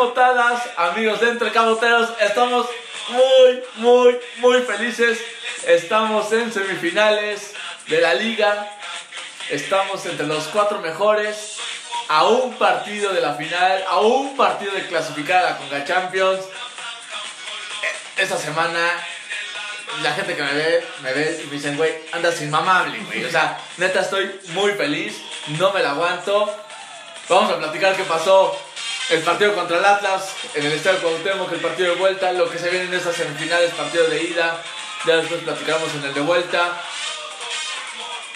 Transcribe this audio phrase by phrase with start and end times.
[0.00, 2.66] Encamotadas, amigos de Entre Camoteros, estamos
[3.10, 5.20] muy, muy, muy felices.
[5.66, 7.52] Estamos en semifinales
[7.86, 8.66] de la liga.
[9.50, 11.58] Estamos entre los cuatro mejores.
[12.08, 16.40] A un partido de la final, a un partido de clasificar a la Conga Champions.
[18.16, 18.80] E- Esta semana
[20.02, 23.22] la gente que me ve, me ve y me dicen, güey, andas inmamable, güey.
[23.26, 25.20] O sea, neta estoy muy feliz,
[25.58, 26.56] no me la aguanto.
[27.28, 28.58] Vamos a platicar qué pasó
[29.10, 32.58] el partido contra el Atlas en el Estadio Cuauhtémoc, el partido de vuelta, lo que
[32.58, 34.62] se viene en estas semifinales, partido de ida.
[35.06, 36.80] Ya después platicaremos en el de vuelta.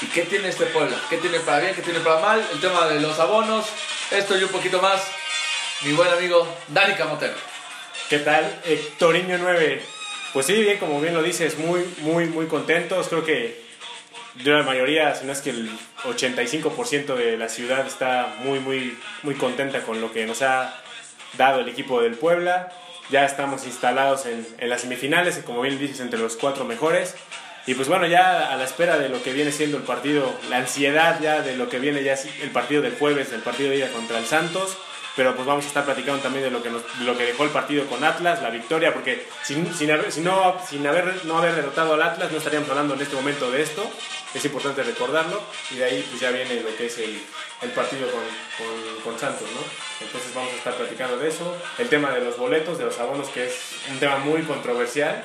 [0.00, 0.96] ¿Y qué tiene este Puebla?
[1.08, 1.74] ¿Qué tiene para bien?
[1.74, 2.48] ¿Qué tiene para mal?
[2.52, 3.66] El tema de los abonos,
[4.10, 5.00] esto y un poquito más.
[5.82, 7.34] Mi buen amigo Dani Camotero.
[8.08, 8.60] ¿Qué tal?
[8.64, 9.82] Hectorinho 9.
[10.32, 13.06] Pues sí, bien, como bien lo dices, muy, muy, muy contentos.
[13.08, 13.63] Creo que
[14.42, 15.70] de la mayoría, si no es que el
[16.04, 20.74] 85% de la ciudad está muy, muy, muy contenta con lo que nos ha
[21.38, 22.70] dado el equipo del Puebla.
[23.10, 27.14] Ya estamos instalados en, en las semifinales, como bien dices, entre los cuatro mejores.
[27.66, 30.58] Y pues bueno, ya a la espera de lo que viene siendo el partido, la
[30.58, 33.88] ansiedad ya de lo que viene ya el partido del jueves, el partido de ida
[33.90, 34.76] contra el Santos.
[35.16, 37.50] Pero pues vamos a estar platicando también de lo que, nos, lo que dejó el
[37.50, 41.54] partido con Atlas, la victoria, porque sin, sin, haber, sin no, sin haber, no haber
[41.54, 43.88] derrotado al Atlas no estaríamos hablando en este momento de esto.
[44.34, 45.40] Es importante recordarlo.
[45.70, 47.16] Y de ahí pues ya viene lo que es el,
[47.62, 48.22] el partido con,
[48.58, 49.60] con, con, Santos, ¿no?
[50.04, 51.56] Entonces vamos a estar platicando de eso.
[51.78, 55.24] El tema de los boletos, de los abonos, que es un tema muy controversial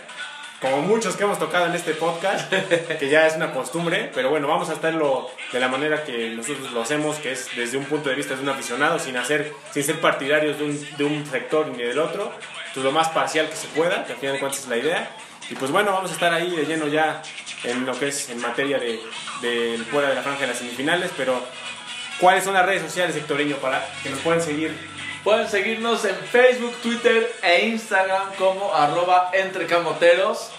[0.62, 2.52] como muchos que hemos tocado en este podcast,
[3.00, 6.72] que ya es una costumbre, pero bueno, vamos a hacerlo de la manera que nosotros
[6.72, 9.84] lo hacemos, que es desde un punto de vista de un aficionado, sin, hacer, sin
[9.84, 12.32] ser partidarios de un, de un sector ni del otro,
[12.74, 15.10] pues lo más parcial que se pueda, que al final de cuentas es la idea.
[15.50, 17.22] Y pues bueno, vamos a estar ahí de lleno ya
[17.64, 19.00] en lo que es en materia de,
[19.42, 21.42] de fuera de la franja de las semifinales, pero
[22.20, 24.76] ¿cuáles son las redes sociales, Hectoreño, para que nos puedan seguir
[25.24, 30.52] Pueden seguirnos en Facebook, Twitter e Instagram como arroba entrecamoteros.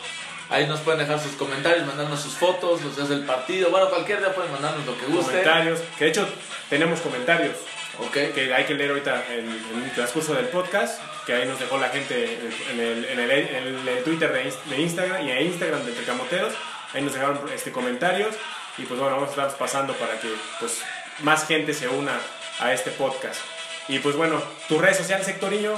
[0.51, 3.71] Ahí nos pueden dejar sus comentarios, mandarnos sus fotos, los días del partido.
[3.71, 5.31] Bueno, cualquier día pueden mandarnos lo que guste.
[5.31, 6.29] Comentarios, que de hecho
[6.69, 7.57] tenemos comentarios.
[7.99, 8.35] Ok.
[8.35, 11.79] Que hay que leer ahorita en, en el transcurso del podcast, que ahí nos dejó
[11.79, 12.39] la gente
[12.71, 16.53] en el, en el, en el Twitter de, de, Instagram y en Instagram de Entrecamoteros.
[16.93, 18.35] Ahí nos dejaron este, comentarios
[18.77, 20.29] y pues bueno, vamos a estar pasando para que
[20.59, 20.83] pues
[21.21, 22.19] más gente se una
[22.59, 23.41] a este podcast.
[23.89, 25.75] Y pues bueno, tus redes sociales, Hectorinho.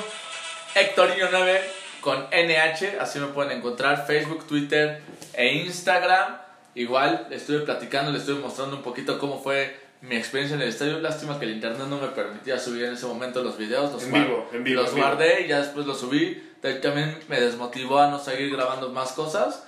[0.75, 1.61] Hectorinho9
[2.01, 5.01] con NH, así me pueden encontrar, Facebook, Twitter
[5.35, 6.37] e Instagram.
[6.75, 10.69] Igual le estuve platicando, le estuve mostrando un poquito cómo fue mi experiencia en el
[10.69, 10.99] estadio.
[10.99, 13.93] Lástima que el internet no me permitía subir en ese momento los videos.
[13.93, 15.07] Los, en vivo, en vivo, los en vivo.
[15.07, 16.43] guardé y ya después los subí.
[16.83, 19.65] También me desmotivó a no seguir grabando más cosas.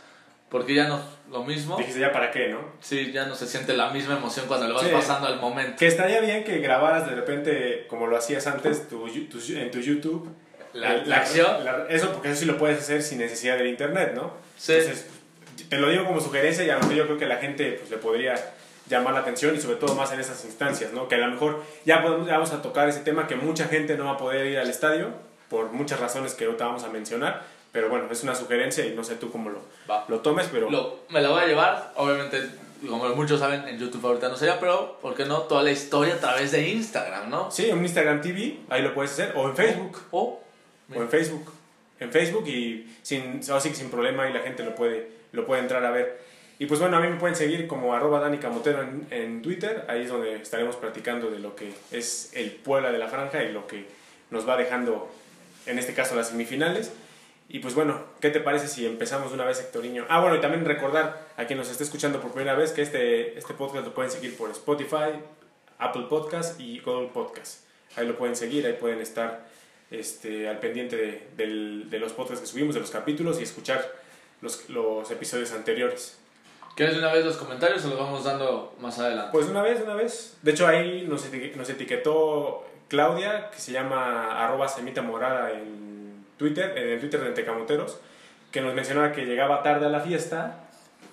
[0.55, 1.01] Porque ya no
[1.33, 1.77] lo mismo.
[1.77, 2.61] Dijiste ya para qué, ¿no?
[2.81, 4.89] Sí, ya no se siente la misma emoción cuando le vas Sí.
[4.93, 5.77] pasando al momento.
[5.77, 9.81] Que estaría bien que grabaras de repente, como lo hacías antes, tu, tu- en tu
[9.81, 10.29] YouTube.
[10.73, 11.65] La, eh, la acción.
[11.65, 14.33] la- eso, porque eso sí lo puedes hacer sin necesidad del internet, ¿no?
[14.57, 14.75] Sí.
[14.75, 15.07] Entonces,
[15.69, 17.91] te lo digo como sugerencia y a lo mejor yo creo que la gente pues,
[17.91, 18.37] le podría
[18.89, 21.09] llamar la atención y sobre todo más en esas instancias, ¿no?
[21.09, 23.97] Que a lo mejor ya, podemos, ya vamos a tocar ese tema que mucha gente
[23.97, 25.09] no va a poder ir al estadio
[25.49, 27.43] por muchas razones que ahorita vamos a mencionar,
[27.75, 29.59] pero bueno, es una sugerencia y no sé tú cómo lo,
[29.91, 30.07] Va.
[30.09, 30.71] lo tomes, pero...
[30.71, 32.41] Lo- me la voy a llevar, obviamente,
[32.89, 35.41] como muchos saben, en YouTube ahorita no sería, pero ¿por qué no?
[35.43, 37.51] Toda la historia a través de Instagram, ¿no?
[37.51, 39.99] Sí, en Instagram TV, ahí lo puedes hacer, o en Facebook.
[40.13, 40.41] O,
[40.95, 41.53] o en Facebook.
[42.01, 45.85] En Facebook y sin, así sin problema y la gente lo puede, lo puede entrar
[45.85, 46.23] a ver.
[46.61, 49.85] Y pues bueno, a mí me pueden seguir como arroba Dani Camotero en, en Twitter,
[49.89, 53.51] ahí es donde estaremos platicando de lo que es el Puebla de la Franja y
[53.53, 53.87] lo que
[54.31, 55.11] nos va dejando,
[55.67, 56.93] en este caso, las semifinales.
[57.55, 60.07] Y pues bueno, ¿qué te parece si empezamos de una vez, Hectorinho?
[60.09, 63.39] Ah, bueno, y también recordar a quien nos esté escuchando por primera vez que este,
[63.39, 65.21] este podcast lo pueden seguir por Spotify,
[65.79, 67.61] Apple Podcast y Google Podcast.
[67.95, 69.47] Ahí lo pueden seguir, ahí pueden estar
[69.93, 70.97] este, al pendiente
[71.37, 73.89] de, de los podcasts que subimos, de los capítulos y escuchar
[74.41, 76.19] los, los episodios anteriores.
[76.75, 79.31] ¿quieres de una vez los comentarios o los vamos dando más adelante?
[79.31, 80.39] Pues una vez, una vez.
[80.43, 85.94] De hecho, ahí nos etiquetó Claudia, que se llama arroba semita morada en
[86.45, 87.99] Twitter, en el Twitter de Entecamoteros,
[88.53, 90.61] que nos mencionaba que llegaba tarde a la fiesta,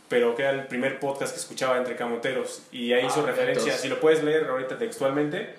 [0.09, 2.63] pero que era el primer podcast que escuchaba entre camoteros.
[2.71, 5.55] Y ahí Ah, hizo referencia, entonces- si lo puedes leer ahorita textualmente,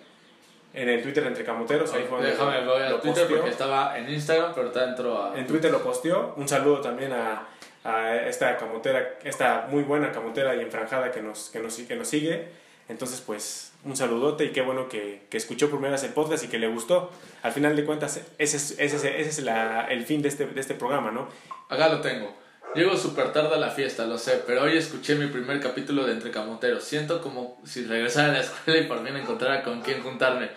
[0.74, 3.36] en el Twitter Entre Camoteros, ahí fue donde Déjame, voy a lo Twitter posteó.
[3.36, 5.38] porque estaba en Instagram, pero está dentro a...
[5.38, 6.32] En Twitter lo posteó.
[6.36, 7.46] Un saludo también a,
[7.84, 12.08] a esta camotera, esta muy buena camotera y enfranjada que nos, que nos, que nos
[12.08, 12.48] sigue.
[12.93, 16.44] Entonces, pues, un saludote y qué bueno que, que escuchó por primera vez el podcast
[16.44, 17.11] y que le gustó.
[17.43, 20.47] Al final de cuentas, ese es, ese es, ese es la- el fin de este,
[20.47, 21.27] de este programa, ¿no?
[21.69, 22.33] Acá lo tengo.
[22.75, 26.12] Llego súper tarde a la fiesta, lo sé, pero hoy escuché mi primer capítulo de
[26.12, 26.85] Entre Camoteros.
[26.85, 30.49] Siento como si regresara a la escuela y por fin encontrara con quién juntarme.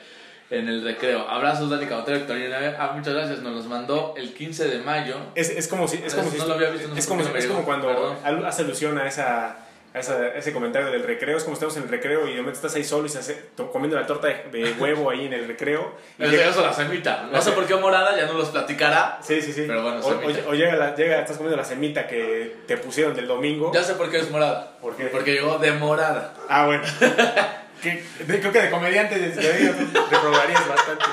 [0.51, 1.27] en el recreo.
[1.27, 2.75] Abrazos, Dani Cabotero, Victorina.
[2.77, 3.39] Ah, muchas gracias.
[3.41, 5.15] Nos los mandó el 15 de mayo.
[5.33, 5.97] Es, es como si.
[5.97, 8.45] Es como, si no lo había visto, no es como, es como cuando Perdón.
[8.45, 9.64] hace alusión a esa.
[9.95, 12.57] A esa- ese comentario del recreo, es como estamos en el recreo y de momento
[12.57, 15.47] estás ahí solo y se hace- comiendo la torta de, de huevo ahí en el
[15.47, 15.93] recreo.
[16.19, 17.29] Y En este llega- caso, la semita.
[17.31, 19.19] No sé por qué morada, ya no los platicará.
[19.23, 19.63] sí, sí, sí.
[19.65, 20.41] Pero bueno, o, semita.
[20.45, 23.71] o- o llega, la- llega, estás comiendo la semita que te pusieron del domingo.
[23.73, 24.77] Ya sé por qué es morada.
[24.81, 25.05] ¿Por qué?
[25.05, 26.33] Porque llegó de morada.
[26.49, 26.83] Ah, bueno.
[27.81, 29.71] Que- de- creo que de comediante de- de-
[30.09, 31.05] reprobarías bastante.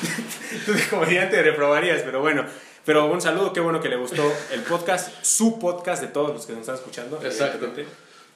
[0.66, 2.44] Tú de comediante reprobarías, pero bueno.
[2.84, 6.46] Pero un saludo, qué bueno que le gustó el podcast, su podcast de todos los
[6.46, 7.20] que nos están escuchando.
[7.22, 7.70] Exacto.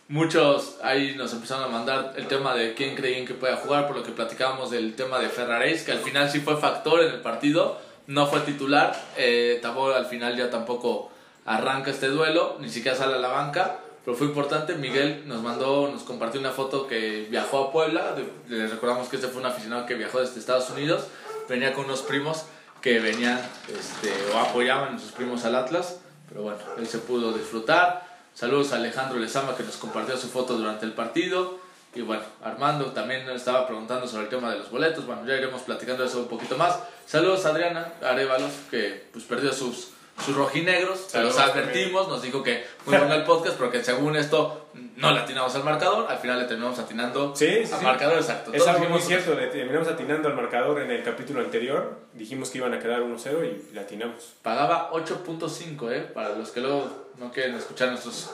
[0.09, 3.97] Muchos ahí nos empezaron a mandar el tema de quién creían que pueda jugar, por
[3.97, 7.21] lo que platicábamos del tema de Ferraréis, que al final sí fue factor en el
[7.21, 8.95] partido, no fue titular.
[9.17, 11.11] Eh, Tabor al final ya tampoco
[11.47, 14.75] arranca este duelo, ni siquiera sale a la banca, pero fue importante.
[14.75, 18.15] Miguel nos mandó, nos compartió una foto que viajó a Puebla.
[18.49, 21.05] Les recordamos que este fue un aficionado que viajó desde Estados Unidos,
[21.49, 22.45] venía con unos primos
[22.83, 27.33] que venían este, o apoyaban a sus primos al Atlas, pero bueno, él se pudo
[27.33, 28.14] disfrutar.
[28.35, 31.59] Saludos a Alejandro Lezama que nos compartió su foto durante el partido.
[31.95, 35.07] Y bueno, Armando también nos estaba preguntando sobre el tema de los boletos.
[35.07, 36.81] Bueno, ya iremos platicando de eso un poquito más.
[37.07, 39.91] Saludos a Adriana Arevalos que pues perdió sus,
[40.27, 40.99] sus rojinegros.
[41.07, 45.13] Se los advertimos, nos dijo que muy bueno el podcast, pero que según esto no
[45.13, 46.11] le atinamos al marcador.
[46.11, 47.85] Al final le terminamos atinando Sí, sí, al sí.
[47.85, 48.53] marcador exacto.
[48.53, 51.99] Es algo muy cierto, le terminamos atinando al marcador en el capítulo anterior.
[52.13, 54.35] Dijimos que iban a quedar 1-0 y le atinamos.
[54.43, 56.01] Pagaba 8.5, ¿eh?
[56.13, 58.31] Para los que luego no quieren escuchar nuestros,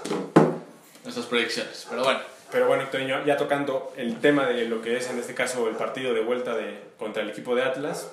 [1.04, 1.86] nuestras proyecciones.
[1.88, 2.20] Pero bueno,
[2.50, 5.76] Pero bueno, Toño, ya tocando el tema de lo que es en este caso el
[5.76, 8.10] partido de vuelta de, contra el equipo de Atlas,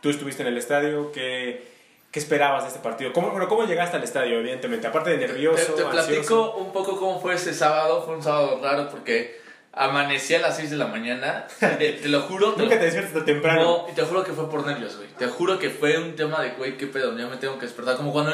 [0.00, 1.71] tú estuviste en el estadio, ¿qué,
[2.12, 3.12] qué esperabas de este partido?
[3.12, 4.86] ¿Cómo, bueno, ¿Cómo llegaste al estadio, evidentemente?
[4.86, 6.54] Aparte de te, nervioso, te platico ansioso.
[6.58, 8.02] un poco cómo fue ese sábado.
[8.04, 9.40] Fue un sábado raro porque
[9.72, 11.46] amanecí a las 6 de la mañana.
[11.58, 12.52] Te, te lo juro.
[12.52, 13.62] te Nunca te despiertas tan temprano.
[13.62, 15.08] No, y te juro que fue por nervios, güey.
[15.18, 17.96] Te juro que fue un tema de, güey, qué pedo, ya me tengo que despertar.
[17.96, 18.32] Como cuando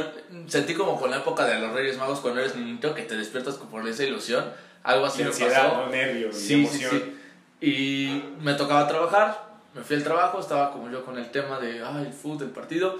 [0.49, 3.55] sentí como con la época de los Reyes Magos, cuando eres niñito, que te despiertas
[3.55, 4.45] por esa ilusión.
[4.83, 5.77] Algo así me pasó.
[5.77, 5.87] ¿no?
[5.87, 6.91] nervios, Sí, emoción.
[6.91, 7.15] sí.
[7.61, 9.41] Y me tocaba trabajar,
[9.75, 12.51] me fui al trabajo, estaba como yo con el tema de, ay, el fútbol, el
[12.53, 12.99] partido.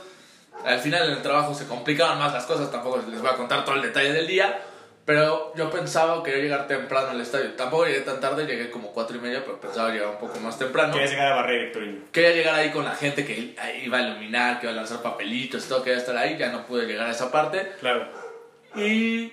[0.65, 3.65] Al final en el trabajo se complicaban más las cosas, tampoco les voy a contar
[3.65, 4.61] todo el detalle del día.
[5.09, 7.53] Pero yo pensaba que quería llegar temprano al estadio.
[7.55, 10.59] Tampoco llegué tan tarde, llegué como cuatro y media, pero pensaba llegar un poco más
[10.59, 10.93] temprano.
[10.93, 12.01] Querías llegar a barrer, Héctorinho.
[12.13, 15.67] Quería llegar ahí con la gente que iba a iluminar, que iba a lanzar papelitos,
[15.67, 17.73] todo, quería estar ahí, ya no pude llegar a esa parte.
[17.81, 18.07] Claro.
[18.75, 19.33] Y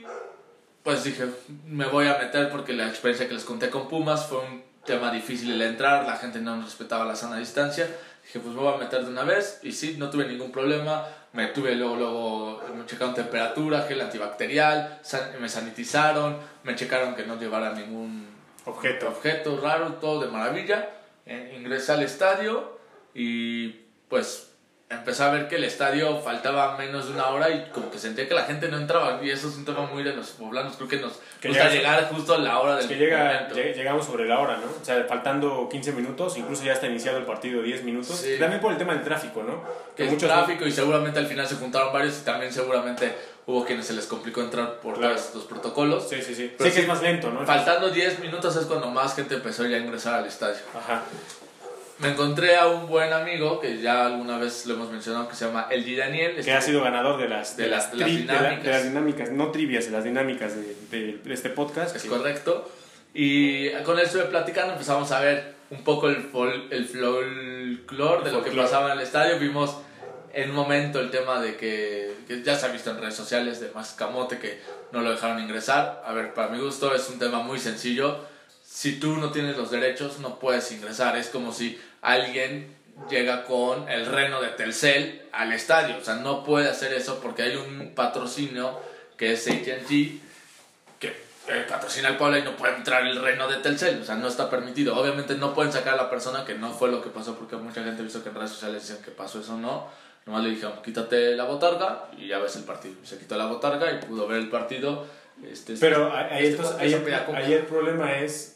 [0.81, 1.25] pues dije,
[1.65, 5.11] me voy a meter porque la experiencia que les conté con Pumas fue un tema
[5.11, 7.85] difícil el entrar, la gente no respetaba la sana distancia.
[8.35, 11.07] Dije, pues me voy a meter de una vez y sí, no tuve ningún problema.
[11.31, 17.25] Me tuve luego, luego, me checaron temperatura, gel antibacterial, san- me sanitizaron, me checaron que
[17.25, 18.27] no llevara ningún
[18.65, 19.07] Objeto.
[19.07, 20.89] objeto raro, todo de maravilla.
[21.25, 22.77] Eh, ingresé al estadio
[23.13, 23.69] y
[24.09, 24.44] pues
[24.89, 28.27] empecé a ver que el estadio faltaba menos de una hora y como que sentía
[28.27, 29.19] que la gente no entraba.
[29.23, 30.75] Y eso es un tema muy de los poblanos.
[30.77, 33.73] Creo que nos Que gusta llegas- llegar justo a la hora del que llega, lleg-
[33.75, 34.67] llegamos sobre la hora, ¿no?
[34.81, 38.15] O sea, faltando 15 minutos, incluso ya está iniciado el partido 10 minutos.
[38.15, 38.35] Sí.
[38.39, 39.63] También por el tema del tráfico, ¿no?
[39.95, 43.15] que es muchos- tráfico y seguramente al final se juntaron varios y también seguramente
[43.47, 45.15] hubo quienes se les complicó entrar por Claro.
[45.15, 46.09] todos los protocolos.
[46.09, 46.53] Sí, sí, sí.
[46.57, 47.45] Pero sí que sí, es más lento, ¿no?
[47.45, 50.57] Faltando 10 minutos es cuando más gente empezó ya a ingresar al estadio.
[50.77, 51.01] Ajá.
[51.99, 55.45] Me encontré a un buen amigo que ya alguna vez lo hemos mencionado que se
[55.45, 56.35] llama Elgi Daniel.
[56.43, 58.63] Que ha sido ganador de las, De las- de las tri- de la- dinámicas.
[58.65, 60.53] de las dinámicas, no trivias, de las dinámicas
[60.91, 61.95] de, este podcast.
[61.95, 62.69] Es que- correcto.
[63.13, 68.31] Y con él estuve platicando, empezamos a ver un poco el, fol- el folclore de
[68.31, 69.39] lo que pasaba en el estadio.
[69.39, 69.77] Vimos
[70.33, 73.61] en un momento el tema de que, que ya se ha visto en redes sociales
[73.61, 74.59] de Mascamote que
[74.91, 76.03] no lo dejaron ingresar.
[76.05, 78.19] A ver, para mi gusto es un tema muy sencillo.
[78.75, 81.15] Si tú no tienes los derechos, no puedes ingresar.
[81.15, 82.75] Es como si alguien
[83.09, 85.95] llega con el reno de Telcel al estadio.
[85.95, 88.77] O sea, no puede hacer eso porque hay un patrocinio
[89.15, 89.87] que es ATT
[90.99, 91.07] que
[91.47, 94.27] eh, patrocina el Puebla y no puede entrar el reino de Telcel, o sea, no
[94.27, 94.99] está permitido.
[94.99, 97.81] Obviamente no pueden sacar a la persona que no fue lo que pasó, porque mucha
[97.81, 99.87] gente ha visto que en redes sociales dicen que pasó eso o no.
[100.25, 102.95] Nomás le dijeron, quítate la botarga y ya ves el partido.
[103.05, 105.07] Se quitó la botarga y pudo ver el partido.
[105.49, 108.54] Este, Pero ahí, este- entonces, este ahí, ahí el problema es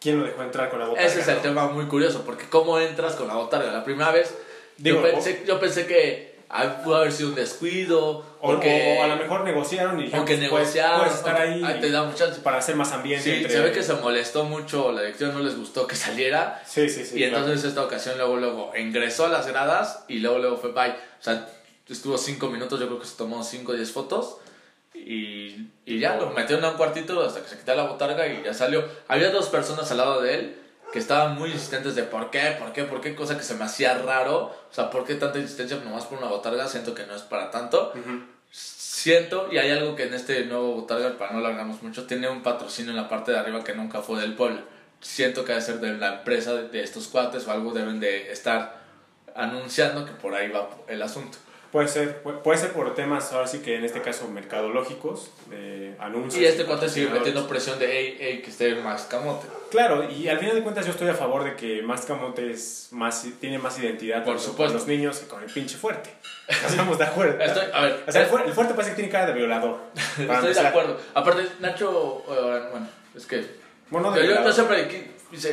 [0.00, 1.08] quién lo dejó entrar con la botarga.
[1.08, 3.72] Ese es el tema muy curioso, porque ¿cómo entras con la botarga?
[3.72, 4.34] La primera vez
[4.78, 9.02] Digo, yo, pensé, yo pensé que ah, pudo haber sido un descuido, O, porque, o
[9.04, 12.40] a lo mejor negociaron y dijeron, que pues, puedes- negociaron, estar ahí ah, te chance.
[12.40, 13.24] para hacer más ambiente.
[13.24, 16.62] Sí, entre- se ve que se molestó mucho, la dirección no les gustó que saliera.
[16.66, 17.16] Sí, sí, sí.
[17.16, 17.44] y claro.
[17.44, 20.90] entonces esta ocasión luego, luego ingresó a las gradas y luego, luego fue bye.
[20.90, 21.48] O sea,
[21.88, 24.36] estuvo 5 minutos, yo creo que se tomó 5 o 10 fotos.
[25.04, 28.42] Y, y ya lo metió en un cuartito hasta que se quitó la botarga y
[28.42, 28.84] ya salió.
[29.08, 30.56] Había dos personas al lado de él
[30.92, 33.64] que estaban muy insistentes de por qué, por qué, por qué, cosa que se me
[33.64, 34.44] hacía raro.
[34.70, 36.66] O sea, ¿por qué tanta insistencia nomás por una botarga?
[36.68, 37.92] Siento que no es para tanto.
[38.50, 42.42] Siento, y hay algo que en este nuevo botarga, para no alargarnos mucho, tiene un
[42.42, 44.62] patrocinio en la parte de arriba que nunca fue del pueblo.
[45.00, 48.32] Siento que debe ser de la empresa de, de estos cuates o algo deben de
[48.32, 48.80] estar
[49.34, 51.38] anunciando que por ahí va el asunto.
[51.76, 55.94] Puede ser, pu- puede ser por temas, ahora sí que en este caso mercadológicos, de
[55.98, 56.42] anuncios.
[56.42, 59.46] Y este cuate sigue metiendo presión de, hey, hey, que esté más camote.
[59.70, 62.88] Claro, y al final de cuentas yo estoy a favor de que más camote es
[62.92, 64.64] más, tiene más identidad Por supuesto.
[64.64, 66.08] con los niños que con el pinche fuerte.
[66.48, 67.38] Estamos de acuerdo.
[67.44, 69.78] Estoy, a ver, O sea, el, fuer- el fuerte parece que tiene cara de violador.
[69.94, 70.66] estoy de empezar.
[70.68, 70.98] acuerdo.
[71.12, 73.44] Aparte, Nacho, eh, bueno, es que
[73.90, 75.10] Bueno, de yo, yo siempre,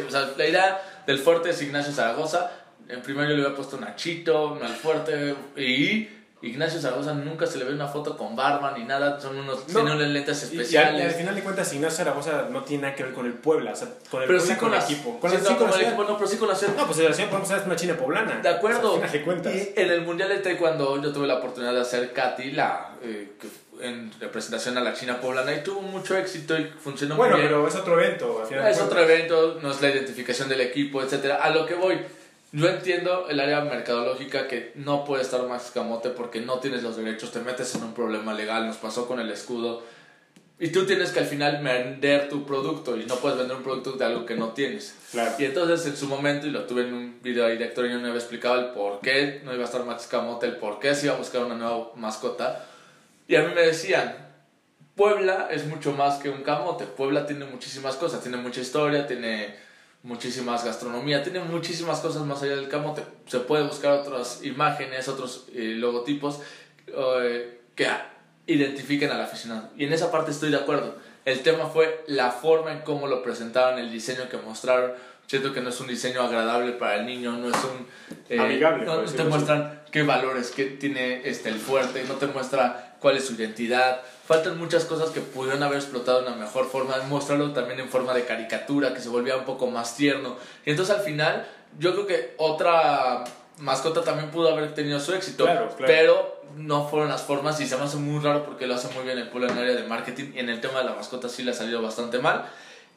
[0.08, 2.50] o sea, la idea del fuerte es Ignacio Zaragoza.
[2.90, 5.36] En primero yo le había puesto Nachito, no al fuerte.
[5.58, 6.10] Y
[6.42, 9.20] Ignacio Zaragoza nunca se le ve una foto con barba ni nada.
[9.22, 9.66] Son unos, No.
[9.82, 11.06] tiene unos lentes Y- y al- especiales.
[11.06, 13.76] Al, final de cuentas, Ignacio Zaragoza no tiene nada que ver con el Puebla, o
[13.76, 15.20] sea, con el pero Puebla sí con, el las, equipo.
[15.22, 16.56] Con sí, el, no, sí, con con la el equipo, no, pero sí con la
[16.56, 16.74] ciudad.
[16.76, 18.40] No, pues la ciudad podemos ser una china poblana.
[18.42, 18.94] De acuerdo.
[18.94, 19.56] O sea, al final de cuentas.
[19.56, 23.32] Y en el Mundial de Taekwondo yo tuve la oportunidad de hacer Katy, la, eh,
[23.80, 27.54] en representación a la China poblana, y tuvo mucho éxito y funcionó bueno, muy bien.
[27.54, 31.02] pero es otro evento, al final Es otro evento, no es la identificación del equipo,
[31.02, 31.38] etcétera.
[31.38, 31.98] A lo que voy,
[32.54, 36.96] yo entiendo el área mercadológica que no puede estar más camote porque no tienes los
[36.96, 39.84] derechos, te metes en un problema legal, nos pasó con el escudo.
[40.60, 43.94] Y tú tienes que al final vender tu producto y no puedes vender un producto
[43.94, 44.96] de algo que no tienes.
[45.12, 45.34] Claro.
[45.40, 47.98] Y entonces en su momento, y lo tuve en un video ahí de Héctor, yo
[47.98, 50.94] no había explicado el por qué no iba a estar Max Camote, el por qué
[50.94, 52.66] se iba a buscar una nueva mascota.
[53.28, 54.16] Y a mí me decían,
[54.96, 56.86] Puebla es mucho más que un camote.
[56.86, 59.56] Puebla tiene muchísimas cosas, tiene mucha historia, tiene
[60.04, 63.04] muchísimas gastronomía, tiene muchísimas cosas más allá del camote.
[63.28, 66.40] Se puede buscar otras imágenes, otros eh, logotipos
[66.88, 67.88] eh, que
[68.46, 69.70] identifiquen al aficionado.
[69.78, 70.96] Y en esa parte estoy de acuerdo.
[71.26, 74.92] El tema fue la forma en cómo lo presentaron, el diseño que mostraron.
[75.26, 77.88] Siento que no es un diseño agradable para el niño, no es un...
[78.28, 79.24] eh, Amigable, No, te así.
[79.24, 84.00] muestran qué valores que tiene este, el fuerte, no te muestra cuál es su identidad.
[84.26, 88.14] Faltan muchas cosas que pudieron haber explotado de una mejor forma, mostrarlo también en forma
[88.14, 90.38] de caricatura, que se volvía un poco más tierno.
[90.66, 91.46] Y entonces al final,
[91.78, 93.26] yo creo que otra
[93.58, 95.86] mascota también pudo haber tenido su éxito, Claro, claro.
[95.86, 99.04] pero no fueron las formas y se me hace muy raro porque lo hace muy
[99.04, 101.28] bien el pueblo en el área de marketing y en el tema de la mascota
[101.28, 102.46] sí le ha salido bastante mal.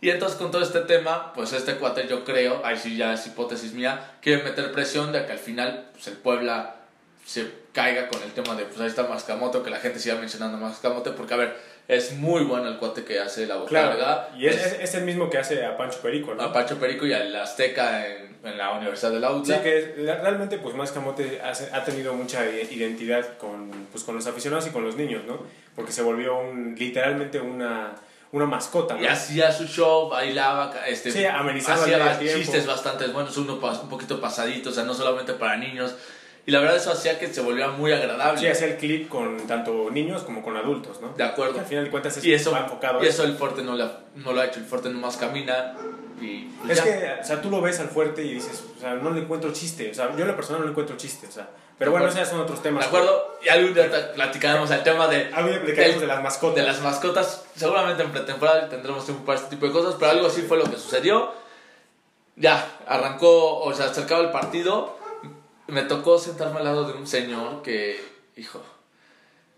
[0.00, 3.26] Y entonces con todo este tema, pues este cuate yo creo, ahí sí ya es
[3.26, 6.76] hipótesis mía, quiere meter presión de que al final pues, el Puebla
[7.24, 10.14] se caiga con el tema de, pues ahí está Mascamote, o que la gente siga
[10.16, 11.56] mencionando Mascamote, porque a ver,
[11.88, 13.94] es muy bueno el cuate que hace la botarga.
[13.96, 16.42] Claro, y es, es- es el mismo que hace a Pancho Perico, ¿no?
[16.42, 19.62] a Pacho Perico y al Azteca en, en la Universidad de la Sí, UTLA.
[19.62, 24.26] que es- realmente pues Más Camote hace- ha tenido mucha identidad con, pues, con los
[24.26, 25.38] aficionados y con los niños, ¿no?
[25.76, 27.92] Porque se volvió un, literalmente una,
[28.32, 29.02] una mascota, ¿no?
[29.02, 34.20] Y hacía su show, bailaba, este, Sí, amenizaba hacía chistes bastante buenos, uno un poquito
[34.20, 35.94] pasaditos, o sea, no solamente para niños.
[36.46, 38.38] Y la verdad eso hacía que se volviera muy agradable.
[38.40, 41.08] Sí, hacía el clip con tanto niños como con adultos, ¿no?
[41.16, 41.54] De acuerdo.
[41.54, 43.98] Que al final de cuentas es y eso, enfocado y eso el Forte no, la-
[44.14, 45.74] no lo ha hecho, el Forte nomás camina
[46.20, 46.84] y pues Es ya.
[47.16, 49.52] que, o sea, tú lo ves al fuerte y dices, o sea, no le encuentro
[49.52, 49.90] chiste.
[49.90, 51.48] O sea, yo en la persona no le encuentro chiste, o sea.
[51.78, 52.84] Pero bueno, esos son otros temas.
[52.84, 53.38] ¿De acuerdo?
[53.44, 55.24] Y algún día platicaremos el tema de,
[55.74, 56.56] del- de las mascotas.
[56.56, 57.44] de las mascotas.
[57.56, 60.64] Seguramente en pretemporada tendremos tiempo para este tipo de cosas, pero algo así fue lo
[60.64, 61.32] que sucedió.
[62.36, 64.96] Ya, arrancó, o sea, acercaba el partido.
[65.68, 68.00] Me tocó sentarme al lado de un señor que,
[68.36, 68.62] hijo,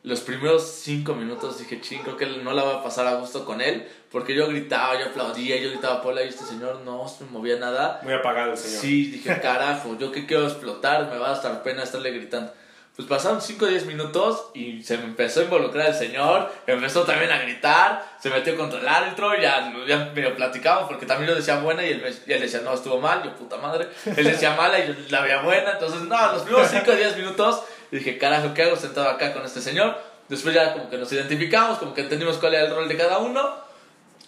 [0.02, 3.44] los primeros cinco minutos dije, ching, creo que no la va a pasar a gusto
[3.44, 7.24] con él, porque yo gritaba, yo aplaudía, yo gritaba Pola y este señor no se
[7.24, 8.00] movía nada.
[8.02, 8.80] Muy apagado el señor.
[8.80, 12.52] Sí, dije, carajo, yo que quiero explotar, me va a dar pena estarle gritando.
[12.98, 17.04] Pues pasaron 5 o 10 minutos y se me empezó a involucrar el señor, empezó
[17.04, 21.36] también a gritar, se metió contra el árbitro, ya, ya medio platicamos porque también lo
[21.36, 23.86] decía buena y él, y él decía, no, estuvo mal, yo puta madre.
[24.04, 27.16] Él decía mala y yo la veía buena, entonces, no, los primeros 5 o 10
[27.18, 27.62] minutos
[27.92, 29.96] dije, carajo, ¿qué hago sentado acá con este señor?
[30.28, 33.18] Después ya como que nos identificamos, como que entendimos cuál era el rol de cada
[33.18, 33.48] uno.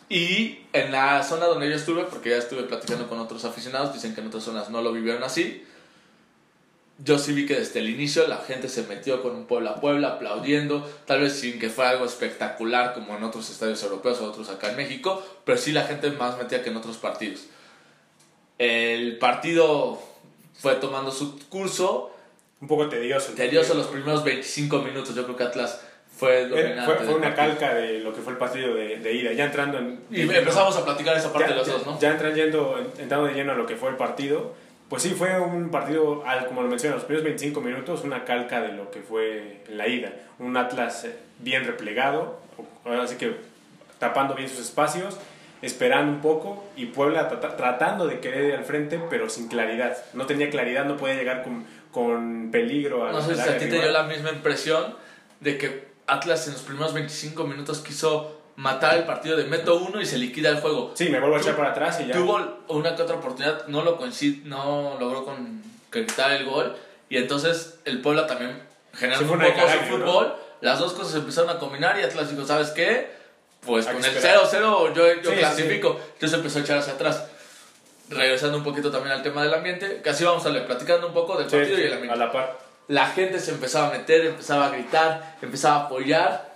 [0.08, 4.14] Y en la zona donde yo estuve, porque ya estuve platicando con otros aficionados, dicen
[4.14, 5.66] que en otras zonas no lo vivieron así.
[7.02, 10.08] Yo sí vi que desde el inicio la gente se metió con un Puebla Puebla
[10.14, 14.50] aplaudiendo, tal vez sin que fuera algo espectacular como en otros estadios europeos o otros
[14.50, 17.46] acá en México, pero sí la gente más metía que en otros partidos.
[18.58, 19.98] El partido
[20.58, 22.14] fue tomando su curso,
[22.60, 23.32] Un poco tedioso.
[23.32, 25.80] tedioso los primeros 25 minutos, yo creo que Atlas
[26.14, 26.84] fue Eh, dominante.
[26.84, 29.32] Fue, fue una calca de lo que fue el partido de, de ida.
[29.32, 30.00] Ya entrando en.
[30.10, 31.98] Y empezamos a platicar esa parte ya, de los ya- dos, ¿no?
[31.98, 34.52] Ya entran yendo, entrando de lleno a lo que fue el partido.
[34.90, 38.60] Pues sí, fue un partido, al- como lo mencionas, los primeros 25 minutos, una calca
[38.60, 40.12] de lo que fue en la ida.
[40.40, 42.40] Un Atlas eh, bien replegado,
[43.00, 43.36] así que
[43.98, 45.16] tapando bien sus espacios.
[45.62, 49.94] esperando un poco y Puebla tratando de querer ir al frente, pero sin claridad.
[50.14, 53.66] No tenía claridad, no podía llegar con, con peligro a No sé si a ti
[53.66, 54.96] te dio la misma impresión
[55.40, 60.02] de que Atlas en los primeros 25 minutos quiso matar el partido de meto uno
[60.02, 60.92] y se liquida el juego.
[60.94, 62.14] Sí, me vuelvo a echar para atrás y ya.
[62.14, 62.38] Tuvo
[62.68, 66.76] una que otra oportunidad, no lo coincid, no logró con quitar el gol
[67.08, 68.62] y entonces el Puebla también
[68.94, 70.34] generó un poco su fútbol.
[70.60, 73.10] Las dos cosas empezaron a combinar y Atlas dijo, ¿sabes qué?
[73.64, 75.98] Pues con el 0-0 yo, yo clasifico.
[76.12, 77.24] Entonces empezó a echar hacia atrás.
[78.10, 81.38] Regresando un poquito también al tema del ambiente, así vamos a ir platicando un poco
[81.38, 82.12] del partido y el ambiente.
[82.12, 82.58] A la par.
[82.88, 86.49] La gente se empezaba a meter, empezaba a gritar, empezaba a apoyar.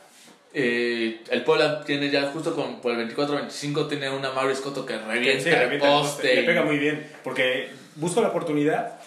[0.57, 4.97] Eh, el Puebla tiene ya justo con, por el 24-25 tiene una Mario Escoto que
[4.97, 6.35] revienta, el poste.
[6.37, 9.01] Le pega muy bien, porque busca la oportunidad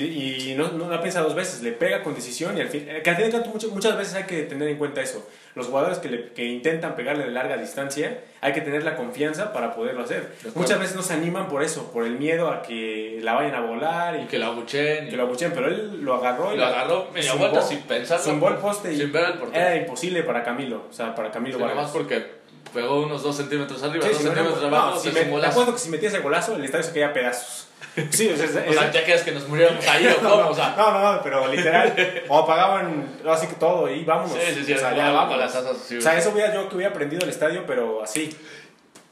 [0.00, 2.86] y, y no, no, la piensa dos veces, le pega con decisión y al fin,
[3.02, 5.28] que al fin muchas, muchas veces hay que tener en cuenta eso.
[5.54, 9.52] Los jugadores que, le, que intentan pegarle de larga distancia, hay que tener la confianza
[9.52, 10.34] para poderlo hacer.
[10.54, 13.60] Muchas veces no se animan por eso, por el miedo a que la vayan a
[13.60, 15.08] volar y que la abuchen.
[15.08, 18.24] Que lo abuchen, pero él lo agarró y lo agarró media vuelta sin pensarlo.
[18.24, 19.64] Sin el poste y sin ver el portero.
[19.64, 23.82] Era imposible para Camilo, o sea, para Camilo sí, más porque pegó unos 2 centímetros
[23.82, 24.98] arriba, 2 centímetros abajo.
[24.98, 27.68] si me, te acuerdo que si metías el golazo, el estadio se caía a pedazos.
[28.10, 30.74] Sí, o sea, o sea ya quieres que nos muriéramos ahí o cómo, o sea.
[30.76, 31.94] No, no, no, pero literal,
[32.28, 34.32] o apagaban así que todo y vámonos.
[34.32, 35.38] Sí, sí, sí, o sea, ya vamos.
[35.38, 38.36] Las asas, sí, o sea, eso hubiera yo que hubiera aprendido el estadio, pero así.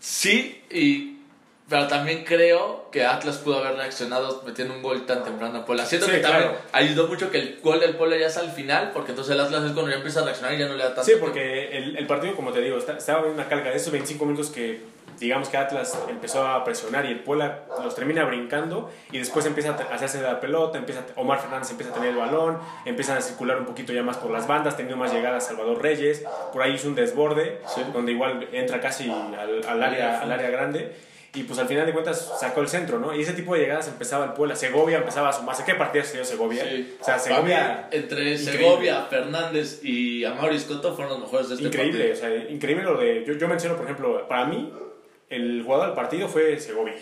[0.00, 1.12] Sí, y
[1.72, 5.86] pero también creo que Atlas pudo haber reaccionado metiendo un gol tan temprano a Puebla.
[5.86, 9.12] Siento que también ayudó mucho que el gol del Puebla ya es al final, porque
[9.12, 11.04] entonces el Atlas es cuando ya empieza a reaccionar y ya no le da tanto.
[11.04, 14.22] Sí, porque el, el, partido, como te digo, estaba en una carga de esos 25
[14.26, 14.82] minutos que
[15.22, 19.70] digamos que Atlas empezó a presionar y el Puebla los termina brincando y después empieza
[19.70, 23.20] a hacerse de la pelota, empieza Omar Fernández empieza a tener el balón, empiezan a
[23.20, 26.74] circular un poquito ya más por las bandas, teniendo más llegada Salvador Reyes, por ahí
[26.74, 27.60] hizo un desborde,
[27.92, 30.92] donde igual entra casi al, al, área, al área grande
[31.34, 33.16] y pues al final de cuentas sacó el centro, ¿no?
[33.16, 35.64] Y ese tipo de llegadas empezaba el Puebla, Segovia empezaba a sumarse.
[35.64, 36.62] ¿Qué partido se dio Segovia?
[37.00, 37.88] O sea, Segovia...
[37.90, 42.32] Entre Segovia, Fernández y Amaury Scotto fueron los mejores de este Increíble, partido.
[42.34, 43.24] o sea, increíble lo de...
[43.24, 44.70] Yo, yo menciono, por ejemplo, para mí
[45.32, 46.94] el jugador del partido fue Segovia.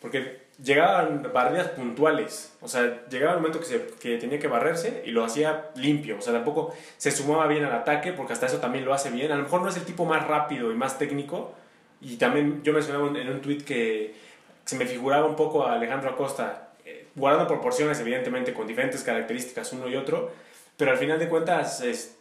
[0.00, 2.56] Porque llegaban barridas puntuales.
[2.60, 6.18] O sea, llegaba el momento que, se, que tenía que barrerse y lo hacía limpio.
[6.18, 9.32] O sea, tampoco se sumaba bien al ataque porque hasta eso también lo hace bien.
[9.32, 11.54] A lo mejor no es el tipo más rápido y más técnico.
[12.00, 14.14] Y también yo mencionaba en un tweet que
[14.64, 19.72] se me figuraba un poco a Alejandro Acosta, eh, guardando proporciones evidentemente con diferentes características
[19.72, 20.30] uno y otro.
[20.76, 21.80] Pero al final de cuentas...
[21.80, 22.17] Es,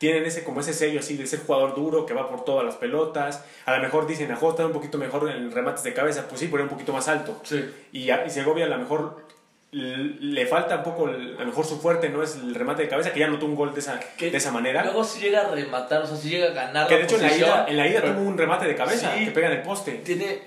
[0.00, 2.76] tienen ese como ese sello así de ser jugador duro que va por todas las
[2.76, 3.44] pelotas.
[3.66, 6.48] A lo mejor dicen, Ajo está un poquito mejor en remates de cabeza, pues sí,
[6.50, 7.38] pero un poquito más alto.
[7.42, 7.70] Sí.
[7.92, 9.26] Y, y Segovia a lo mejor
[9.72, 13.12] le falta un poco, a lo mejor su fuerte no es el remate de cabeza,
[13.12, 14.84] que ya notó un gol de esa, de esa manera.
[14.84, 17.22] Luego si llega a rematar, o sea, si llega a ganar que de hecho en
[17.22, 20.00] la ida, en la ida tuvo un remate de cabeza que pega en el poste.
[20.02, 20.40] Tiene,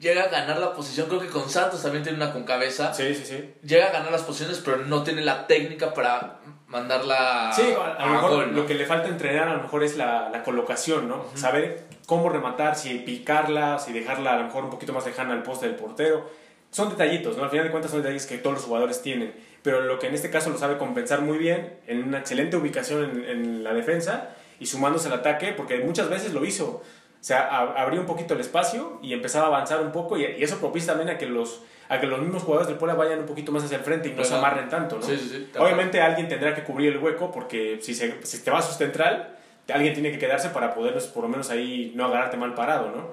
[0.00, 2.94] llega a ganar la posición, creo que con Santos también tiene una con cabeza.
[2.94, 3.54] Sí, sí, sí.
[3.64, 6.38] Llega a ganar las posiciones, pero no tiene la técnica para
[6.76, 7.62] mandarla sí,
[7.98, 11.08] a, lo mejor lo que le falta entrenar a lo mejor es la, la colocación,
[11.08, 11.24] ¿no?
[11.34, 15.42] Saber cómo rematar, si picarla, si dejarla a lo mejor un poquito más lejana al
[15.42, 16.28] poste del portero.
[16.70, 17.44] Son detallitos, ¿no?
[17.44, 19.32] Al final de cuentas son detalles que todos los jugadores tienen.
[19.62, 23.04] Pero lo que en este caso lo sabe compensar muy bien, en una excelente ubicación
[23.04, 26.82] en, en la defensa y sumándose al ataque, porque muchas veces lo hizo.
[27.26, 30.44] O sea, abrió un poquito el espacio y empezaba a avanzar un poco y, y
[30.44, 33.26] eso propicia también a que los a que los mismos jugadores del Puebla vayan un
[33.26, 35.02] poquito más hacia el frente y no se amarren tanto, ¿no?
[35.02, 38.50] Sí, sí, sí, Obviamente alguien tendrá que cubrir el hueco porque si, se, si te
[38.52, 39.36] vas a su central,
[39.68, 43.08] alguien tiene que quedarse para poder por lo menos ahí no agarrarte mal parado, ¿no?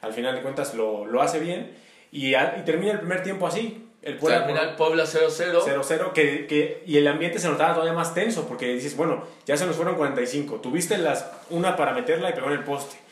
[0.00, 1.70] Al final de cuentas lo, lo hace bien
[2.10, 3.86] y, y, termina el primer tiempo así.
[4.00, 5.60] El Puebla, termina el Puebla 0-0.
[5.60, 9.58] 0-0, que, que, y el ambiente se notaba todavía más tenso porque dices, bueno, ya
[9.58, 13.07] se nos fueron 45, tuviste las, una para meterla y pegó en el poste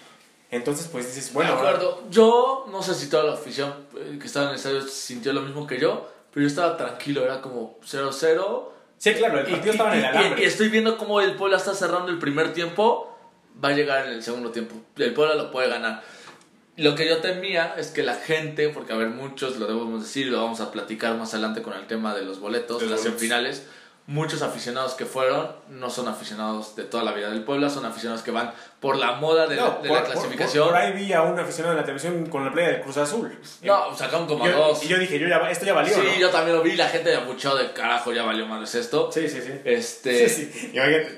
[0.50, 1.52] entonces, pues dices, bueno.
[1.52, 2.04] De acuerdo.
[2.10, 5.42] Yo no sé si toda la afición eh, que estaba en el estadio sintió lo
[5.42, 8.68] mismo que yo, pero yo estaba tranquilo, era como 0-0.
[8.98, 10.40] Sí, claro, el partido estaba en el alambre.
[10.40, 13.14] Y, y, estoy viendo cómo el Puebla está cerrando el primer tiempo,
[13.62, 14.76] va a llegar en el segundo tiempo.
[14.96, 16.02] El Puebla lo puede ganar.
[16.76, 20.26] Lo que yo temía es que la gente, porque a ver, muchos lo debemos decir,
[20.26, 23.66] lo vamos a platicar más adelante con el tema de los boletos, de las semifinales
[24.06, 28.22] muchos aficionados que fueron no son aficionados de toda la vida del Puebla, son aficionados
[28.22, 30.68] que van por la moda de, la, clasificación.
[30.68, 33.36] Por, ahí vi a un aficionado en la televisión con la playa del Cruz Azul.
[33.62, 34.84] No, sacaron como yo, dos.
[34.84, 35.92] Y yo dije, yo ya, esto ya valió.
[35.92, 39.10] Sí, yo también lo vi, la gente abuchado de carajo, ya valió más esto.
[39.10, 39.52] Sí, sí, sí.
[39.64, 40.72] Este, sí, sí.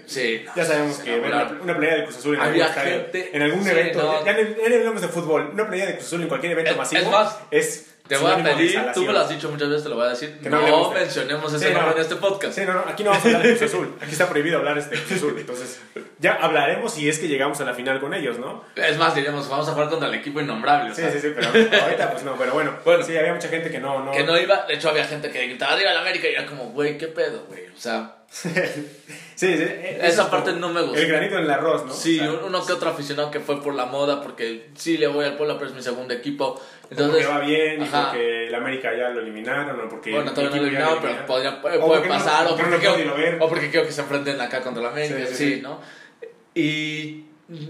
[0.07, 0.45] sí.
[0.57, 3.69] Ya sabemos que una, una playa del Cruz Azul en Había algún gente, en algún
[3.69, 7.03] evento, ya, no hablamos de fútbol, una playa de Cruz Azul en cualquier evento masivo
[7.03, 9.89] es más, es Te voy a pedir, tú me lo has dicho muchas veces, te
[9.91, 10.39] lo voy a decir.
[10.43, 11.81] Que no no mencionemos ese Sí, no.
[11.81, 12.59] nombre en este podcast.
[12.59, 13.95] Sí, no, no, aquí no vamos a hablar de Cruz Azul.
[14.01, 15.35] Aquí está prohibido hablar este de Cruz Azul.
[15.39, 15.81] Entonces,
[16.19, 18.65] ya hablaremos si es que llegamos a la final con ellos, ¿no?
[18.77, 20.95] Es más, diríamos, vamos a jugar contra el equipo innombrable.
[20.95, 22.73] Sí, sí, sí, pero ahorita pues no, pero bueno.
[22.85, 23.03] Bueno.
[23.05, 24.13] sí, había mucha gente que no, no.
[24.13, 26.71] Que no iba, de hecho había gente que gritaba arriba la América y era como,
[26.71, 27.67] güey, ¿qué pedo, güey?
[27.67, 28.17] O sea,
[29.39, 29.65] sí, sí,
[30.01, 30.99] Esa parte no me gustó.
[30.99, 31.93] El granito en el arroz, ¿no?
[31.93, 35.07] sí, O sea, uno que otro aficionado que fue por la moda, porque sí le
[35.07, 36.61] voy al Puebla, pero es mi segundo equipo.
[36.91, 38.05] Entonces, porque va bien, y ajá.
[38.07, 40.11] porque el América ya lo eliminaron, o porque.
[40.11, 43.45] bueno, el todavía no lo eliminaron, pero podría, puede, no- pasar, o, porque no quiero,
[43.45, 45.61] o porque quiero que se enfrenten acá contra la América, Sí, sí, sí, sí.
[45.61, 45.81] ¿no?
[46.55, 47.25] Y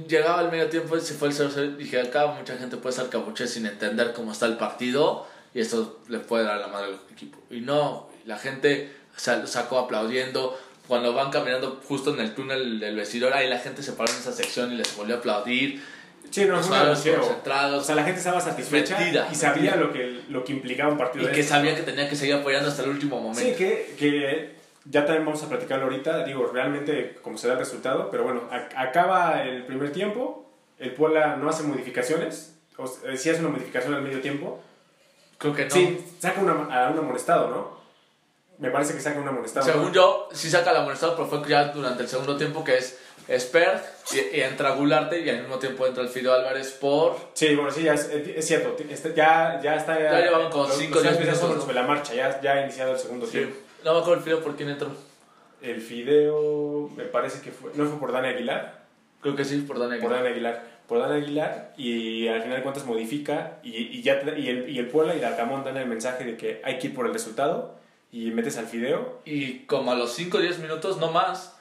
[0.08, 1.76] llegaba el medio tiempo y se fue el 0-0.
[1.76, 6.00] Dije, acá mucha gente puede ser cabuche sin entender cómo está el partido y esto
[6.08, 7.38] le puede dar la madre al equipo.
[7.50, 10.58] Y no, la gente sacó aplaudiendo.
[10.88, 14.18] Cuando van caminando justo en el túnel del vestidor, ahí la gente se paró en
[14.18, 15.82] esa sección y les volvió a aplaudir.
[16.30, 17.82] Sí, no, concentrados.
[17.82, 18.96] O sea, la gente estaba satisfecha
[19.30, 21.56] y sabía lo que, lo que implicaba un partido Y de que estos.
[21.56, 23.40] sabía que tenía que seguir apoyando hasta el último momento.
[23.40, 27.58] Sí, que, que ya también vamos a platicarlo ahorita, digo, realmente cómo se da el
[27.58, 33.16] resultado, pero bueno, ac- acaba el primer tiempo, el Puebla no hace modificaciones, o sea,
[33.16, 34.62] sí hace una modificación al medio tiempo,
[35.38, 35.70] Creo que no.
[35.70, 37.78] sí, saca una, a un amonestado, ¿no?
[38.58, 39.64] Me parece que saca un amonestado.
[39.66, 39.92] Según ¿no?
[39.92, 43.80] yo, sí saca la molestada, pero fue ya durante el segundo tiempo que es Esper
[44.12, 47.16] y, y entra Gularte y al mismo tiempo entra el Fido Álvarez por...
[47.34, 49.98] Sí, bueno, sí, ya es, es cierto, este- ya, ya está...
[50.00, 51.72] Ya llevaban como los- cinco, los diez cambios ya son minutos, ¿no?
[51.72, 53.54] sobre la marcha, ya, ya ha iniciado el segundo tiempo.
[53.84, 54.90] No me acuerdo el Fido por quién entró.
[55.62, 58.78] El Fideo, me parece que fue, no fue por Dani Aguilar,
[59.20, 60.22] Creo que sí, por Dani por Aguilar.
[60.22, 64.48] Dan Aguilar, por Dan Aguilar y al final de cuentas modifica y, y ya y
[64.48, 66.94] el, y el Puebla y el Arcamón dan el mensaje de que hay que ir
[66.94, 67.77] por el resultado
[68.12, 69.20] y metes al Fideo.
[69.24, 71.54] Y como a los 5 o 10 minutos, no más.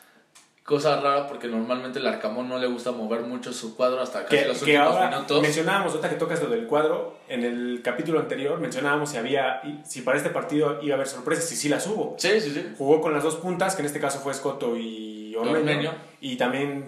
[0.64, 4.36] Cosa rara porque normalmente el Arcamón no le gusta mover mucho su cuadro hasta casi
[4.36, 5.42] Que, los que últimos ahora minutos.
[5.42, 10.02] mencionábamos, ahorita que tocas lo del cuadro, en el capítulo anterior mencionábamos si había, si
[10.02, 12.16] para este partido iba a haber sorpresas, y sí las hubo.
[12.20, 12.74] Sí, sí, sí.
[12.78, 15.94] Jugó con las dos puntas, que en este caso fue Escoto y Ormeño, Ormeño.
[16.20, 16.84] y también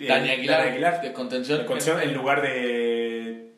[0.00, 1.58] eh, Dani Aguilar, Dani Aguilar, de contención.
[1.60, 3.52] de condición, en lugar de...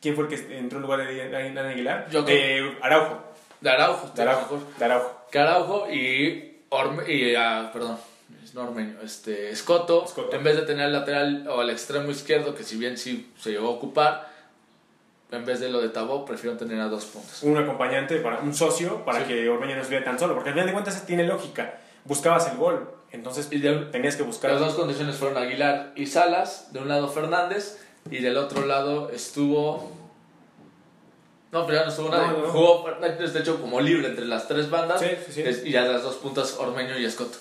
[0.00, 2.08] ¿Quién fue el que entró en lugar de Dani Aguilar?
[2.10, 3.22] Yo de Araujo.
[3.64, 4.10] De Araujo.
[4.14, 4.62] De Araujo.
[4.78, 5.10] De Araujo.
[5.30, 7.96] que Araujo y, Orme, y ah, perdón,
[8.44, 10.36] es no Ormeño, este, Escoto, Escoto.
[10.36, 13.50] en vez de tener al lateral o al extremo izquierdo, que si bien sí se
[13.52, 14.28] llegó a ocupar,
[15.30, 17.42] en vez de lo de Tabó, prefiero tener a dos puntos.
[17.42, 19.24] Un acompañante, para, un socio, para Sí.
[19.28, 20.34] que Ormeño no estuviera tan solo.
[20.34, 21.78] Porque al final de cuentas tiene lógica.
[22.04, 22.88] Buscabas el gol.
[23.10, 24.50] Entonces Y de- tenías que buscar.
[24.52, 27.78] Las dos condiciones fueron Aguilar y Salas, de un lado Fernández
[28.10, 29.90] y del otro lado estuvo...
[31.54, 32.26] No, pero ya no estuvo nadie.
[32.32, 32.52] No, no.
[32.52, 35.62] Jugó Fernández, de hecho, como libre entre las tres bandas Sí, sí, sí.
[35.64, 37.38] y ya las dos puntas Ormeño y Escoto.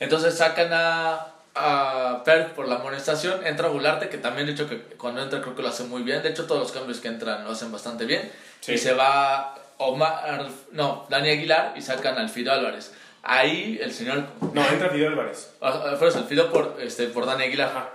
[0.00, 4.78] Entonces sacan a, a Per por la amonestación, entra Gularte, que también de hecho que
[4.96, 7.44] cuando entra creo que lo hace muy bien, de hecho todos los cambios que entran
[7.44, 8.32] lo hacen bastante bien,
[8.66, 12.92] y se va Omar, no, Dani Aguilar y sacan al Fido Álvarez.
[13.22, 15.50] Ahí el señor No, entra Fidel Álvarez.
[15.60, 17.68] Ah, Por eso, el Fido por, este, por Dani Aguilar.
[17.68, 17.90] Ajá.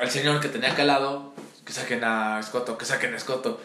[0.00, 1.32] El señor que tenía calado,
[1.64, 3.58] que saquen a Escoto, que saquen a Escoto.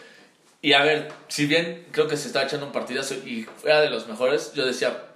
[0.62, 3.90] Y a ver, si bien creo que se está echando un partidazo y era de
[3.90, 5.06] los mejores, yo decía,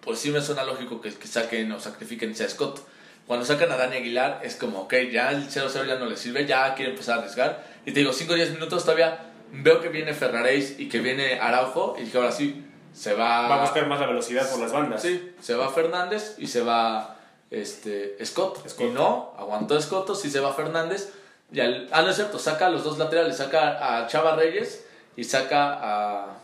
[0.00, 2.82] pues sí me suena lógico que, que saquen o sacrifiquen a Escoto.
[3.26, 6.46] Cuando sacan a Dani Aguilar es como, ok, ya el 0-0 ya no le sirve,
[6.46, 7.62] ya quiere empezar a arriesgar.
[7.84, 11.38] Y te digo, 5 o 10 minutos todavía veo que viene Ferraréis y que viene
[11.38, 13.46] Araujo y dije, ahora sí, se va...
[13.46, 15.02] Va a buscar más la velocidad por las bandas.
[15.02, 17.18] Sí, se va Fernández y se va
[17.50, 18.66] este, Scott.
[18.66, 18.86] Scott.
[18.86, 21.12] Y no, aguantó Scott, sí se va Fernández.
[21.52, 24.84] Y al- ah, no es cierto, saca a los dos laterales, saca a Chava Reyes
[25.16, 26.36] y saca a,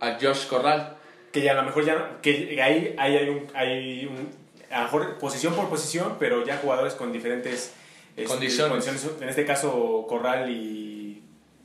[0.00, 0.96] a Josh Corral.
[1.32, 1.96] Que ya a lo mejor ya.
[1.96, 3.46] no- Que ahí, ahí hay un.
[3.54, 7.72] Hay un a lo mejor posición por posición, pero ya jugadores con diferentes
[8.16, 8.88] este, Condiciones.
[9.20, 11.22] En este caso, Corral y.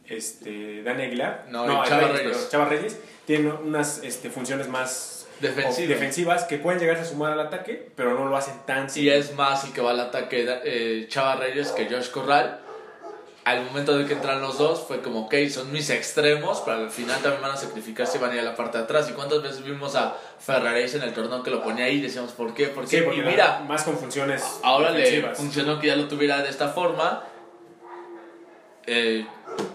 [0.08, 1.46] Este, Dani Aguilar.
[1.50, 2.50] No, y Chava Reyes.
[2.50, 2.98] Chava Reyes.
[3.28, 5.88] Tienen unas este, funciones más Defensivas.
[5.90, 9.36] defensivas que pueden llegarse a sumar al ataque, pero no lo hacen tan Y es
[9.36, 12.60] más el que va al ataque eh, Chava Reyes que Josh Corral.
[13.46, 16.92] Al momento de que entran los dos, fue como, ok, son mis extremos, pero al
[16.92, 19.10] final también van a sacrificarse y van a ir a la parte de atrás.
[19.10, 22.32] ¿Y cuántas veces vimos a Ferraréis en el torneo que lo ponía ahí y decíamos,
[22.32, 22.68] ¿por qué?
[22.68, 22.98] ¿Por qué?
[22.98, 26.50] Sí, porque y mira, más con funciones Ahora le funcionó que ya lo tuviera de
[26.50, 27.24] esta forma.
[28.86, 29.26] Eh,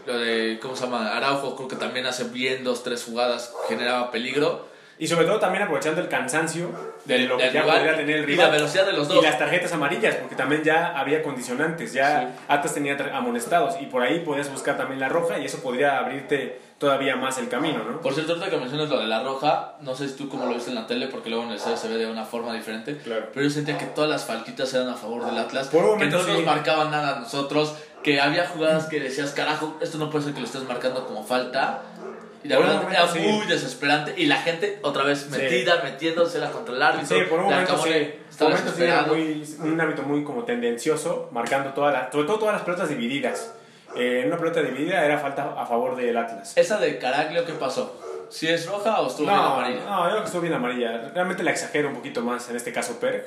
[0.07, 1.17] lo de, ¿cómo se llama?
[1.17, 4.74] Araujo creo que también hace bien dos, tres jugadas, generaba peligro.
[4.99, 6.71] Y sobre todo también aprovechando el cansancio
[7.05, 8.47] de Del- lo que del ya podría tener el y rival.
[8.47, 9.25] la velocidad de los Y dos.
[9.25, 12.41] las tarjetas amarillas, porque también ya había condicionantes, ya Sí.
[12.49, 16.61] Atlas tenía amonestados y por ahí podías buscar también la roja y eso podría abrirte
[16.79, 18.01] todavía más el camino, ¿no?
[18.01, 20.55] Por cierto, ahorita que mencionas lo de la roja, no sé si tú cómo lo
[20.55, 22.97] viste en la tele, porque luego en el estadio se ve de una forma diferente.
[22.99, 23.27] Claro.
[23.33, 25.69] Pero yo sentía que todas las faltitas eran a favor del Atlas.
[25.69, 26.43] Por un que no nos sí.
[26.45, 27.75] marcaban nada a nosotros.
[28.03, 31.25] Que había jugadas que decías, carajo, esto no puede ser que lo estés marcando como
[31.25, 31.81] falta.
[32.45, 33.19] Y la Por un verdad momento era sí.
[33.33, 34.15] muy desesperante.
[34.17, 37.17] Y la gente otra vez metida, metiéndosela contra el árbitro.
[37.19, 37.89] Sí, por un momento sí.
[37.89, 42.13] de Por un momento sí era muy, un árbitro muy como tendencioso, marcando todas las,
[42.13, 43.55] sobre todo todas las pelotas divididas.
[43.97, 46.53] Eh, una pelota dividida era falta a favor del Atlas.
[46.57, 48.01] Esa de Caraglio, ¿qué pasó?
[48.29, 49.85] ¿Si es roja o estuvo bien No, amarilla?
[49.85, 51.11] no, yo creo que estuvo bien amarilla.
[51.15, 53.27] Realmente la exagera un poquito más, en este caso Perk.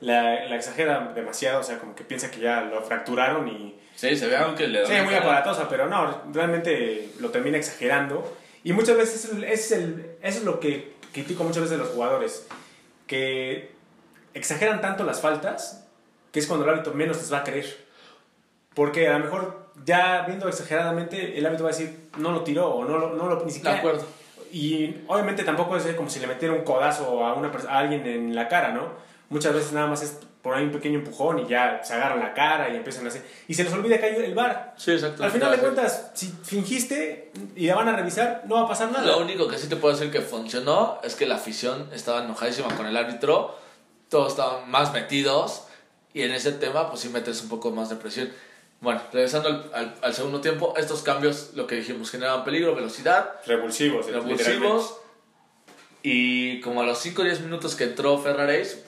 [0.00, 3.78] La, la exagera demasiado, o sea, como que piensa que ya lo fracturaron y...
[3.94, 8.36] Sí, se ve aunque le Sí, muy aparatosa, pero no, realmente lo termina exagerando.
[8.68, 11.84] Y muchas veces es, el- es el, eso es lo que critico muchas veces de
[11.84, 12.46] los jugadores,
[13.06, 13.72] que
[14.34, 15.86] exageran tanto las faltas
[16.32, 17.86] que es cuando el árbitro menos les va a creer.
[18.74, 22.68] Porque a lo mejor ya viendo exageradamente, el árbitro va a decir, no lo tiró
[22.68, 23.78] o no lo, no lo ni De siquiera...
[23.78, 24.04] acuerdo.
[24.52, 28.34] Y obviamente tampoco es como si le metiera un codazo a, una, a alguien en
[28.34, 28.92] la cara, ¿no?
[29.30, 32.32] Muchas veces nada más es por ahí un pequeño empujón y ya se agarran la
[32.32, 33.22] cara y empiezan a hacer...
[33.46, 34.72] Y se les olvida que hay el bar.
[34.78, 35.22] Sí, exacto.
[35.22, 38.90] Al final de cuentas, si fingiste y la van a revisar, no va a pasar
[38.90, 39.04] nada.
[39.06, 42.74] Lo único que sí te puedo decir que funcionó es que la afición estaba enojadísima
[42.76, 43.54] con el árbitro,
[44.08, 45.64] todos estaban más metidos
[46.14, 48.30] y en ese tema pues sí metes un poco más de presión.
[48.80, 53.32] Bueno, regresando al, al- al segundo tiempo, estos cambios, lo que dijimos, generaban peligro, velocidad,
[53.44, 54.96] Revulsivos, revulsivos
[56.02, 58.82] y como a los 5 o 10 minutos que entró Ferraréis,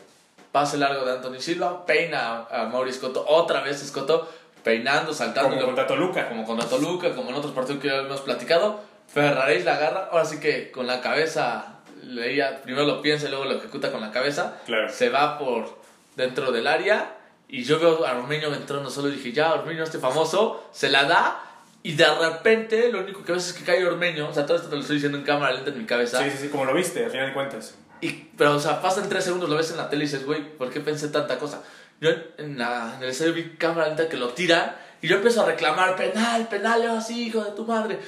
[0.53, 4.29] pase largo de Anthony Silva, peina a, a Mauri Scotto, otra vez Scotto
[4.63, 6.29] peinando, saltando Como contra Toluca.
[6.29, 8.81] como con Toluca, como en otros partidos que ya hemos platicado.
[9.13, 13.45] Ferraréis la agarra, ahora sí que con la cabeza, leía, primero lo piensa y luego
[13.47, 14.59] lo ejecuta con la cabeza.
[14.67, 14.89] Claro.
[14.91, 15.79] Se va por
[16.17, 17.17] dentro del área
[17.49, 21.05] y yo veo a Ormeño entrando solo y dije, ya, Ormeño, este famoso, se la
[21.05, 21.43] da
[21.83, 24.69] y de repente lo único que ves es que cae Ormeño, o sea, todo esto
[24.69, 26.23] te lo estoy diciendo en cámara lenta en mi cabeza.
[26.23, 27.75] Sí, sí, sí, como lo viste, al final de cuentas.
[28.01, 30.43] Y, pero, o sea, pasan tres segundos, lo ves en la tele y dices, güey,
[30.57, 31.63] ¿por qué pensé tanta cosa?
[32.01, 35.43] Yo en, la, en el estadio vi cámara lenta que lo tiran y yo empiezo
[35.43, 37.99] a reclamar, penal, penal, yo así, hijo de tu madre.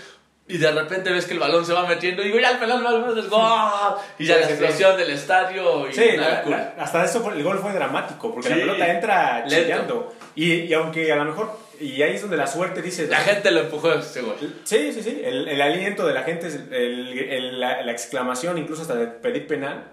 [0.48, 2.78] Y de repente ves que el balón se va metiendo y digo, ya el penal,
[3.16, 3.94] el gol.
[4.18, 7.42] Y ya Sí, la sí, explosión del estadio y Sí, la- la- hasta eso el
[7.42, 10.12] gol fue dramático, porque la pelota entra chillando.
[10.34, 13.06] Y, y aunque a lo mejor, y ahí es donde la suerte dice...
[13.08, 14.02] La gente lo empujó gol.
[14.64, 18.82] Sí, sí, sí, el, el aliento de la gente, el, el- la, la exclamación, incluso
[18.82, 19.84] hasta de pedir penal,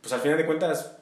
[0.00, 0.92] pues al final de cuentas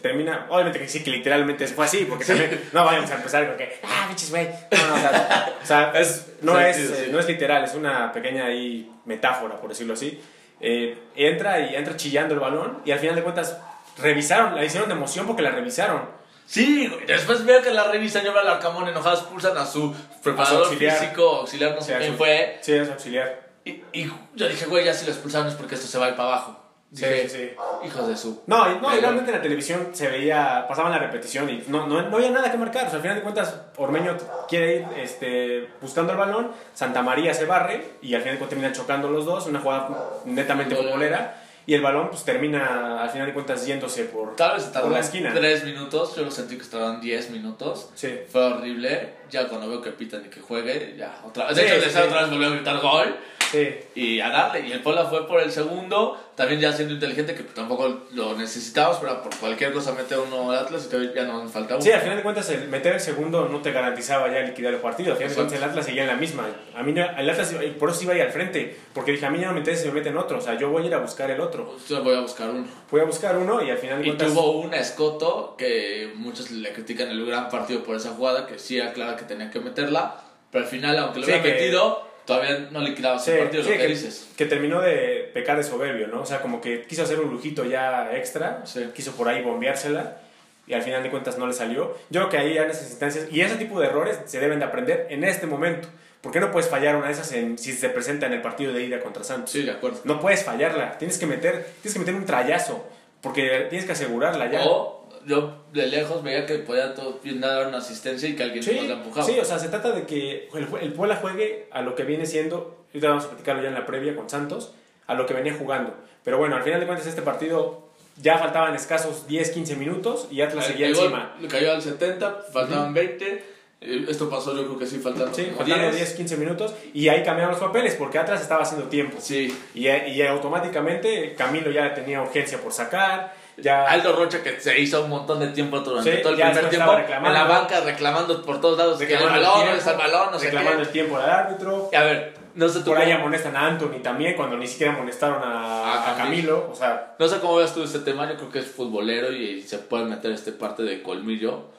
[0.00, 3.56] termina, obviamente que sí, que literalmente fue así, porque también no vayamos a empezar con
[3.58, 7.04] que, ah, bichos, güey, no, no, o sea, o sea, es, no, es, sentido, sí.
[7.04, 10.18] eh, no es literal, es una pequeña ahí metáfora, por decirlo así.
[10.60, 13.58] Eh, entra y entra chillando el balón y al final de cuentas
[14.00, 16.21] revisaron, la hicieron de emoción porque la revisaron.
[16.46, 17.06] Sí, güey.
[17.06, 20.96] Después veo que la revisan, yo veo al Arcamón enojado, expulsan a su preparador auxiliar.
[20.98, 22.18] físico, auxiliar, no sé Sí, quién sí.
[22.18, 22.58] fue.
[22.60, 23.48] Sí, es auxiliar.
[23.64, 26.08] Y, y yo dije, güey, ya si lo expulsaron es porque esto se va a
[26.10, 26.58] ir para abajo.
[26.94, 27.50] Sí, Dije, sí.
[27.86, 28.42] hijos de su.
[28.46, 32.02] No, no, y realmente en la televisión se veía, pasaban la repetición y no, no,
[32.02, 32.82] no había nada que marcar.
[32.86, 34.14] O sea, al final de cuentas, Ormeño
[34.46, 38.48] quiere ir este, buscando el balón, Santa María se barre y al final de cuentas
[38.50, 39.88] terminan chocando los dos, una jugada
[40.26, 41.41] netamente futbolera.
[41.66, 44.98] Y el balón pues termina al final de cuentas yéndose por, Tal vez por la
[44.98, 45.32] esquina.
[45.32, 47.90] 3 minutos, yo lo sentí que estaban 10 minutos.
[47.94, 48.18] Sí.
[48.28, 49.14] Fue horrible.
[49.30, 51.56] Ya cuando veo que pitan y que juegue, ya otra vez.
[51.56, 52.08] De hecho, sí, Estadio sí.
[52.10, 53.16] otra vez volvió a gritar gol
[53.52, 53.68] Sí.
[53.94, 54.66] y a darle.
[54.66, 58.98] Y el Puebla fue por el segundo, también ya siendo inteligente, que tampoco lo necesitábamos,
[59.00, 61.82] pero por cualquier cosa mete uno al Atlas y todavía ya no nos falta uno.
[61.84, 64.80] Sí, al final de cuentas, el meter el segundo no te garantizaba ya liquidar el
[64.80, 65.12] partido.
[65.12, 66.46] Al final de cuentas, el Atlas seguía en la misma.
[66.74, 68.76] A mí, no- el Atlas, por eso iba a ir al frente.
[68.94, 70.38] Porque dije, a mí ya no me interesa si me meten otro.
[70.38, 71.76] O sea, yo voy a ir a buscar el otro.
[71.88, 72.66] Yo voy a buscar uno.
[72.90, 74.28] Voy a buscar uno y al final de Y cuentas.
[74.28, 78.78] tuvo un escoto que muchos le critican el gran partido por esa jugada, que sí
[78.78, 80.16] era clara que tenía que meterla,
[80.50, 83.70] pero al final, aunque lo Sí, hubiera que- metido, todavía no liquidaba Sí, partido, sí,
[83.70, 84.28] lo que, que, dices.
[84.36, 86.22] que terminó de pecar de soberbio, ¿no?
[86.22, 88.90] O sea, como que quiso hacer un lujito ya extra, Sí.
[88.94, 90.18] quiso por ahí bombeársela
[90.66, 91.96] y al final de cuentas no le salió.
[92.10, 94.64] Yo creo que ahí en esas instancias, y ese tipo de errores se deben de
[94.64, 95.88] aprender en este momento.
[96.20, 98.72] ¿Por qué no puedes fallar una de esas en- si se presenta en el partido
[98.72, 99.50] de ida contra Santos?
[99.50, 100.00] Sí, de acuerdo.
[100.04, 102.86] No puedes fallarla, tienes que meter, tienes que meter un trayazo,
[103.20, 104.62] porque tienes que asegurarla ya.
[104.64, 108.74] O yo de lejos veía que podía todo dar una asistencia y que alguien Sí,
[108.76, 109.26] nos la empujaba.
[109.26, 112.26] sí, o sea, se trata de que el, el Puebla juegue a lo que viene
[112.26, 114.72] siendo, ahorita vamos a platicarlo ya en la previa con Santos,
[115.06, 115.94] a lo que venía jugando.
[116.24, 117.88] Pero bueno, al final de cuentas este partido
[118.20, 121.34] ya faltaban escasos 10, 15 minutos y Atlas seguía El encima.
[121.48, 123.44] Cayó al 70, faltaban 20.
[123.80, 125.96] eh, Esto pasó yo creo que sí, faltando Sí, como faltando 10.
[125.96, 129.16] 10, 15 minutos y ahí cambiaron los papeles porque Atlas estaba haciendo tiempo.
[129.20, 129.52] Sí.
[129.74, 133.84] Y, y automáticamente Camilo ya tenía urgencia por sacar, ya...
[133.86, 136.92] Aldo Rocha que se hizo un montón de tiempo durante Sí, todo el primer tiempo
[136.96, 140.46] en la banca reclamando por todos lados que el balón, está el balón, no sé
[140.46, 140.82] reclamando qué.
[140.86, 141.88] el tiempo al árbitro.
[141.92, 144.66] Y a ver, no sé tú Por ahí cómo- amonestan a Anthony también cuando ni
[144.66, 146.68] siquiera amonestaron a, A a Camilo.
[146.70, 149.62] O sea, No sé cómo veas tú este tema, yo creo que es futbolero y
[149.62, 151.70] se puede meter este parte de colmillo.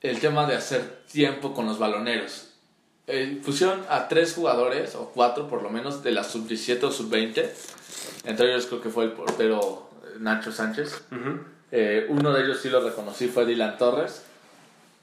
[0.00, 2.48] El tema de hacer tiempo con los baloneros.
[3.08, 7.50] eh, pusieron a tres jugadores, o cuatro por lo menos, de la sub-17 o sub-20.
[8.24, 11.02] Entre ellos creo que fue el portero eh, Nacho Sánchez.
[11.70, 14.24] Eh, uno de ellos sí lo reconocí, fue Dylan Torres.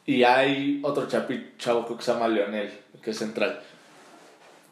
[0.05, 2.71] Y hay otro chapi, chavo creo que se llama Leonel,
[3.01, 3.61] que es central.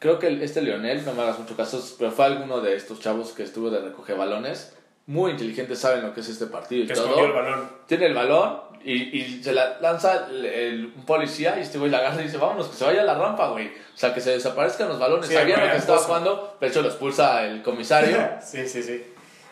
[0.00, 3.32] Creo que este Leonel, no me hagas mucho caso, pero fue alguno de estos chavos
[3.32, 4.74] que estuvo de recoger balones.
[5.06, 7.24] Muy inteligentes, saben lo que es este partido y Que todo.
[7.24, 7.68] el balón.
[7.86, 11.90] Tiene el balón y, y se la lanza el, el- un policía y este güey
[11.90, 13.68] la agarra y dice, vámonos, que se vaya a la rampa, güey.
[13.68, 15.26] O sea, que se desaparezcan los balones.
[15.28, 18.18] Sí, Sabían lo que estaba jugando, de hecho lo expulsa el comisario.
[18.42, 19.04] sí, sí, sí.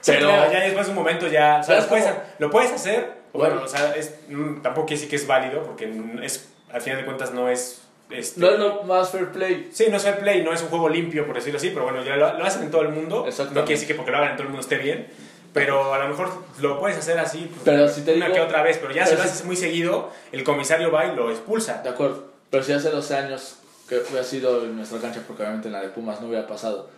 [0.05, 2.07] Pero- ya después de un momento ya, o sea, lo es puedes,
[2.39, 3.67] lo puedes hacer, bueno, Bueno.
[3.67, 5.91] o sea, es, mm, tampoco quiere decir que es válido, porque
[6.23, 7.83] es, al final de cuentas no es...
[8.09, 9.69] Este, no es lo más fair play.
[9.73, 12.05] Sí, no es fair play, no es un juego limpio, por decirlo así, pero bueno,
[12.05, 13.27] ya lo, lo hacen en todo el mundo.
[13.27, 15.09] No quiere decir que porque lo hagan en todo el mundo esté bien,
[15.53, 16.31] pero a lo mejor
[16.61, 19.05] lo puedes hacer así pues, Pero si te una digo- que otra vez, pero ya
[19.05, 21.83] pero si lo haces muy seguido, el comisario va y lo expulsa.
[21.83, 22.25] De acuerdo.
[22.51, 23.57] Pero si hace 12 años
[23.89, 26.89] que hubiera sido en nuestra cancha, porque obviamente en la de Pumas no hubiera pasado,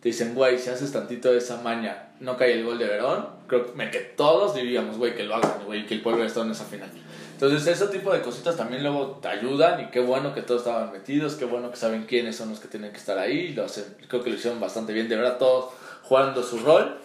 [0.00, 3.28] te dicen, güey, si haces tantito de esa maña, no cae el gol de Verón,
[3.48, 6.64] creo que todos diríamos, güey, que lo hagan, güey, que el pueblo esté en esa
[6.64, 6.88] final.
[7.32, 10.90] Entonces, ese tipo de cositas también luego te ayudan y qué bueno que todos estaban
[10.92, 13.84] metidos, qué bueno que saben quiénes son los que tienen que estar ahí, lo hacen,
[14.08, 16.96] creo que lo hicieron bastante bien, de verdad, todos jugando su rol.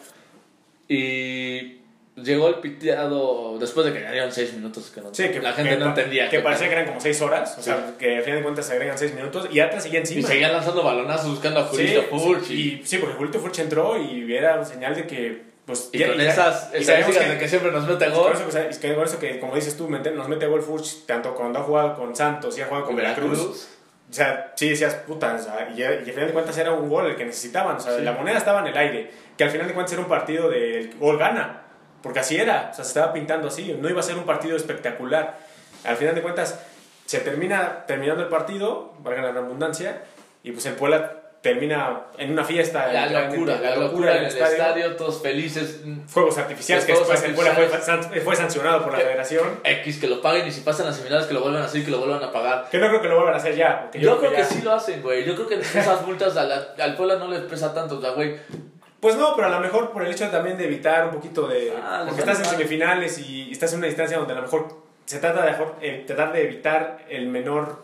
[0.87, 1.79] Y
[2.15, 5.71] llegó el piteado después de que añadieron 6 minutos, que, no, Sí, que la gente
[5.71, 6.29] que no entendía.
[6.29, 7.63] Que qué parecía que eran como 6 horas, o Sí.
[7.63, 10.19] sea, que al final de cuentas se agregan 6 minutos y Atlas seguía encima.
[10.19, 12.43] Y seguían lanzando balonazos buscando a Sí, Julito Furch.
[12.43, 15.97] sí, y, y, sí, porque Julito Furch entró y era señal de que, pues, y
[15.99, 18.33] ya- con ya- esas estadísticas de que siempre nos mete Por gol.
[18.33, 21.05] eso, o sea, es que por eso que, como dices tú, nos mete gol Furch,
[21.07, 23.69] tanto cuando ha jugado con Santos y ha jugado con Veracruz.
[24.09, 26.87] O sea, sí decías, puta, o sea, y, y al final de cuentas era un
[26.89, 27.77] gol el que necesitaban.
[27.77, 28.03] O sea, Sí.
[28.03, 29.11] la moneda estaba en el aire.
[29.37, 31.61] Que al final de cuentas era un partido del gol gana.
[32.03, 32.69] Porque así era.
[32.71, 33.75] O sea, se estaba pintando así.
[33.81, 35.37] No iba a ser un partido espectacular.
[35.83, 36.59] Al final de cuentas,
[37.05, 40.03] se termina terminando el partido, valga la redundancia,
[40.43, 42.91] y pues el Puebla termina en una fiesta.
[42.91, 44.53] La locura, la locura en el estadio.
[44.53, 45.82] estadio, todos felices.
[46.08, 47.86] Fuegos artificiales, que después fue, artificiales.
[47.86, 49.60] san- fue sancionado por la federación.
[49.63, 51.84] X, que lo paguen y si pasan las seminarias que lo vuelvan a hacer y
[51.86, 52.69] que lo vuelvan a pagar.
[52.71, 53.91] Que no creo que lo vuelvan a hacer ya.
[53.93, 55.25] Yo creo que ya- sí lo hacen, güey.
[55.25, 58.12] Yo creo que esas multas a la- al Puebla no les pesa tanto, o sea,
[58.12, 58.38] güey.
[59.01, 61.73] Pues no, pero a lo mejor por el hecho también de evitar un poquito de...
[61.75, 65.19] Ah, porque estás en semifinales y estás en una distancia donde a lo mejor se
[65.19, 65.51] trata de,
[65.82, 67.84] eh, tratar de evitar el menor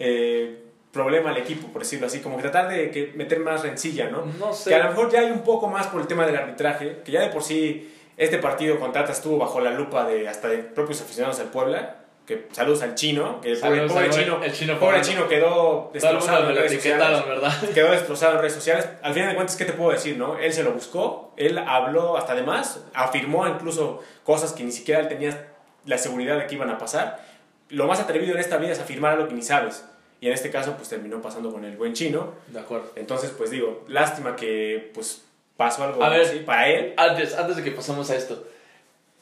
[0.00, 0.64] eh,
[0.96, 2.20] problema al equipo, por decirlo así.
[2.20, 4.24] Como que tratar de que meter más rencilla, ¿no?
[4.38, 4.70] No sé.
[4.70, 7.12] Que a lo mejor ya hay un poco más por el tema del arbitraje, que
[7.12, 10.58] ya de por sí este partido contra Atlas estuvo bajo la lupa de hasta de
[10.58, 11.98] propios aficionados del Puebla.
[12.26, 15.92] Que saludos al chino, que el pobre, Saludos pobre chino, el chino pobre chino quedó
[15.94, 17.52] el destrozado en redes sociales ¿verdad?
[17.74, 18.88] quedó destrozado en redes sociales.
[19.02, 20.36] Al final de cuentas, ¿qué te puedo decir, no?
[20.36, 25.02] Él se lo buscó, él habló hasta de más, afirmó incluso cosas que ni siquiera
[25.02, 25.52] él tenía
[25.84, 27.24] la seguridad de que iban a pasar.
[27.68, 29.84] Lo más atrevido en esta vida es afirmar algo que ni sabes.
[30.20, 32.32] Y en este caso, pues terminó pasando con el buen chino.
[32.48, 32.90] De acuerdo.
[32.96, 35.22] Entonces, pues digo, lástima que pues
[35.56, 36.22] pasó algo A ver.
[36.22, 36.94] así para él.
[36.96, 38.46] Antes, antes de que pasemos a esto,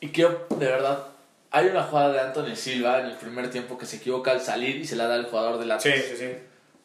[0.01, 1.05] y quiero, de verdad,
[1.51, 4.77] hay una jugada de Anthony Silva en el primer tiempo que se equivoca al salir
[4.77, 5.95] y se la da al jugador del Atlas.
[5.95, 6.33] Sí, sí, sí.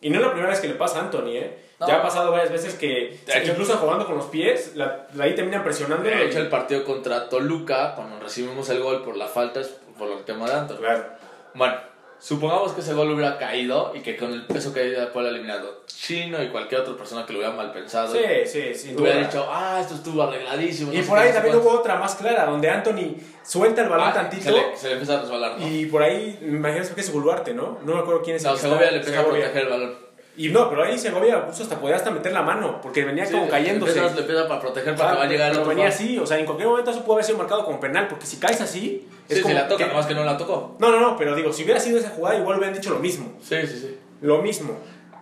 [0.01, 1.57] Y no es la primera vez que le pasa a Anthony, ¿eh?
[1.79, 1.87] No.
[1.87, 5.63] Ya ha pasado varias veces que, incluso jugando con los pies, la, la ahí terminan
[5.63, 6.03] presionando.
[6.03, 9.67] De hecho, el partido contra Toluca, cuando recibimos el gol por la falta, es
[9.97, 10.77] por el tema de Anthony.
[10.77, 11.05] Claro.
[11.53, 11.75] Bueno,
[12.19, 15.83] supongamos que ese gol hubiera caído y que con el peso que hay por eliminado
[15.87, 19.45] Chino y cualquier otra persona que lo hubiera mal pensado, Sí, sí, sin hubiera dicho,
[19.49, 20.91] ah, esto estuvo arregladísimo.
[20.93, 21.69] Y no por ahí no también cuánto".
[21.71, 24.93] hubo otra más clara, donde Anthony suelta el balón Ah, tantito Se le, se le
[24.93, 25.67] empieza a resbalar, ¿no?
[25.67, 27.79] y por ahí, me imagino que es Buluarte, ¿no?
[27.83, 29.69] No me acuerdo quién es no, el que Segovia está- le empieza a proteger el
[29.69, 30.08] balón.
[30.39, 33.33] Y no, pero ahí Segovia puso hasta podía hasta meter la mano, porque venía Sí,
[33.33, 33.99] como cayéndose.
[33.99, 36.25] Le empieza para proteger para Ah, que va a llegar el pero venía así, o
[36.25, 39.05] sea, en cualquier momento eso pudo haber sido marcado como penal, porque si caes así,
[39.27, 40.77] es Sí, como si la toca, que- nomás que no la tocó.
[40.79, 43.33] No, no, no, pero digo, si hubiera sido esa jugada, igual hubieran dicho lo mismo.
[43.41, 43.97] Sí, sí, sí.
[44.21, 44.77] Lo mismo.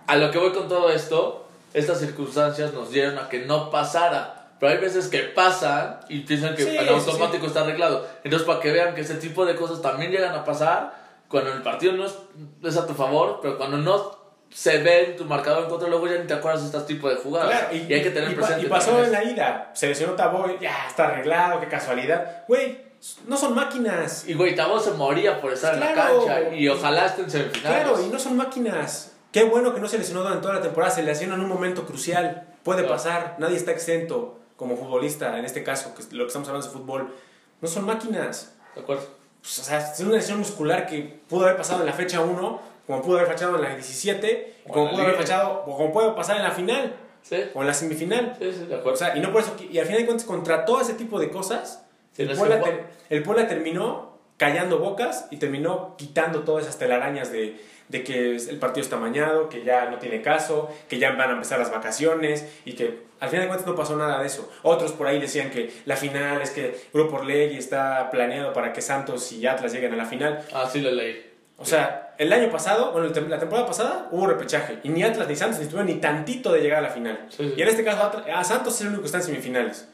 [0.05, 4.51] A lo que voy con todo esto, estas circunstancias nos dieron a que no pasara.
[4.59, 8.07] Pero hay veces que pasan y piensan que Sí, sí, automático está arreglado.
[8.23, 10.93] Entonces, para que vean que ese tipo de cosas también llegan a pasar,
[11.27, 12.15] cuando el partido no es,
[12.63, 16.07] es a tu favor, pero cuando no se ve en tu marcador en contra, luego
[16.07, 17.49] ya ni te acuerdas de este tipo de jugadas.
[17.49, 18.65] Claro, y, hay que tener y presente.
[18.65, 19.71] Y pasó en la ida.
[19.73, 22.43] Se lesionó Taboy, ya está arreglado, qué casualidad.
[22.47, 22.87] Güey,
[23.27, 24.27] no son máquinas.
[24.27, 27.81] Y güey, Tabo se moría por estar en la cancha y ojalá esté en semifinales.
[27.83, 29.13] Claro, y no son máquinas.
[29.31, 31.85] Qué bueno que no se lesionó durante toda la temporada, se lesiona en un momento
[31.85, 32.47] crucial.
[32.63, 32.95] Puede Claro.
[32.95, 36.67] pasar, nadie está exento como futbolista, en este caso, que es lo que estamos hablando
[36.67, 37.15] de fútbol.
[37.61, 38.55] No son máquinas.
[38.75, 39.03] ¿De acuerdo?
[39.41, 42.61] Pues, o sea, es una lesión muscular que pudo haber pasado en la fecha 1,
[42.87, 45.91] como pudo haber fachado en la 17, O como la pudo haber fachado, o como
[45.93, 48.35] puede pasar en la final, Sí, o en la semifinal.
[48.39, 48.97] sí, sí, de O acuerdo.
[48.97, 51.29] sea, y no por eso, y al final de cuentas, contra todo ese tipo de
[51.29, 51.83] cosas,
[52.17, 57.59] el Puebla, ter- el Puebla terminó callando bocas y terminó quitando todas esas telarañas de,
[57.89, 61.33] de que el partido está mañado, que ya no tiene caso, que ya van a
[61.33, 64.49] empezar las vacaciones y que al final de cuentas no pasó nada de eso.
[64.63, 68.81] Otros por ahí decían que la final es que Grupo Orlegui está planeado para que
[68.81, 70.45] Santos y Atlas lleguen a la final.
[70.53, 71.23] Ah, sí lo leí.
[71.57, 75.35] O sea, el año pasado, bueno, la temporada pasada hubo repechaje y ni Atlas ni
[75.35, 77.27] Santos ni estuvieron ni tantito de llegar a la final.
[77.39, 79.87] Y en este caso, a Santos es el único que está en semifinales.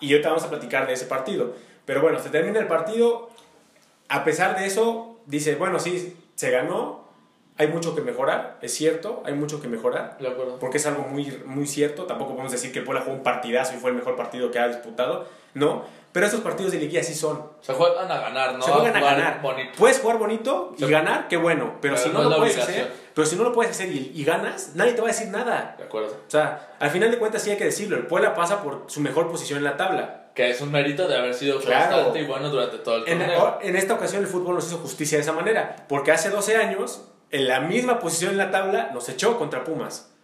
[0.00, 1.54] Y ahorita vamos a platicar de ese partido.
[1.86, 3.30] Pero bueno, se termina el partido.
[4.08, 7.06] A pesar de eso, dice, bueno, sí, se ganó.
[7.58, 10.18] Hay mucho que mejorar, es cierto, hay mucho que mejorar.
[10.18, 10.58] De acuerdo.
[10.58, 12.04] Porque es algo muy, muy cierto.
[12.04, 14.58] Tampoco podemos decir que el Puebla jugó un partidazo y fue el mejor partido que
[14.58, 15.26] ha disputado.
[15.54, 15.86] No,
[16.16, 17.46] pero estos partidos de liguilla sí son.
[17.60, 18.64] Se juegan a ganar, ¿no?
[18.64, 19.42] Se juegan a, ganar.
[19.76, 21.74] Puedes jugar bonito y ganar, qué bueno.
[21.82, 24.94] Pero, si no, lo puedes hacer, pero si no lo puedes hacer y, ganas, nadie
[24.94, 25.74] te va a decir nada.
[25.76, 26.08] De acuerdo.
[26.26, 27.98] O sea, al final de cuentas sí hay que decirlo.
[27.98, 30.30] El Puebla pasa por su mejor posición en la tabla.
[30.34, 33.58] Que es un mérito de haber sido constante y bueno durante todo el torneo.
[33.60, 35.84] En, en esta ocasión el fútbol nos hizo justicia de esa manera.
[35.86, 40.14] Porque hace 12 años, en la misma posición en la tabla, nos echó contra Pumas.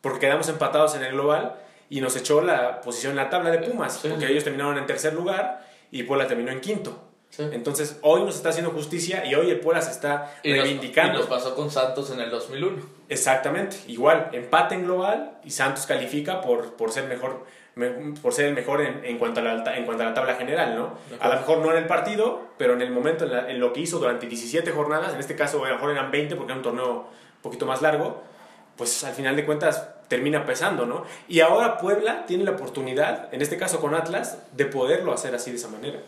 [0.00, 1.54] Porque quedamos empatados en el global
[1.88, 3.98] y nos echó la posición en la tabla de Pumas.
[3.98, 7.02] Porque ellos terminaron en tercer lugar y Puebla terminó en quinto.
[7.38, 11.18] Entonces, hoy nos está haciendo justicia y hoy el Puebla se está reivindicando.
[11.18, 12.82] y nos pasó con Santos en el 2001.
[13.08, 17.44] Exactamente, igual, empate en global y Santos califica por, por ser mejor
[18.22, 20.74] por ser el mejor en, en, cuanto a la, en cuanto a la tabla general,
[20.74, 20.94] ¿no?
[21.20, 23.98] A lo mejor no en el partido, pero en el momento, en, lo que hizo
[23.98, 26.92] durante 17 jornadas, en este caso a lo mejor eran 20 porque era un torneo
[26.94, 28.22] un poquito más largo,
[28.78, 31.04] pues al final de cuentas termina pesando, ¿no?
[31.28, 35.50] Y ahora Puebla tiene la oportunidad, en este caso con Atlas, de poderlo hacer así
[35.50, 36.00] de esa manera.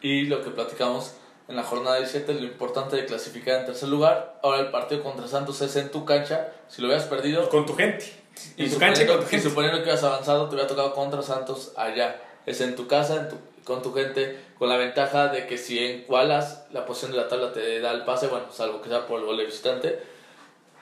[0.00, 1.14] Y lo que platicamos
[1.48, 4.38] en la jornada 17, lo importante de clasificar en tercer lugar.
[4.42, 6.48] Ahora el partido contra Santos es en tu cancha.
[6.68, 7.48] Si lo hubieras perdido.
[7.48, 8.12] con tu gente.
[8.56, 9.36] Y, tu cancha con tu gente.
[9.36, 12.20] Y suponiendo que hubieras avanzado, te hubiera tocado contra Santos allá.
[12.46, 13.28] Es en tu casa,
[13.64, 17.52] con tu gente, con la ventaja de que si encualas la posición de la tabla
[17.52, 20.00] te da el pase, bueno, salvo que sea por el gol de visitante.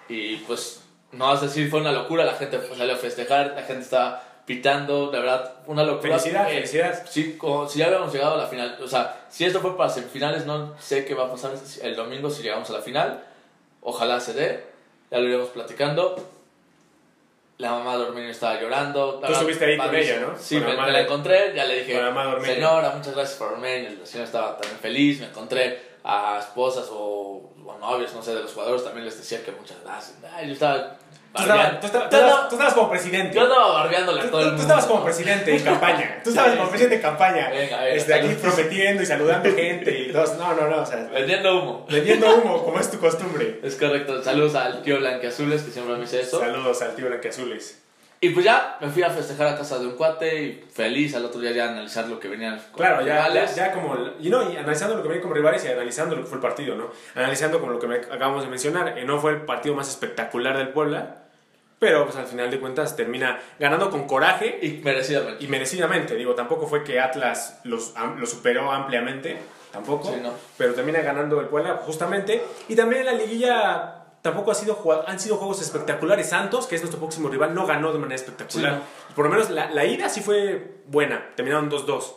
[0.08, 0.79] Y pues
[1.12, 4.22] no vas a decir fue una locura, la gente salió a festejar, la gente estaba
[4.46, 6.18] pitando, de verdad, una locura.
[6.18, 7.06] Felicidad, felicidad.
[7.08, 9.90] Sí, como si ya habíamos llegado a la final, o sea, si esto fue para
[9.90, 11.52] semifinales, no sé qué va a pasar
[11.82, 13.24] el domingo si llegamos a la final,
[13.80, 14.64] ojalá se dé,
[15.10, 16.16] ya lo iremos platicando.
[17.58, 19.20] La mamá de Ormeño estaba llorando.
[19.20, 20.38] Tú estuviste ahí con ella, ¿no?
[20.38, 22.00] Sí, me, la encontré, ya le dije,
[22.42, 27.52] señora, muchas gracias por Ormeño, la señora estaba también feliz, me encontré a esposas o,
[27.78, 30.16] novios, no sé, de los jugadores, también les decía que muchas gracias.
[30.34, 30.98] Ay, yo estaba
[31.32, 33.36] Tú estabas, como presidente.
[33.36, 34.56] Yo estaba barbeándole a todo el mundo.
[34.56, 36.20] Tú estabas como presidente en campaña.
[36.24, 37.50] Tú estabas como presidente en campaña.
[37.50, 40.36] Venga, este, aquí prometiendo y saludando gente y dos.
[40.36, 40.82] No, no, no.
[40.82, 41.86] O sea, vendiendo humo.
[41.88, 43.60] Vendiendo humo, como es tu costumbre.
[43.62, 44.22] Es correcto.
[44.24, 46.40] Saludos al tío Blanqueazules, que siempre me dice eso.
[46.40, 47.80] Saludos al tío Blanqueazules.
[48.22, 51.24] Y pues ya me fui a festejar a casa de un cuate y feliz al
[51.24, 53.96] otro día ya analizar lo que venían Claro, ya, ya, ya, como.
[54.20, 56.42] Y no, y analizando lo que venía como rivales y analizando lo que fue el
[56.42, 56.90] partido, ¿no?
[57.14, 60.68] Analizando como lo que acabamos de mencionar, que no fue el partido más espectacular del
[60.68, 61.20] Puebla
[61.80, 64.58] pero pues al final de cuentas termina ganando con coraje.
[64.60, 65.42] Y merecidamente.
[65.42, 69.38] Y merecidamente, digo, tampoco fue que Atlas los, lo superó ampliamente,
[69.72, 70.12] tampoco.
[70.12, 70.34] Sí, no.
[70.58, 72.42] Pero termina ganando el Puebla justamente.
[72.68, 76.28] Y también en la liguilla tampoco ha sido, han sido juegos espectaculares.
[76.28, 78.82] Santos, que es nuestro próximo rival, no ganó de manera espectacular.
[79.14, 82.14] Por lo menos la, la, ida sí fue buena, terminaron 2-2.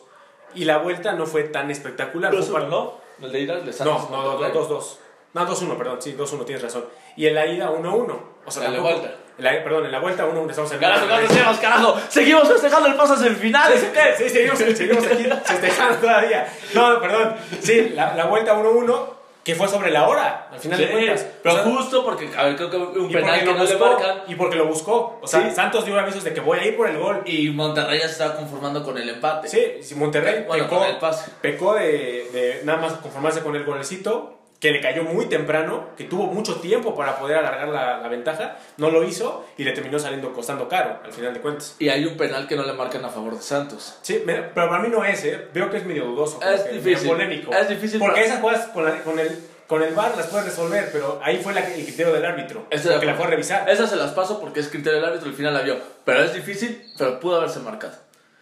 [0.56, 2.34] Y la vuelta no fue tan espectacular.
[2.34, 3.02] ¿no?
[3.22, 3.56] ¿El de ida?
[3.84, 4.98] No, no, 2-2.
[5.34, 6.86] No, 2-1, perdón, sí, 2-1, tienes razón.
[7.16, 8.20] Y en la ida 1-1.
[8.46, 9.16] O sea, en la vuelta.
[9.40, 12.00] La, perdón, en la vuelta 1-1 estamos en Carajo, carajo, carajo.
[12.08, 13.80] Seguimos festejando el paso a semifinales.
[13.80, 13.88] Sí,
[14.18, 16.54] sí, seguimos, seguimos aquí festejando todavía.
[16.76, 17.36] No, perdón.
[17.60, 21.26] Sí, la, la vuelta 1-1 que fue sobre la hora, al final de cuentas.
[21.42, 24.22] Pero justo porque, a ver, creo que un penal que no le marcan.
[24.28, 25.20] Y porque lo buscó.
[25.22, 27.24] O sea, Santos dio avisos de que voy a ir por el gol.
[27.26, 29.48] Y Monterrey ya se estaba conformando con el empate.
[29.48, 31.32] Sí, si Monterrey bueno, pecó, el pase.
[31.42, 36.06] pecó de, de, nada más conformarse con el golecito que le cayó muy temprano, que
[36.06, 40.00] tuvo mucho tiempo para poder alargar la, la, ventaja, no lo hizo y le terminó
[40.00, 41.76] saliendo costando caro, al final de cuentas.
[41.80, 44.00] Y hay un penal que no le marcan a favor de Santos.
[44.02, 45.50] Sí, pero para mí no es, ¿eh?
[45.54, 47.52] veo que es medio dudoso, es difícil, polémico.
[47.54, 48.00] Es difícil.
[48.00, 49.38] Porque esas jugadas con, la, con, el,
[49.68, 53.02] con el VAR las puedes resolver, pero ahí fue la, el criterio del árbitro, Esa
[53.02, 53.70] que la fue a revisar.
[53.70, 55.78] Esas se las paso porque es criterio del árbitro, al final la vio.
[56.06, 57.96] Pero es difícil, pero pudo haberse marcado.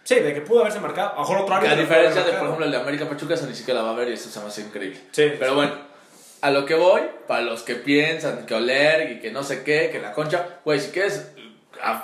[0.03, 1.13] Sí, de que pudo haberse marcado.
[1.13, 1.77] A lo mejor otro árbitro.
[1.77, 3.95] a diferencia de, por ejemplo, el de América Pachuca, se ni siquiera la va a
[3.95, 4.99] ver y eso se me hace increíble.
[5.11, 5.31] Sí.
[5.39, 5.89] Pero bueno
[6.41, 9.89] a lo que voy, para los que piensan que oler y que no sé qué,
[9.91, 11.31] que la concha, güey, si quieres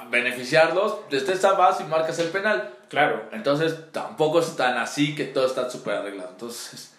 [0.09, 2.73] beneficiarlos, desde esta vas y marcas el penal.
[2.89, 3.23] Claro.
[3.31, 6.29] Entonces, tampoco es tan así que todo está súper arreglado.
[6.29, 6.95] Entonces,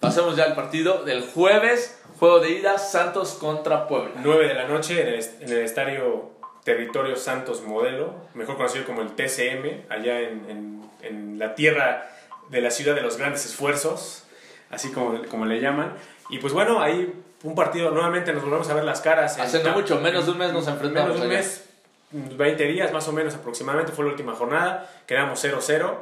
[0.00, 4.12] pasemos ya al partido del jueves, juego de ida, Santos contra Puebla.
[4.16, 6.30] 9 de la noche en el, en el estadio
[6.64, 12.10] Territorio Santos Modelo, mejor conocido como el TCM, allá en, en, en la tierra
[12.50, 14.24] de la ciudad de los grandes esfuerzos
[14.70, 15.92] así como, como le llaman.
[16.30, 17.12] Y pues bueno, ahí
[17.42, 19.38] un partido, nuevamente nos volvemos a ver las caras.
[19.38, 21.10] Hace no mucho, menos de un mes nos enfrentamos.
[21.10, 21.40] Menos de un allá.
[21.42, 21.64] mes,
[22.12, 25.94] 20 días más o menos aproximadamente fue la última jornada, quedamos 0-0.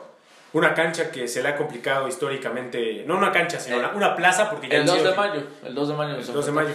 [0.54, 4.16] Una cancha que se le ha complicado históricamente, no una cancha, sino Eh, una, una
[4.16, 5.42] plaza, porque ya El han 2 sido- de mayo.
[5.64, 6.16] El 2 de mayo.
[6.16, 6.70] el 2 de mayo.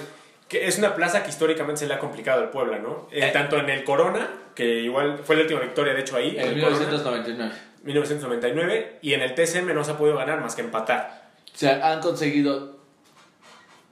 [0.48, 3.08] Que es una plaza que históricamente se le ha complicado al Puebla, ¿no?
[3.12, 3.32] Eh, Eh.
[3.34, 6.36] tanto en el Corona, que igual fue la última victoria, de hecho, ahí.
[6.38, 7.52] En el Corona, 1999.
[7.84, 9.00] 1999.
[9.02, 11.24] Y en el TCM no se ha podido ganar más que empatar.
[11.54, 12.73] O sea, han conseguido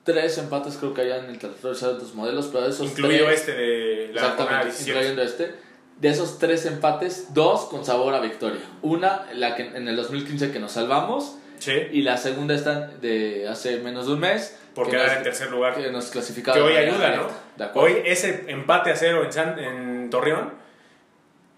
[0.04, 3.26] tres empates, creo que allá en el territorio de los modelos, pero de esos Incluido
[3.26, 4.90] tres, este de la exactamente, 17.
[4.92, 5.56] incluyendo este,
[6.00, 8.62] de esos tres empates, dos con sabor a victoria.
[8.82, 13.48] Una, la que en el 2015 que nos salvamos, Sí, y la segunda está de
[13.48, 15.76] hace menos de un mes, por que quedar nos- en tercer lugar.
[15.76, 16.60] que nos clasificaron.
[16.68, 17.28] Que hoy ayuda, ¿no?
[17.56, 17.70] De.
[17.76, 20.54] Hoy ese empate a cero en, San- en Torreón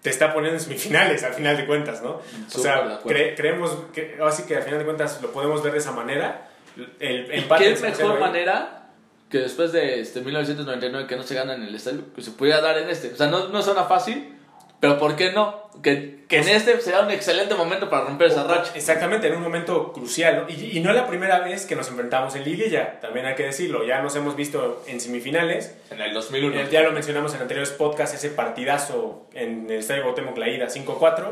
[0.02, 2.16] te está poniendo en semifinales al final de cuentas, ¿no?
[2.16, 5.62] o Súper de sea, cre- creemos que, así que al final de cuentas lo podemos
[5.62, 6.50] ver de esa manera.
[6.98, 8.90] El ¿Y empate qué San mejor manera
[9.30, 12.60] que después de este 1999 que no se gana en el estadio, que se pudiera
[12.60, 13.12] dar en este?
[13.12, 14.34] O sea, no, no suena fácil,
[14.80, 15.70] pero ¿por qué no?
[15.82, 18.72] Que, que en este será un excelente momento para romper esa racha.
[18.74, 20.44] Exactamente, en un momento crucial.
[20.46, 20.52] ¿no?
[20.52, 23.44] Y, y no es la primera vez que nos enfrentamos en liguilla, también hay que
[23.44, 23.84] decirlo.
[23.84, 25.76] Ya nos hemos visto en semifinales.
[25.90, 26.60] En el 2001.
[26.60, 30.66] Eh, Ya lo mencionamos en anteriores podcasts, ese partidazo en el Estadio Cuauhtémoc la ida
[30.68, 31.24] 5-4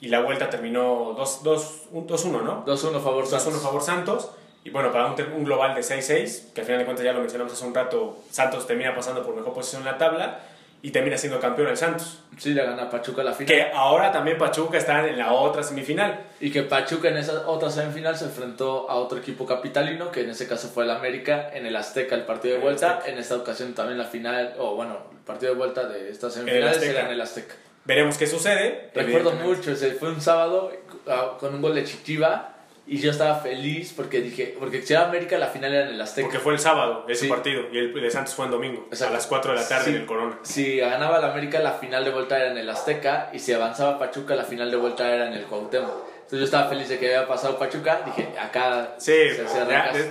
[0.00, 2.64] y la vuelta terminó 2 2 2-1, ¿no?
[2.66, 3.62] 2-1 favor 2-1 Santos.
[3.62, 4.30] favor Santos.
[4.68, 7.54] Y bueno, para un, global de 6-6, que al final de cuentas ya lo mencionamos
[7.54, 10.40] hace un rato, Santos termina pasando por mejor posición en la tabla
[10.82, 12.22] y termina siendo campeón el Santos.
[12.36, 13.46] Sí, le gana Pachuca la final.
[13.46, 16.20] Que ahora también Pachuca está en la otra semifinal.
[16.38, 20.28] Y que Pachuca en esa otra semifinal se enfrentó a otro equipo capitalino, que en
[20.28, 22.98] ese caso fue el América, en el Azteca, el partido de el vuelta.
[22.98, 23.10] Azteca.
[23.10, 26.76] En esta ocasión también la final, o bueno, el partido de vuelta de estas semifinales
[26.76, 26.92] Azteca.
[26.92, 27.54] era en el Azteca.
[27.86, 28.90] Veremos qué sucede.
[28.94, 30.70] Recuerdo mucho, ese fue un sábado
[31.06, 32.57] ah, con un gol de Chichiva
[32.90, 36.00] y yo estaba feliz porque dije, porque si era América la final era en el
[36.00, 36.26] Azteca.
[36.26, 37.28] Porque fue el sábado ese Sí.
[37.28, 39.12] partido y el de Santos fue en domingo, Exacto.
[39.12, 39.90] a las 4 de la tarde Sí.
[39.90, 40.38] en el Corona.
[40.42, 43.98] Si ganaba la América la final de vuelta era en el Azteca y si avanzaba
[43.98, 45.92] Pachuca la final de vuelta era en el Cuauhtémoc.
[46.14, 49.44] Entonces yo estaba feliz de que había pasado Pachuca, dije, acá Sí, se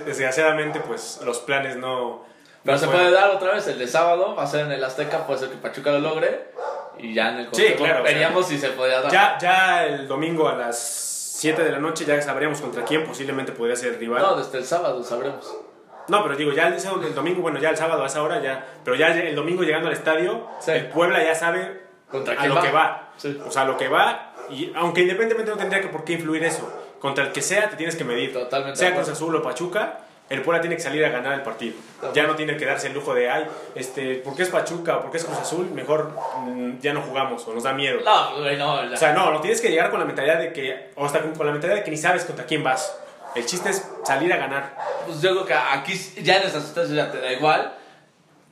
[0.06, 2.24] desgraciadamente pues los planes no...
[2.64, 4.82] Pero no se puede dar otra vez, el de sábado va a ser en el
[4.84, 6.48] Azteca, puede ser que Pachuca lo logre
[6.98, 9.12] y ya en el Cuauhtémoc claro, o sea, veríamos si se podía dar.
[9.12, 13.52] Ya, ya el domingo a las 7 de la noche ya sabríamos contra quién posiblemente
[13.52, 14.20] podría ser el rival.
[14.22, 15.56] No, No, desde el sábado sabremos.
[16.08, 18.96] pero digo, ya el, el domingo, bueno, ya el sábado a esa hora ya, pero
[18.96, 20.72] ya el domingo llegando al estadio, Sí.
[20.72, 22.62] el Puebla ya sabe ¿Contra a lo va?
[22.62, 23.12] que va.
[23.16, 23.40] Sí.
[23.46, 26.42] O sea, a lo que va, y aunque independientemente no tendría que por qué influir
[26.42, 26.68] eso,
[26.98, 28.32] contra el que sea te tienes que medir.
[28.32, 29.08] Totalmente Sea Cruz.
[29.08, 30.00] Azul o Pachuca,
[30.30, 31.74] el Puebla tiene que salir a ganar el partido.
[32.14, 35.16] Ya no tiene que darse el lujo de, ay, este, porque es Pachuca o porque
[35.16, 38.00] es Cruz Azul, mejor mm, ya no jugamos o nos da miedo.
[38.04, 40.52] No, güey, no, la- O sea, no, no tienes que llegar con la mentalidad de
[40.52, 42.98] que, o hasta con con la mentalidad de que ni sabes contra quién vas.
[43.34, 44.74] El chiste es salir a ganar.
[45.06, 47.74] Pues yo creo que aquí ya en estas instancias ya te da igual.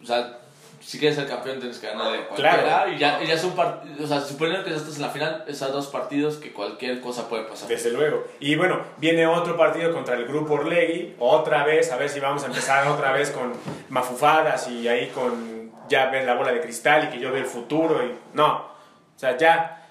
[0.03, 0.39] O sea,
[0.81, 2.63] si quieres ser campeón tienes que ganarle a cualquiera.
[2.63, 2.93] Claro.
[2.93, 4.01] Y ya, y ya son partidos.
[4.01, 7.01] O sea, suponiendo que ya estás en la final, es a dos partidos que cualquier
[7.01, 7.69] cosa puede pasar.
[7.69, 8.25] Desde luego.
[8.41, 12.45] Y bueno, viene otro partido contra el grupo Orlegui, otra vez, a ver si vamos
[12.45, 13.53] a empezar otra vez con
[13.89, 15.57] mafufadas y ahí con
[15.89, 18.57] ya ver la bola de cristal y que yo veo el futuro y no.
[18.57, 19.83] O sea, ya,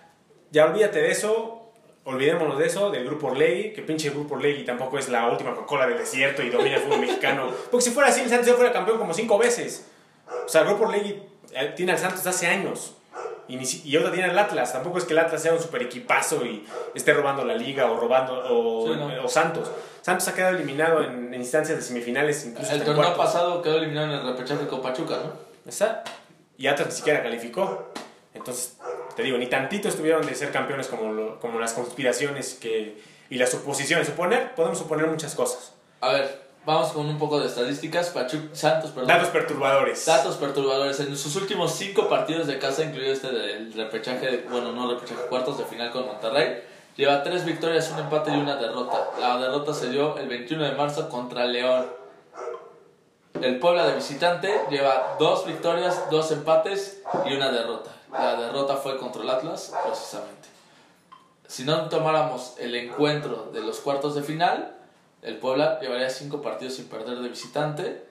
[0.51, 1.71] ya olvídate de eso,
[2.03, 5.87] olvidémonos de eso, del grupo Orlegui, que pinche grupo Orlegui tampoco es la última Coca-Cola
[5.87, 7.49] del desierto y domina el fútbol mexicano.
[7.71, 9.91] Porque si fuera así, el Santos ya fuera campeón como cinco veces.
[10.45, 11.21] O sea, grupo Orlegui
[11.53, 12.93] eh, tiene al Santos hace años.
[13.47, 14.73] Y, ni y ahora tiene al Atlas.
[14.73, 16.65] Tampoco es que el Atlas sea un super equipazo y
[16.95, 19.23] esté robando la liga o robando o, Sí, no.
[19.23, 19.69] o Santos.
[20.01, 23.17] Santos ha quedado eliminado en, en instancias de semifinales, incluso El torneo cuartos.
[23.25, 25.31] pasado quedó eliminado en el repechaje con Pachuca, ¿no?
[25.69, 26.03] Está.
[26.57, 27.91] Y Atlas ni siquiera calificó.
[28.33, 28.77] Entonces,
[29.15, 33.37] te digo, ni tantito estuvieron de ser campeones como, lo- como las conspiraciones que, y
[33.37, 34.07] las suposiciones.
[34.07, 35.73] Suponer, podemos suponer muchas cosas.
[36.01, 38.09] A ver, vamos con un poco de estadísticas.
[38.09, 39.07] Pachuca, Santos, perdón.
[39.07, 40.05] Datos perturbadores.
[40.05, 40.99] Datos perturbadores.
[40.99, 45.21] En sus últimos cinco partidos de casa, incluido este del repechaje, de- bueno, no repechaje,
[45.29, 46.63] cuartos de final con Monterrey,
[46.95, 49.09] lleva tres victorias, un empate y una derrota.
[49.19, 51.85] La derrota se dio el 21 de marzo contra León.
[53.41, 57.91] El Puebla de visitante lleva dos victorias, dos empates y una derrota.
[58.13, 60.47] La derrota fue contra el Atlas, precisamente.
[61.47, 64.74] Si no tomáramos el encuentro de los cuartos de final,
[65.25, 68.05] el Puebla llevaría cinco partidos sin perder de visitante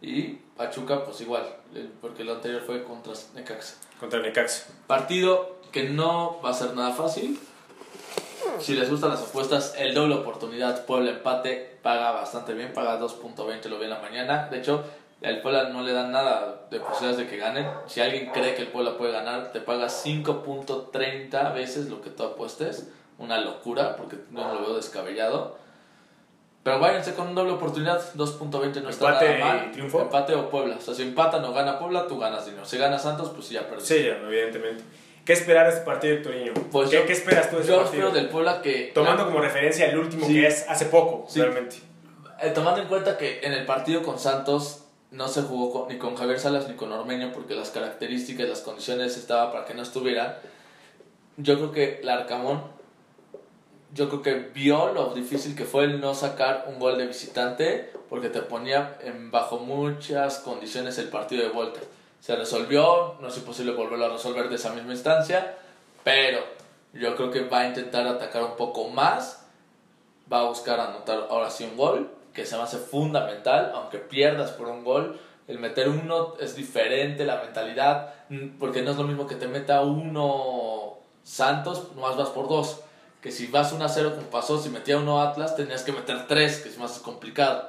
[0.00, 1.44] y Pachuca, pues igual,
[1.74, 3.74] el- porque lo anterior fue contra Necaxa.
[3.98, 4.66] Contra el Necaxa.
[4.86, 7.38] Partido que no va a ser nada fácil.
[8.58, 13.68] Si les gustan las apuestas, el doble oportunidad Puebla empate paga bastante bien, paga 2.20,
[13.68, 14.48] lo vi en la mañana.
[14.50, 14.82] De hecho,
[15.22, 17.66] al Puebla no le dan nada de posibilidades de que ganen.
[17.86, 22.22] Si alguien cree que el Puebla puede ganar, te paga 5.30 veces lo que tú
[22.24, 22.88] apuestes.
[23.18, 25.58] Una locura, porque no lo veo descabellado.
[26.62, 29.72] Pero váyanse con una doble oportunidad, 2.20 no está Empate nada mal.
[29.72, 30.02] triunfo.
[30.02, 30.76] Empate o Puebla.
[30.76, 32.64] O sea, si empatan o gana Puebla, tú ganas dinero.
[32.66, 33.98] Si gana Santos, pues ya perdiste.
[33.98, 34.84] Sí, ya, evidentemente.
[35.24, 36.52] ¿Qué esperar de este partido, Hectorinho?
[36.70, 38.02] Pues ¿Qué, yo- ¿Qué esperas tú de este Yo partido?
[38.08, 38.90] espero del Puebla que...
[38.94, 40.34] Tomando como referencia el último Sí.
[40.34, 41.40] que es hace poco, Sí.
[41.40, 41.76] realmente.
[42.42, 45.98] Eh, tomando en cuenta que en el partido con Santos no se jugó con- ni
[45.98, 49.82] con Javier Salas ni con Ormeño porque las características, las condiciones estaban para que no
[49.82, 50.36] estuvieran.
[51.36, 52.62] Yo creo que Larcamón,
[53.94, 57.92] yo creo que vio lo difícil que fue el no sacar un gol de visitante
[58.08, 61.80] porque te ponía en, bajo muchas condiciones el partido de vuelta.
[62.20, 65.56] Se resolvió, no es imposible volverlo a resolver de esa misma instancia,
[66.04, 66.40] pero
[66.92, 69.40] yo creo que va a intentar atacar un poco más
[70.32, 74.52] va a buscar anotar ahora sí un gol, que se me hace fundamental, aunque pierdas
[74.52, 75.18] por un gol,
[75.48, 78.14] el meter uno es diferente, la mentalidad,
[78.58, 82.82] porque no es lo mismo que te meta uno Santos, más vas por dos,
[83.20, 86.26] que si vas 1 a 0 como pasó, si metía uno Atlas, tenías que meter
[86.26, 87.68] tres, que es más complicado.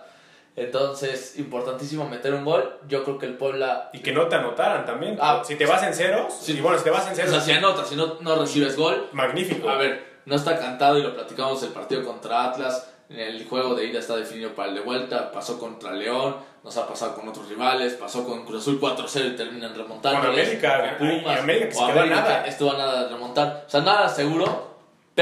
[0.56, 3.90] Entonces, importantísimo meter un gol, yo creo que el Puebla...
[3.94, 5.18] Y que no te anotaran también.
[5.22, 5.42] Ah.
[5.46, 6.54] si te vas en ceros, Sí.
[6.58, 8.76] y bueno, si te vas en O ceros, sea, si anotas, si no, no recibes
[8.76, 9.70] gol, magnífico.
[9.70, 12.88] A ver, no está cantado y lo platicamos el partido contra Atlas.
[13.10, 15.32] El juego de ida está definido para el de vuelta.
[15.32, 17.94] Pasó contra León, nos ha pasado con otros rivales.
[17.96, 20.20] Pasó con Cruz Azul 4-0 y terminan remontando.
[20.22, 22.44] Con América, Con Pumas, América que o América nada.
[22.44, 23.64] que estuvo a nada de remontar.
[23.68, 24.71] O sea, nada seguro.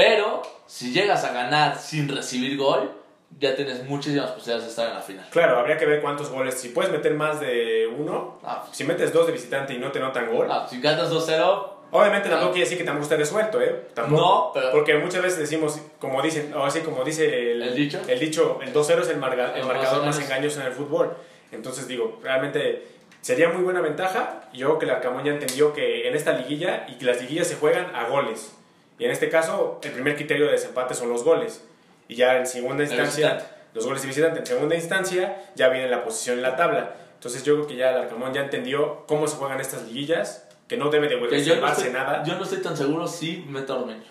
[0.02, 2.90] Pero si llegas a ganar sin recibir gol,
[3.38, 5.26] ya tienes muchísimas posibilidades de estar en la final.
[5.30, 6.54] Claro, habría que ver cuántos goles.
[6.54, 10.00] Si puedes meter más de uno, Ah, si metes dos de visitante y no te
[10.00, 13.88] notan gol, ah, si ganas 2-0, obviamente tampoco quiere decir que tampoco esté resuelto, ¿eh?
[13.94, 14.20] Tampoco.
[14.22, 18.00] No, pero- Porque muchas veces decimos, como dicen, o así como dice el, ¿El dicho?
[18.08, 20.72] el dicho, el 2-0 es el, marga- el marcador más 2-0 es- engañoso en el
[20.72, 21.14] fútbol.
[21.52, 22.86] Entonces digo, realmente
[23.20, 24.44] sería muy buena ventaja.
[24.54, 27.46] Yo creo que el Arcamón ya entendió que en esta liguilla y que las liguillas
[27.48, 28.56] se juegan a goles.
[29.00, 31.64] Y en este caso, el primer criterio de desempate son los goles.
[32.06, 33.44] Y ya en segunda instancia,
[33.74, 34.40] los goles de visitante.
[34.40, 36.94] En segunda instancia, ya viene la posición en la tabla.
[37.14, 40.76] Entonces yo creo que ya el Arcamón ya entendió cómo se juegan estas liguillas, que
[40.76, 42.22] no debe de yo no, reservarse estoy, nada.
[42.24, 44.04] yo no estoy tan seguro si meto a Ormeño.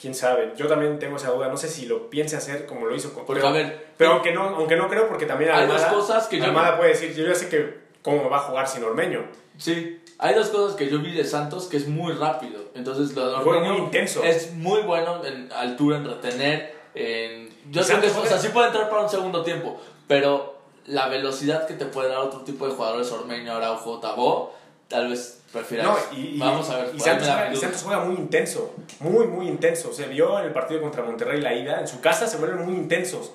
[0.00, 0.52] Quién sabe.
[0.56, 1.48] Yo también tengo esa duda.
[1.48, 3.24] No sé si lo piense hacer como lo hizo con.
[3.24, 6.02] Porque, pero, a ver, pero aunque no, aunque no creo, porque también Hay Almada, dos
[6.04, 8.84] cosas que yo- Almada puede decir, yo ya sé que cómo va a jugar sin
[8.84, 9.24] Ormeño.
[9.56, 12.60] Sí, hay dos cosas que yo vi de Santos que es muy rápido.
[12.74, 14.24] Entonces, lo muy intenso.
[14.24, 16.74] es muy bueno en altura, en retener.
[16.94, 17.48] En...
[17.70, 20.56] Yo creo que Santos o sea, sí puede entrar para un segundo tiempo, pero
[20.86, 24.54] la velocidad que te puede dar otro tipo de jugadores, Ormeño, Araujo, Tabó,
[24.88, 25.86] tal vez prefieras.
[25.86, 26.94] No, y, Vamos a ver.
[26.94, 27.56] y Santos, juega, y.
[27.56, 28.74] Santos juega muy intenso.
[29.00, 29.92] Muy, muy intenso.
[29.92, 31.80] Se vio en el partido contra Monterrey la ida.
[31.80, 33.32] En su casa se vuelven muy intensos.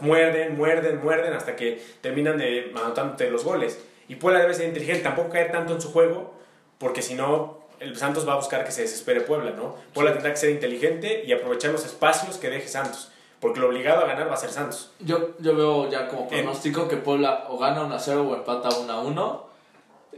[0.00, 3.78] Muerden, muerden, muerden hasta que terminan de anotándote los goles.
[4.08, 6.32] Y Puebla debe ser inteligente, tampoco caer tanto en su juego,
[6.78, 9.76] porque si no, el Santos va a buscar que se desespere Puebla, ¿no?
[9.92, 14.04] Puebla tendrá que ser inteligente y aprovechar los espacios que deje Santos, porque lo obligado
[14.04, 14.90] a ganar va a ser Santos.
[15.00, 18.70] Yo, yo veo ya como pronóstico que Puebla o gana 1 a 0 o empata
[18.70, 19.48] 1 a 1.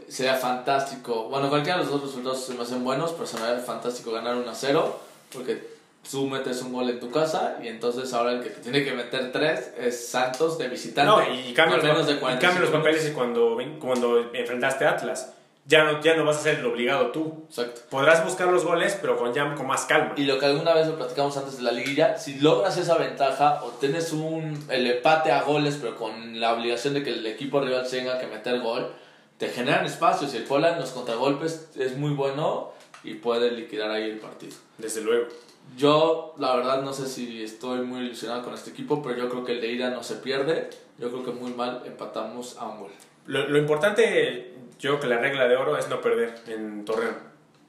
[0.09, 1.29] Sería fantástico.
[1.29, 4.13] Bueno, cualquiera de los dos resultados se me hacen buenos, pero se me haría fantástico
[4.13, 5.01] ganar 1 a 0
[5.33, 5.70] porque
[6.09, 8.93] tú metes un gol en tu casa y entonces ahora el que te tiene que
[8.93, 11.11] meter 3 es Santos de visitante.
[11.11, 13.17] No, y cambia los, menos de y 45 cambia los papeles minutos.
[13.17, 15.35] cuando, cuando enfrentaste a Atlas.
[15.67, 17.45] Ya no, ya no vas a ser el obligado tú.
[17.49, 17.83] Exacto.
[17.91, 20.15] Podrás buscar los goles, pero con, ya con más calma.
[20.17, 23.63] Y lo que alguna vez lo platicamos antes de la liguilla, si logras esa ventaja
[23.63, 27.61] o tienes un, el empate a goles, pero con la obligación de que el equipo
[27.61, 28.91] rival tenga que meter gol,
[29.39, 32.73] te generan espacios y el Puebla en los contragolpes es muy bueno
[33.05, 34.57] y puede liquidar ahí el partido.
[34.79, 35.29] Desde luego.
[35.77, 39.45] Yo, la verdad, no sé si estoy muy ilusionado con este equipo, pero yo creo
[39.45, 40.71] que el de ida no se pierde.
[40.99, 42.91] Yo creo que muy mal empatamos a un gol.
[43.27, 47.17] Lo, lo importante, yo creo que la regla de oro es no perder en Torreón.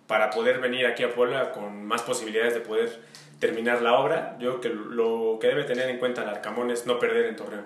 [0.07, 3.01] Para poder venir aquí a Puebla con más posibilidades de poder
[3.39, 6.85] terminar la obra, yo creo que lo que debe tener en cuenta el Arcamón es
[6.85, 7.65] no perder en Torreón.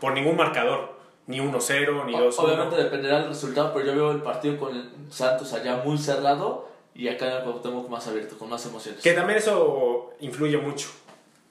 [0.00, 0.96] Por ningún marcador.
[1.26, 2.34] Ni 1-0, ni 2-1.
[2.38, 6.65] Obviamente dependerá del resultado, pero yo veo el partido con el Santos allá muy cerrado
[6.96, 9.02] y acá en el Cuauhtémoc más abierto, con más emociones.
[9.02, 10.88] Que también eso influye mucho.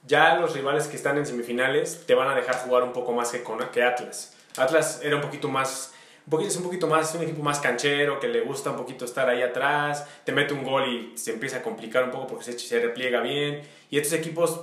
[0.06, 3.30] Ya los rivales que están en semifinales te van a dejar jugar un poco más
[3.30, 4.36] que, con, que Atlas.
[4.56, 5.92] Atlas era un poquito más,
[6.26, 9.04] un poquito, es un poquito más, un equipo más canchero, que le gusta un poquito
[9.04, 12.44] estar ahí atrás, te mete un gol y se empieza a complicar un poco porque
[12.44, 13.62] se, se repliega bien.
[13.90, 14.60] Y estos equipos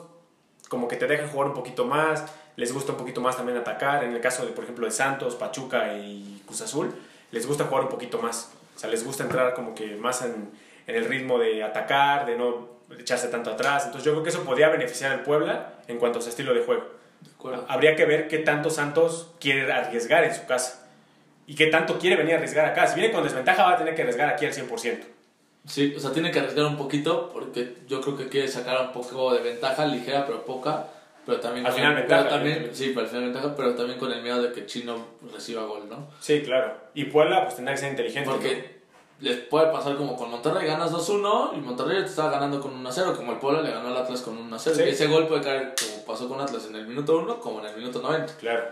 [0.67, 2.25] como que te dejan jugar un poquito más,
[2.55, 4.03] les gusta un poquito más también atacar.
[4.03, 6.93] En el caso de, por ejemplo, de Santos, Pachuca y Cruz Azul,
[7.31, 8.51] les gusta jugar un poquito más.
[8.75, 10.51] O sea, les gusta entrar como que más en,
[10.87, 12.69] en el ritmo de atacar, de no
[12.99, 13.85] echarse tanto atrás.
[13.85, 16.61] Entonces yo creo que eso podría beneficiar al Puebla en cuanto a su estilo de
[16.61, 16.85] juego.
[17.37, 17.65] De.
[17.67, 20.87] Habría que ver qué tanto Santos quiere arriesgar en su casa
[21.47, 22.87] y qué tanto quiere venir a arriesgar acá.
[22.87, 24.99] Si viene con desventaja va a tener que arriesgar aquí al 100%.
[25.65, 28.91] Sí, o sea, tiene que arriesgar un poquito porque yo creo que quiere sacar un
[28.91, 30.87] poco de ventaja, ligera pero poca,
[31.25, 32.77] Pero también, Al con- final pero ventaja, también, evidentemente.
[32.85, 35.87] sí, pero al final ventaja, pero también con el miedo de que Chino reciba gol,
[35.89, 36.09] ¿no?
[36.19, 36.73] Sí, claro.
[36.93, 38.29] Y Puebla, pues tendrá que ser inteligente.
[38.29, 38.72] Porque
[39.23, 43.15] les puede pasar como con Monterrey, ganas 2-1 y Monterrey te estaba ganando con 1-0,
[43.15, 44.59] como el Puebla le ganó al Atlas con 1-0.
[44.75, 44.81] Sí.
[44.83, 47.77] Ese gol puede caer como pasó con Atlas en el minuto 1 como en el
[47.77, 48.35] minuto 90.
[48.37, 48.65] Claro.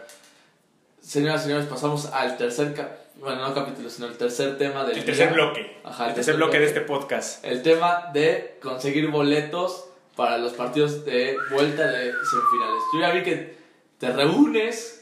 [1.00, 2.76] Señoras y señores, pasamos al tercer,
[3.16, 5.34] bueno, no capítulo, sino el tercer tema del El tercer día.
[5.36, 5.78] bloque.
[5.86, 6.80] Ajá, el el tercer tercer bloque de bloque.
[6.80, 7.46] este podcast.
[7.46, 9.86] El tema de conseguir boletos
[10.18, 12.84] para los partidos de vuelta de semifinales.
[12.94, 13.58] Yo ya vi que
[14.00, 15.01] te reúnes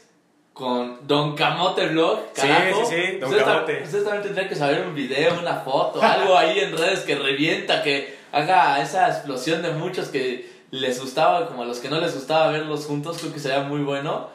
[0.60, 2.18] con Don Camote Vlog.
[2.34, 2.84] Sí, Carajo.
[2.84, 3.82] sí, sí, Don ustedes Camote.
[3.82, 7.82] Ustedes también tendrían que saber un video, una foto, algo ahí en redes que revienta,
[7.82, 12.14] que haga esa explosión de muchos que les gustaba, como a los que no les
[12.14, 13.16] gustaba verlos juntos.
[13.18, 14.28] Creo que sería muy bueno.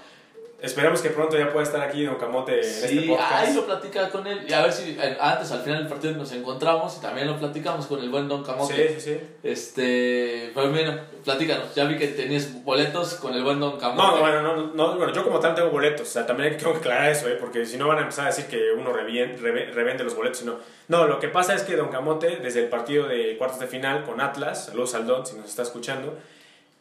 [0.66, 3.32] Esperamos que pronto ya pueda estar aquí Don Camote en este Sí, podcast.
[3.32, 4.46] ahí lo platica con él.
[4.48, 7.38] Y a ver si eh, antes, al final del partido, nos encontramos y también lo
[7.38, 8.96] platicamos con el buen Don Camote.
[8.98, 9.20] Sí, sí, sí.
[9.44, 11.74] Este, pues bueno, platícanos.
[11.76, 14.02] Ya vi que tenías boletos con el buen Don Camote.
[14.02, 16.74] No, no, bueno, no, no, bueno, yo como tal tengo boletos, o sea, también tengo
[16.74, 17.38] que aclarar eso, ¿eh?
[17.40, 20.44] porque si no van a empezar a decir que uno revien- reve- revende los boletos,
[20.44, 20.56] no.
[20.88, 24.04] No, lo que pasa es que Don Camote, desde el partido de cuartos de final
[24.04, 26.18] con Atlas, saludos al Don si nos está escuchando,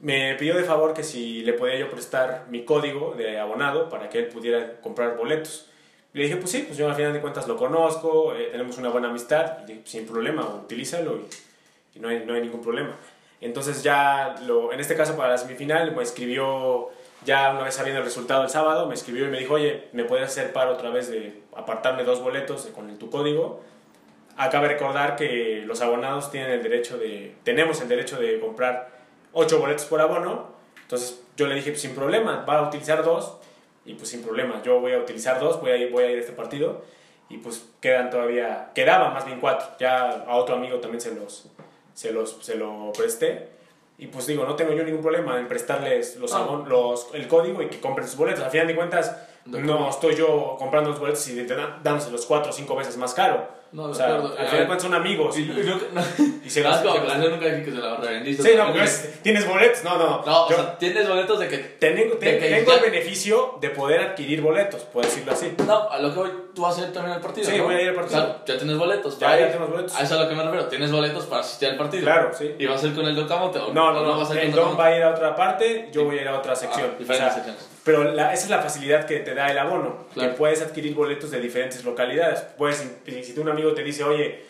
[0.04, 4.10] me pidió de favor que si le podía yo prestar mi código de abonado para
[4.10, 5.70] que él pudiera comprar boletos.
[6.12, 8.90] Le dije, pues sí, pues yo al final de cuentas lo conozco, eh, tenemos una
[8.90, 12.94] buena amistad, y dije, sin problema, utilízalo y, y no, hay, no hay ningún problema.
[13.40, 16.90] Entonces ya, lo, en este caso para la semifinal, me escribió,
[17.24, 20.04] ya una vez sabiendo el resultado el sábado, me escribió y me dijo, oye, ¿me
[20.04, 23.62] puedes hacer paro otra vez de apartarme dos boletos con tu código?
[24.36, 29.03] Acaba de recordar que los abonados tienen el derecho de, tenemos el derecho de comprar
[29.34, 30.48] ocho boletos por abono.
[30.82, 33.34] Entonces yo le dije, pues, sin problema, va a utilizar dos.
[33.86, 36.16] Y pues sin problema, yo voy a utilizar dos, voy a ir, voy a ir
[36.16, 36.82] a este partido.
[37.28, 39.66] Y pues quedan todavía, quedaban más bien cuatro.
[39.78, 41.50] Ya a otro amigo también se los,
[41.92, 43.48] se los, se lo presté.
[43.98, 46.64] Y pues digo, no tengo yo ningún problema en prestarles los, Ah.
[46.66, 48.42] los, el código y que compren sus boletos.
[48.42, 49.16] Al final de cuentas,
[49.46, 51.46] no estoy yo comprando los boletos y
[51.82, 53.64] dándoselos cuatro o cinco veces más caro.
[53.72, 54.36] No, de o sea, acuerdo.
[54.38, 55.36] al final cuentas son amigos.
[55.36, 56.00] Y, Y, y nunca- no,
[56.44, 58.42] y se no, es como la nunca dije que se la revendiste.
[58.44, 58.88] Sí, no, porque
[59.24, 59.82] tienes boletos.
[59.82, 60.22] No, no, no.
[60.24, 61.58] No, o Yo sea, tienes boletos de que.
[61.58, 65.52] tengo, te- de que tengo el beneficio de poder adquirir boletos, puedo decirlo así.
[65.66, 67.50] No, a lo que voy, tú vas a ir también al partido.
[67.50, 67.64] Sí, ¿no?
[67.64, 68.20] voy a ir al partido.
[68.22, 69.18] O sea, ya tienes boletos.
[69.18, 69.92] Ya, ya tenemos boletos.
[69.96, 70.66] A eso es a lo que me refiero.
[70.68, 72.04] Tienes boletos para asistir al partido.
[72.04, 72.54] Claro, sí.
[72.56, 73.58] ¿Y vas a ir con el Don Camote?
[73.58, 74.18] o No, no, no.
[74.20, 76.28] vas a ir El Don va a ir a otra parte, yo voy a ir
[76.28, 76.90] a otra sección.
[76.94, 77.73] Ah, diferentes O sea, secciones.
[77.84, 80.30] Pero la- esa es la facilidad que te da el abono, Claro.
[80.30, 82.40] que puedes adquirir boletos de diferentes localidades.
[82.56, 84.42] Puedes, si si un amigo te dice, oye,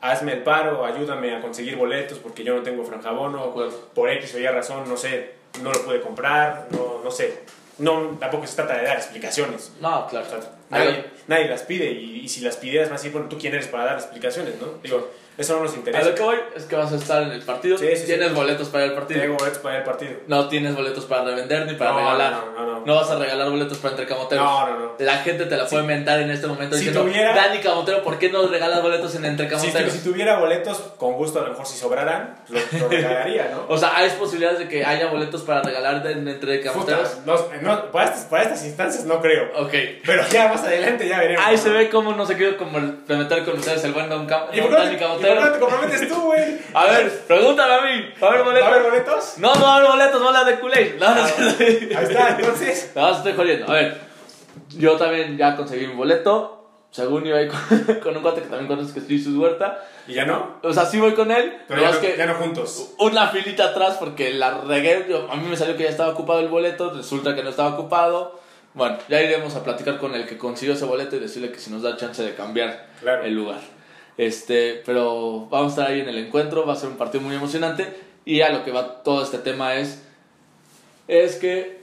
[0.00, 3.88] hazme el paro, ayúdame a conseguir boletos porque yo no tengo franja De abono, acuerdo.
[3.94, 7.40] por X o Y razón, no sé, no lo pude comprar, no, no sé.
[7.78, 9.72] No, tampoco se trata de dar explicaciones.
[9.80, 10.26] No, claro.
[10.26, 13.38] O sea, nadie, nadie las pide y, y si las pidieras a decir, bueno, ¿tú
[13.38, 14.54] quién eres para dar explicaciones?
[14.60, 14.66] ¿no?
[14.82, 16.08] Digo, eso no nos A interesa.
[16.08, 17.78] lo que voy es que vas a estar en el partido.
[17.78, 18.34] Sí, sí, tienes sí.
[18.34, 19.20] boletos para el partido.
[19.20, 20.12] Tengo boletos para el partido.
[20.26, 22.32] No tienes boletos para revender ni para No, regalar.
[22.32, 22.86] no, no, no.
[22.86, 24.44] No vas a regalar boletos para entre camoteros.
[24.44, 24.92] No, no, no.
[24.98, 28.18] La gente te la puede mentar en este momento Si diciendo, tuviera- Dani Camotero, ¿por
[28.18, 29.92] qué no regalas boletos en entre Si, camoteros?
[29.92, 33.62] si tuviera boletos, con gusto, a lo mejor si sobraran, lo, lo regalaría, ¿no?
[33.72, 37.08] O sea, hay posibilidades de que haya boletos para regalar de- en entre camoteros.
[37.08, 37.22] Puta,
[37.62, 39.44] no, no, para, estas, para estas instancias no creo.
[39.56, 39.72] Ok.
[40.04, 41.44] Pero ya más adelante ya veremos.
[41.46, 44.60] Ahí se ve cómo no se quiere comprometer con ustedes el buen Don Cam ¿Y
[44.60, 45.21] por Don qué Dani Camotero.
[45.22, 46.58] No te comprometes tú, güey?
[46.74, 48.12] A ver, pregúntame a mí.
[48.22, 48.68] ¿Va a haber ¿Va a boletos?
[48.68, 49.34] haber boletos?
[49.38, 50.94] No, no va a haber boletos, no la de Kool-Aid.
[50.98, 51.46] No, no, Ah, no.
[51.98, 52.92] Ahí está, entonces.
[52.96, 53.70] No, estoy jodiendo.
[53.70, 54.00] A ver,
[54.76, 56.58] yo también ya conseguí mi boleto.
[56.90, 59.82] Según iba ahí con, con un cuate que también conoces que es Jesus Huerta.
[60.06, 60.58] ¿Y ya no?
[60.62, 61.56] O sea, sí voy con él.
[61.66, 62.90] Pero ya no, que ya no juntos.
[62.98, 65.06] una filita atrás porque la regué.
[65.08, 66.92] yo- a mí me salió que ya estaba ocupado el boleto.
[66.92, 68.40] Resulta que no estaba ocupado.
[68.74, 71.70] Bueno, ya iremos a platicar con el que consiguió ese boleto y decirle que si
[71.70, 73.24] nos da chance de cambiar Claro.
[73.24, 73.60] el lugar.
[74.16, 77.34] Este, pero vamos a estar ahí en el encuentro, va a ser un partido muy
[77.34, 80.02] emocionante y a lo que va todo este tema es
[81.08, 81.82] es que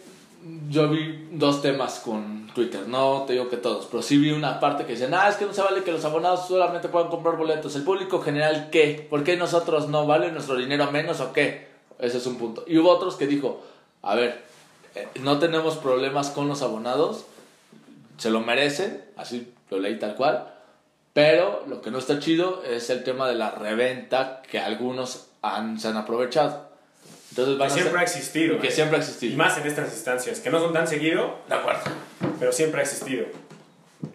[0.69, 4.59] yo vi dos temas con Twitter, no te digo que todos, pero sí vi una
[4.59, 7.35] parte que decían, ah, es que no se vale que los abonados solamente puedan comprar
[7.35, 9.05] boletos, el público general, ¿qué?
[9.09, 10.07] ¿Por qué nosotros no?
[10.07, 11.67] ¿Vale nuestro dinero menos o qué?
[11.99, 12.63] Ese es un punto.
[12.67, 13.61] Y hubo otros que dijo,
[14.01, 14.41] a ver,
[14.95, 17.25] eh, no tenemos problemas con los abonados,
[18.17, 20.53] se lo merecen, así lo leí tal cual,
[21.21, 25.77] pero lo que no está chido es el tema de la reventa que algunos han,
[25.77, 26.69] se han aprovechado.
[27.31, 28.59] Entonces van Que a siempre ha ser- existido.
[28.61, 28.71] que ¿eh?
[28.71, 29.37] siempre ha Y existido.
[29.37, 31.81] más en estas instancias, que no son tan seguido, De acuerdo.
[32.39, 33.25] pero siempre ha existido.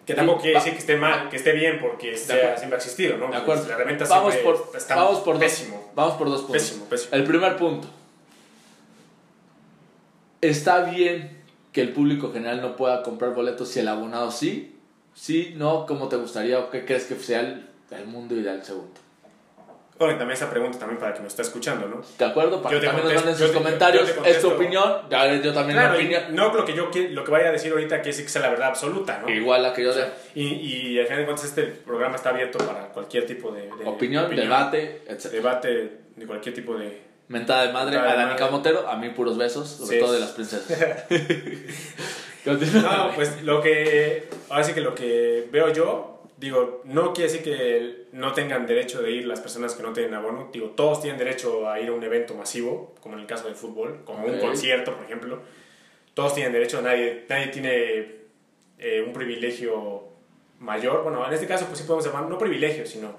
[0.07, 3.17] Que tampoco quiere decir que esté mal, que esté bien, porque sea- siempre ha existido,
[3.17, 3.29] ¿no?
[3.29, 3.67] De acuerdo.
[3.69, 5.91] La reventa Vamos siempre por, está vamos por dos, pésimo.
[5.93, 6.61] vamos por dos puntos.
[6.63, 7.09] Pésimo, pésimo.
[7.15, 7.87] El primer punto.
[10.41, 14.74] Está bien que el público general no pueda comprar boletos si el abonado sí.
[15.15, 18.99] Sí, no, como te gustaría o qué crees que sea el, el mundo ideal segundo.
[19.97, 22.01] Oye, también esa pregunta también para que nos esté escuchando, ¿no?
[22.19, 22.61] ¿De acuerdo?
[22.61, 24.23] Para Yo que también nos contesto- manden yo sus comentarios.
[24.23, 24.93] te es tu opinión.
[25.09, 26.35] Ya yo también Claro, y opinión.
[26.35, 28.49] no lo que yo lo que vaya a decir ahorita quiere decir que sea la
[28.49, 29.29] verdad absoluta, ¿no?
[29.29, 30.05] Igual la que yo de
[30.35, 33.85] Y, y al final de cuentas este programa está abierto para cualquier tipo de, de
[33.85, 35.31] opinión, debate, etc.
[35.31, 37.01] debate de cualquier tipo de...
[37.29, 38.47] Mentada de madre Mentada a Danica.
[38.49, 40.03] Motero, a mí puros besos, sobre Sí.
[40.03, 40.77] todo de las princesas.
[42.45, 47.43] No, pues lo que, ahora sí que lo que veo yo, digo, no quiere decir
[47.43, 51.17] que no tengan derecho de ir las personas que no tienen abono, digo, todos tienen
[51.17, 54.39] derecho a ir a un evento masivo, como en el caso del fútbol, como un
[54.39, 55.39] concierto, por ejemplo,
[56.13, 58.15] todos tienen derecho, nadie, nadie tiene
[58.77, 60.03] eh, un privilegio
[60.59, 63.15] mayor, bueno, en este caso pues sí podemos llamar, no privilegio, sino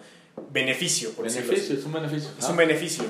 [0.50, 1.74] beneficio, por decirlo así.
[1.74, 2.30] beneficio, es un beneficio.
[2.38, 3.04] Es un beneficio.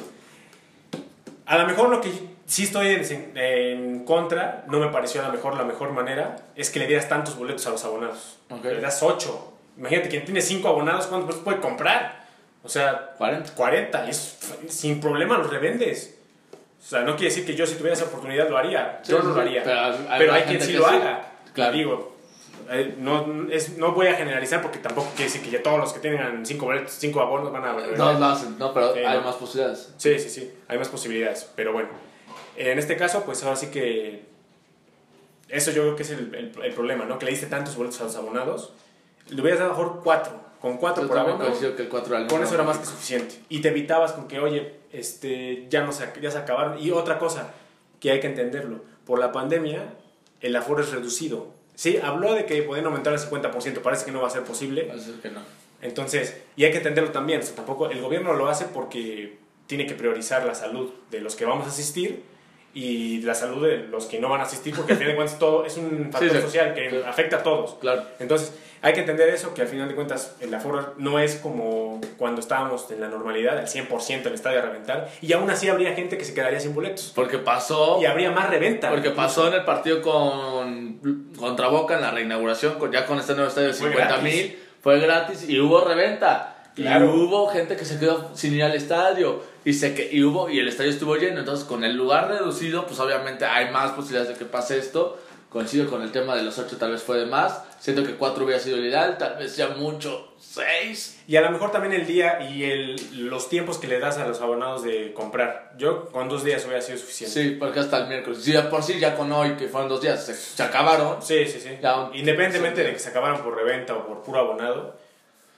[1.46, 2.10] A lo mejor lo que
[2.46, 6.70] sí estoy en, en contra, no me pareció a lo mejor la mejor manera, es
[6.70, 8.38] que le dieras tantos boletos a los abonados.
[8.50, 8.64] Ok.
[8.64, 9.52] Le das 8.
[9.78, 12.24] Imagínate, quien tiene 5 abonados, ¿cuántos boletos puede comprar?
[12.62, 13.52] O sea, 40.
[13.54, 14.06] 40.
[14.06, 14.38] Y es,
[14.68, 16.18] sin problema los revendes.
[16.80, 19.00] O sea, no quiere decir que yo si tuviera esa oportunidad lo haría.
[19.02, 19.62] Sí, yo no lo haría.
[19.62, 19.80] Pero
[20.18, 20.94] Pero, hay- hay hay, quien sí lo sí.
[20.94, 21.32] haga.
[21.52, 21.72] Claro.
[21.72, 22.16] Digo,
[22.70, 25.92] eh, no, es, no voy a generalizar porque tampoco quiere decir que ya todos los
[25.92, 27.72] que tienen 5 boletos, 5 abonos van a...
[27.96, 29.24] No, no, no, pero Sí, hay no.
[29.24, 29.92] más posibilidades.
[29.96, 31.88] Sí, sí, sí, hay más posibilidades, pero bueno,
[32.58, 34.22] en este caso, pues ahora sí que
[35.48, 37.18] eso yo creo que es el, el- el problema, ¿no?
[37.18, 38.72] Que le diste tantos boletos a los abonados,
[39.28, 42.28] le hubieras dado mejor cuatro, con cuatro Yo por coincido que el 4 era el
[42.30, 43.36] con eso era más que suficiente.
[43.48, 46.78] Y te evitabas con que, oye, este, ya, no se, ya se acabaron.
[46.82, 47.52] Y otra cosa
[48.00, 49.94] que hay que entenderlo, por la pandemia
[50.40, 51.48] el aforo es reducido.
[51.74, 54.84] Sí, habló de que podían aumentar el 50%, parece que no va a ser posible.
[54.84, 55.40] Parece que no.
[55.82, 59.86] Entonces, y hay que entenderlo también, o sea, tampoco el gobierno lo hace porque tiene
[59.86, 62.22] que priorizar la salud de los que vamos a asistir
[62.78, 65.38] y la salud de los que no van a asistir, porque al final de cuentas
[65.38, 66.40] todo es un factor sí.
[66.42, 66.96] social que Sí.
[67.06, 67.76] afecta a todos.
[67.80, 68.02] Claro.
[68.18, 68.52] Entonces,
[68.82, 72.42] hay que entender eso, que al final de cuentas el aforo no es como cuando
[72.42, 76.18] estábamos en la normalidad, al 100% el estadio a reventar, y aún así habría gente
[76.18, 77.12] que se quedaría sin boletos.
[77.14, 77.98] Porque pasó.
[78.02, 78.90] Y habría más reventa.
[78.90, 79.26] Porque incluso.
[79.26, 83.48] pasó en el partido con contra Boca en la reinauguración, con, ya con este nuevo
[83.48, 84.34] estadio de Fue 50 gratis.
[84.34, 86.52] mil, fue gratis y hubo reventa.
[86.76, 87.06] Claro.
[87.06, 90.50] Y hubo gente que se quedó sin ir al estadio y, se que, y, hubo,
[90.50, 91.40] y el estadio estuvo lleno.
[91.40, 95.18] Entonces, con el lugar reducido, pues obviamente hay más posibilidades de que pase esto.
[95.48, 97.62] Coincido con el tema de los 8, tal vez fue de más.
[97.80, 101.22] Siento que 4 hubiera sido el ideal, tal vez ya mucho 6.
[101.28, 102.96] Y a lo mejor también el día y el,
[103.30, 105.72] los tiempos que le das a los abonados de comprar.
[105.78, 107.42] Yo con dos días hubiera sido suficiente.
[107.42, 108.44] Sí, porque hasta el miércoles.
[108.44, 111.22] De por sí ya con hoy, que fueron dos días, se, se acabaron.
[111.22, 111.70] Sí, sí, sí.
[111.80, 112.86] Ya Independientemente sí.
[112.88, 114.96] de que se acabaran por reventa o por puro abonado,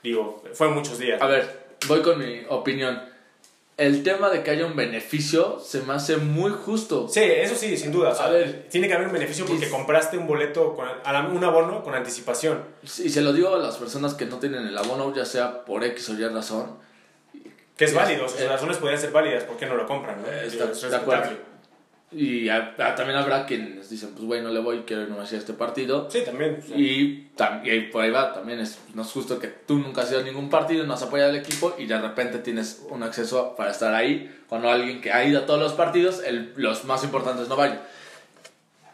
[0.03, 1.21] digo, fue muchos días.
[1.21, 3.01] A ver, voy con mi opinión.
[3.77, 7.07] El tema de que haya un beneficio se me hace muy justo.
[7.07, 8.09] Sí, eso sí, sin duda.
[8.09, 8.67] o sea, A ver.
[8.69, 12.61] tiene que haber un beneficio porque Y- compraste un boleto, con, un abono con anticipación.
[12.83, 15.83] Y se lo digo a las personas que no tienen el abono, ya sea por
[15.85, 16.77] X o Y razón.
[17.77, 20.21] Que es válido, sus eh, razones podrían ser válidas, ¿por qué no lo compran?
[20.21, 20.27] ¿no?
[20.27, 21.29] Eh, Digo, está- eso es de acuerdo.
[22.11, 25.37] Y a- a- también habrá quienes dicen, pues güey, no le voy, quiero irme hacia
[25.37, 26.09] este partido.
[26.09, 26.59] Sí, también.
[26.63, 29.77] o sea, Y, tam- y por ahí va, también es, no es justo que tú
[29.77, 32.83] nunca has ido a ningún partido, no has apoyado al equipo y de repente tienes
[32.89, 36.51] un acceso para estar ahí cuando alguien que ha ido a todos los partidos, el-
[36.55, 37.79] los más importantes no vayan.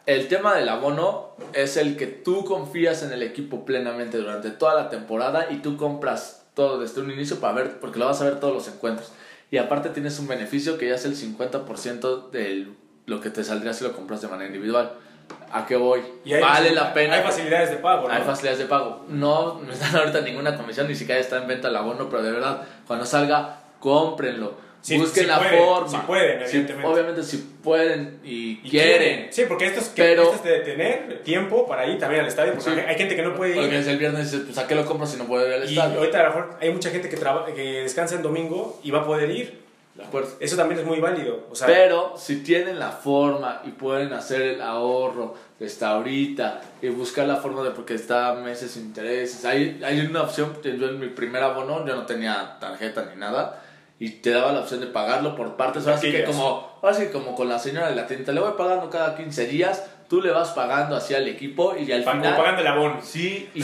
[0.05, 4.75] El tema del abono es el que tú confías en el equipo plenamente durante toda
[4.75, 8.25] la temporada y tú compras todo desde un inicio para ver, porque lo vas a
[8.25, 9.11] ver todos los encuentros.
[9.51, 12.67] Y aparte tienes un beneficio que ya es el 50% de
[13.05, 14.93] lo que te saldría si lo compras de manera individual.
[15.51, 16.01] ¿A qué voy?
[16.23, 17.15] y vale la pena.
[17.15, 18.13] Hay facilidades de pago, ¿no?
[18.13, 19.05] Hay facilidades de pago.
[19.09, 22.31] No me están ahorita ninguna comisión, ni siquiera está en venta el abono, pero de
[22.31, 24.65] verdad, cuando salga, cómprenlo.
[24.81, 25.87] Sí, Busquen sí la pueden, forma.
[25.89, 26.87] sí pueden, evidentemente.
[26.87, 29.29] obviamente, si pueden y, Y quieren.
[29.33, 32.27] Sí, porque esto es, que, Pero- esto es de tener tiempo para ir también al
[32.27, 33.61] estadio, porque hay- gente que no puede ir.
[33.61, 35.63] Porque es el viernes dices, pues ¿a qué lo compro si no puedo ir al
[35.67, 35.97] Y estadio?
[35.97, 37.17] ahorita a lo mejor hay mucha gente que,
[37.55, 39.64] que descansa en domingo y va a poder ir.
[39.95, 40.29] De acuerdo.
[40.41, 41.47] Eso también es muy válido.
[41.49, 46.89] O sea, Pero si tienen la forma y pueden hacer el ahorro desde ahorita y
[46.89, 50.99] buscar la forma de porque está meses sin intereses, hay, hay una opción, yo en
[50.99, 53.61] mi primer abono yo no tenía tarjeta ni nada
[53.97, 57.07] y te daba la opción de pagarlo por partes, ahora sí que como, ahora sí
[57.13, 60.31] como con la señora de la tienda, le voy pagando cada 15 días, tú le
[60.31, 62.37] vas pagando hacia el equipo y al pa- como final...
[62.37, 62.99] pagando el abono.
[63.01, 63.61] Sí, y,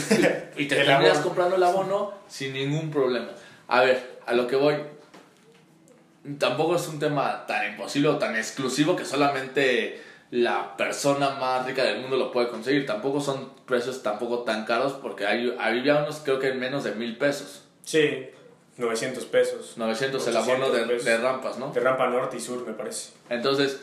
[0.56, 3.28] y te terminas comprando el abono sin ningún problema.
[3.68, 4.76] A ver, a lo que voy.
[6.38, 10.00] Tampoco es un tema tan imposible o tan exclusivo que solamente
[10.30, 12.86] la persona más rica del mundo lo puede conseguir.
[12.86, 16.92] Tampoco son precios tampoco tan caros porque hay, había unos creo que en menos de
[16.92, 17.64] mil pesos.
[17.82, 18.28] Sí,
[18.76, 19.74] 900 pesos.
[19.76, 21.72] 900 el abono 800 de, de rampas, ¿no?
[21.72, 23.12] De rampa norte y sur, me parece.
[23.28, 23.80] Entonces,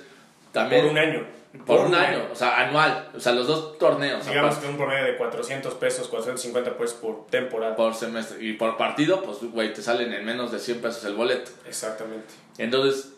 [0.51, 0.81] también...
[0.83, 1.38] Por un año.
[1.65, 3.09] Por, un año, o sea, anual.
[3.15, 4.23] O sea, los dos torneos.
[4.27, 7.75] Digamos aparte, que un promedio de 400 pesos, 450 pesos por temporada.
[7.75, 8.37] por semestre.
[8.43, 11.49] Y por partido, pues, güey, te salen en menos de 100 pesos el boleto.
[11.65, 12.27] Exactamente.
[12.59, 13.13] Entonces,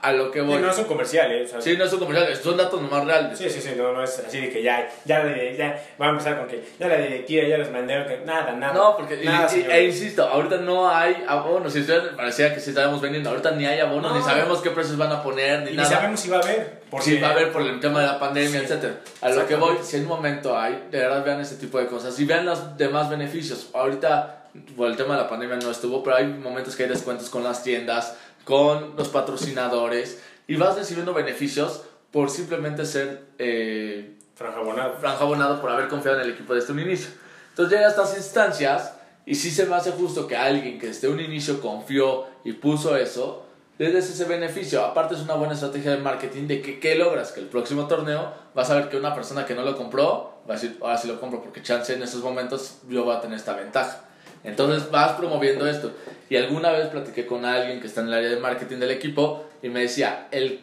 [0.00, 0.60] a lo que Sí, voy.
[0.60, 1.42] no es un comercial, ¿eh?
[1.44, 3.36] O sea, Sí, no es un comercial, son datos nomás reales.
[3.38, 6.10] Sí, sí, sí, no, no es así de que ya, ya, de- ya, va a
[6.10, 8.72] empezar con que ya la directiva ya les mandé, que nada, nada.
[8.72, 11.72] No, porque, nada, y- e insisto, ahorita no hay abonos.
[11.72, 11.82] Si
[12.16, 14.18] parecía que sí estábamos vendiendo, ahorita ni hay abonos, No.
[14.18, 15.88] ni sabemos qué precios van a poner, ni y ni nada.
[15.90, 16.82] sabemos si va a haber.
[16.90, 18.94] Porque, Sí, va a haber por el tema de la pandemia, Sí, etcétera.
[19.20, 21.86] A lo que voy, si en un momento hay, de verdad vean ese tipo de
[21.86, 23.68] cosas y vean los demás beneficios.
[23.74, 24.38] Ahorita,
[24.76, 27.42] por el tema de la pandemia no estuvo, pero hay momentos que hay descuentos con
[27.42, 28.16] las tiendas,
[28.52, 34.96] con los patrocinadores y vas recibiendo beneficios por simplemente ser eh, Franja abonado.
[35.00, 37.08] franja abonado por haber confiado en el equipo desde un inicio.
[37.48, 38.92] Entonces llega a estas instancias
[39.24, 42.94] y sí se me hace justo que alguien que desde un inicio confió y puso
[42.94, 43.46] eso,
[43.78, 44.84] le des ese beneficio.
[44.84, 47.32] Aparte es una buena estrategia de marketing de que ¿qué logras?
[47.32, 50.56] Que el próximo torneo vas a ver que una persona que no lo compró va
[50.56, 53.38] a decir, ahora sí lo compro porque chance en esos momentos yo voy a tener
[53.38, 54.11] esta ventaja.
[54.44, 55.92] Entonces vas promoviendo esto.
[56.28, 59.44] Y alguna vez platiqué con alguien que está en el área de marketing del equipo
[59.62, 60.60] y me decía, el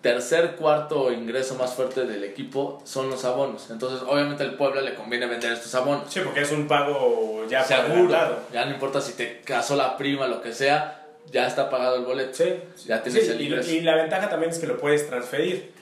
[0.00, 3.70] tercer, cuarto ingreso más fuerte del equipo son los abonos.
[3.70, 6.04] Entonces, obviamente al Puebla le conviene vender estos abonos.
[6.12, 8.14] Sí, porque es un pago ya Seguro.
[8.52, 12.04] Ya no importa si te casó la prima, lo que sea, ya está pagado el
[12.04, 12.34] boleto.
[12.34, 12.54] Sí,
[12.86, 13.70] Ya tienes sí, el y, ingreso.
[13.70, 15.72] y la ventaja también es que lo puedes transferir.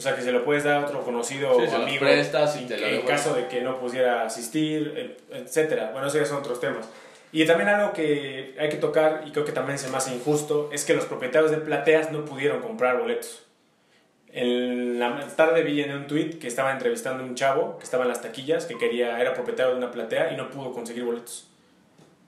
[0.00, 2.60] O sea, que se lo puedes dar a otro conocido Sí, lo amigo prestas y
[2.60, 5.90] en- te lo en caso de que no pudiera asistir, et- etcétera.
[5.92, 6.86] Bueno, esos son otros temas.
[7.32, 10.70] Y también algo que hay que tocar y creo que también se me hace injusto
[10.72, 13.42] es que los propietarios de plateas no pudieron comprar boletos.
[14.32, 18.04] En la tarde vi en un tweet que estaba entrevistando a un chavo que estaba
[18.04, 21.46] en las taquillas, que quería, era propietario de una platea y no pudo conseguir boletos.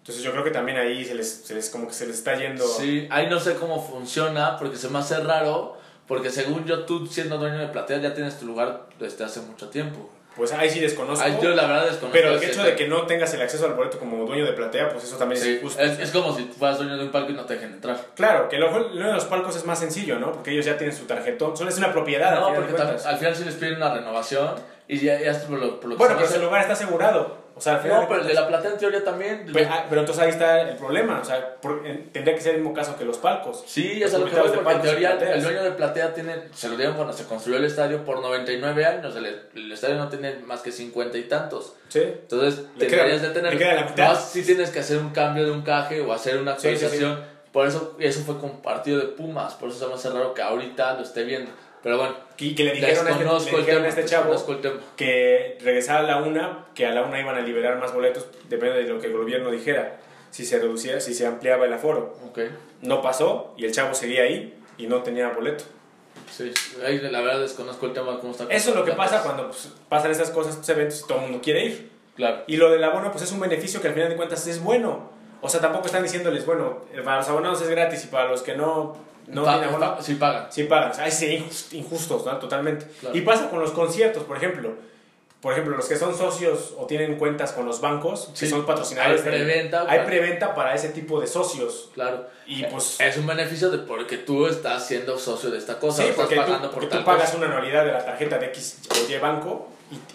[0.01, 2.35] Entonces yo creo que también ahí se les, se les como que se les está
[2.37, 2.67] yendo...
[2.67, 5.79] Sí, ahí no sé cómo funciona, porque se me hace raro,
[6.13, 9.69] porque según yo, tú siendo dueño de platea ya tienes tu lugar desde hace mucho
[9.71, 10.11] tiempo.
[10.37, 11.25] Pues ahí sí desconozco.
[11.25, 12.11] Ahí yo la verdad desconozco.
[12.13, 14.91] Pero el hecho de que no tengas el acceso al boleto como dueño de platea,
[14.91, 15.81] pues eso también es Sí, injusto.
[15.83, 17.99] es, es como si fueras dueño de un palco y no te dejen entrar.
[18.15, 20.33] Claro, que lo lo de los palcos es más sencillo, ¿no?
[20.33, 21.57] Porque ellos ya tienen su tarjetón.
[21.57, 22.35] Solo es una propiedad.
[22.35, 24.55] al No, final de porque al final sí les piden una renovación
[24.89, 27.42] y ya, ya es por lo, por lo que Bueno, pero ese lugar está asegurado.
[27.63, 29.47] Sea, al final No, pero el de la platea en teoría también.
[29.53, 31.21] Pero, ah, pero entonces ahí está el problema.
[31.21, 33.63] O sea, por- en- tendría que ser el mismo caso que los palcos.
[33.67, 36.69] Sí, es lo que voy, de porque en teoría el dueño de platea tiene, se
[36.69, 40.37] lo dieron cuando se construyó el estadio por 99 años, el, el estadio no tiene
[40.47, 41.75] más que 50 y tantos.
[41.89, 42.01] Sí.
[42.03, 43.59] Entonces, Le deberías queda- de tener.
[43.59, 44.09] queda la mitad.
[44.09, 46.77] Más si tienes que hacer un cambio de un caje o hacer una Sí, sí,
[46.77, 46.85] sí.
[46.85, 47.33] actualización.
[47.53, 50.41] Por eso, eso fue con partido de Pumas, por eso se me hace raro que
[50.43, 51.51] ahorita lo esté viendo.
[51.83, 53.85] Pero bueno, Y que le dijeron, a este, le dijeron tema.
[53.85, 54.81] a este chavo el tema.
[54.97, 58.83] que regresara a la una, que a la una iban a liberar más boletos, depende
[58.83, 60.01] de lo que el gobierno dijera.
[60.31, 62.17] Si se reducía, si se ampliaba el aforo.
[62.29, 62.41] Ok,
[62.81, 65.65] No pasó y el chavo seguía ahí y no tenía boleto.
[66.31, 66.53] sí,
[66.85, 68.45] ahí la verdad desconozco el tema, cómo está.
[68.45, 71.25] Eso es lo que pasa cuando pues, pasan estas cosas, estos eventos y todo el
[71.25, 71.91] mundo quiere ir.
[72.17, 72.43] Claro.
[72.47, 75.11] Y lo del abono, pues es un beneficio que al final de cuentas es bueno.
[75.41, 78.55] O sea, tampoco están diciéndoles, bueno, para los abonados es gratis y para los que
[78.55, 78.97] no,
[79.29, 80.47] no Pa- tienen abono, pa- sí pagan.
[80.51, 80.93] sí pagan.
[80.99, 82.37] Ay, sí, injust- injustos, ¿no?
[82.39, 82.87] Totalmente.
[83.01, 83.17] Claro.
[83.17, 84.73] Y pasa con los conciertos, por ejemplo.
[85.41, 88.49] Por ejemplo, los que son socios o tienen cuentas con los bancos, que Sí.
[88.49, 89.23] son patrocinadores.
[89.23, 91.91] Hay preventa, Hay preventa para ese tipo de socios.
[91.95, 92.27] Claro.
[92.47, 93.01] Y pues...
[93.01, 96.37] Es un beneficio de porque tú estás siendo socio de esta cosa, Sí, estás porque,
[96.41, 97.39] tú, porque pagas cosa.
[97.39, 99.69] una anualidad de la tarjeta de X o Y banco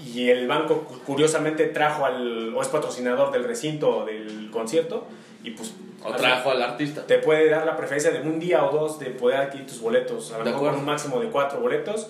[0.06, 4.50] y, y el banco cu- curiosamente trajo al, o es patrocinador del recinto o del
[4.50, 5.08] concierto
[5.44, 7.06] y pues O trajo al artista.
[7.06, 10.32] te puede dar la preferencia de un día o dos de poder adquirir tus boletos,
[10.34, 12.08] a lo mejor un máximo de cuatro boletos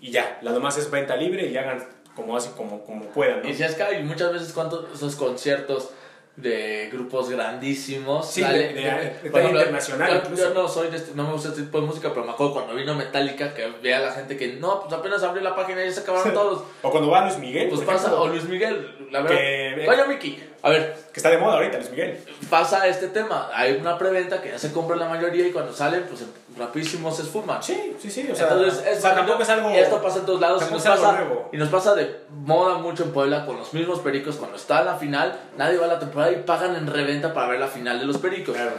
[0.00, 3.48] y ya, la demás es venta libre y hagan como así como, como puedan, ¿no?
[3.48, 5.90] Y si es que hay muchas veces cuántos esos conciertos
[6.36, 11.32] de grupos grandísimos Sí, sale- de- de- internacional yo, no soy de este- no me
[11.32, 14.12] gusta este tipo de música pero me acuerdo cuando vino Metallica que veía a la
[14.12, 17.08] gente que no pues apenas abrió la página y ya se acabaron todos O cuando
[17.10, 20.96] va Luis Miguel, pues pasa ejemplo, o Luis Miguel la verdad Que- Miki a ver
[21.12, 22.18] que está de moda ahorita Luis Miguel.
[22.50, 26.04] pasa este tema hay una preventa que ya se compra la mayoría y cuando salen
[26.08, 26.24] pues
[26.56, 29.70] rapidísimo se esfuman Sí, sí, sí, o sea, Entonces, o es, sea, tampoco es algo
[29.70, 33.04] y esto pasa en todos lados y nos, pasa, y nos pasa de moda mucho
[33.04, 34.36] en Puebla con los mismos pericos.
[34.36, 37.60] Cuando está la final, nadie va a la temporada y pagan en reventa para ver
[37.60, 38.54] la final de los pericos.
[38.56, 38.72] Claro.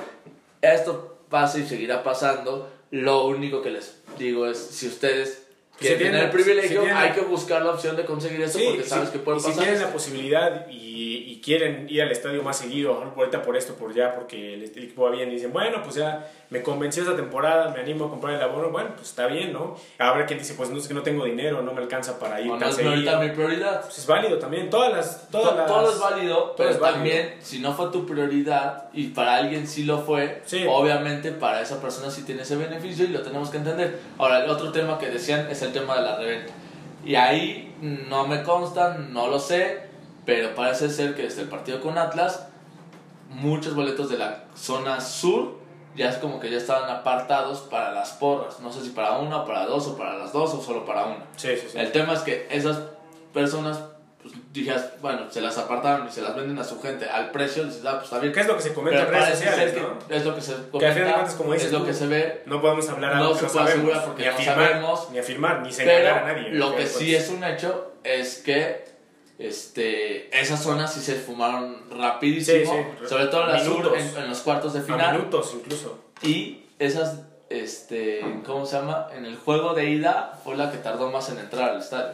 [0.61, 2.69] Esto pasa y seguirá pasando.
[2.89, 5.46] Lo único que les digo es: si ustedes
[5.79, 8.65] Si quieren tienen el privilegio, si hay que buscar la opción de conseguir eso Sí,
[8.69, 9.53] porque sabes si- que puede y pasar.
[9.55, 13.75] si tienen la posibilidad y, y quieren ir al estadio más seguido, ahorita por esto,
[13.75, 17.03] por ya, porque el, el equipo va bien y dicen, bueno, pues ya me convenció
[17.03, 19.75] esta temporada, me animo a comprar el abono, bueno, pues está bien, ¿no?
[19.99, 22.49] Habrá quien dice, pues no es que no tengo dinero, no me alcanza para ir
[22.49, 22.93] O no tan es seguido.
[22.93, 23.81] ahorita mi prioridad.
[23.81, 25.29] Pues es válido también, todas las...
[25.29, 26.95] Todas To- las- Todo es válido, pero es válido.
[27.03, 30.65] también si no fue tu prioridad y para alguien sí lo fue, Sí.
[30.67, 33.99] obviamente para esa persona sí tiene ese beneficio y lo tenemos que entender.
[34.17, 36.53] Ahora, el otro tema que decían es el el tema de la reventa.
[37.05, 39.87] Y ahí no me consta, no lo sé,
[40.25, 42.47] pero parece ser que desde el partido con Atlas,
[43.29, 45.57] muchos boletos de la zona sur
[45.97, 48.59] ya es como que ya estaban apartados para las porras.
[48.59, 51.25] No sé si para una, para dos, o para las dos, o solo para una.
[51.35, 51.77] Sí, sí, sí.
[51.77, 52.81] El tema es que esas
[53.33, 53.81] personas,
[54.61, 57.81] dijeras, bueno, se las apartaron y se las venden a su gente al precio, dices,
[57.85, 58.33] ah, pues está bien.
[58.33, 60.15] ¿Qué es lo que se comenta en redes sociales, no?
[60.15, 61.93] es lo que se Que al comenta, final de cuentas, como dices es lo que
[61.93, 64.27] se ve, No podemos hablar No algo se que no puede sabemos, asegurar porque ni
[64.29, 65.09] no afirmar, sabemos.
[65.11, 66.49] ni afirmar, ni señalar a pero nadie.
[66.53, 68.85] lo que Pues, sí es un hecho es que
[69.39, 73.07] este, esas zonas sí se fumaron rapidísimo, Sí, sí.
[73.07, 75.11] sobre todo en la sur, en, en los cuartos de A final.
[75.17, 75.99] minutos incluso.
[76.23, 79.09] Y esas, este, ¿cómo se llama?
[79.15, 82.13] En el juego de ida fue la que tardó más en entrar al estadio.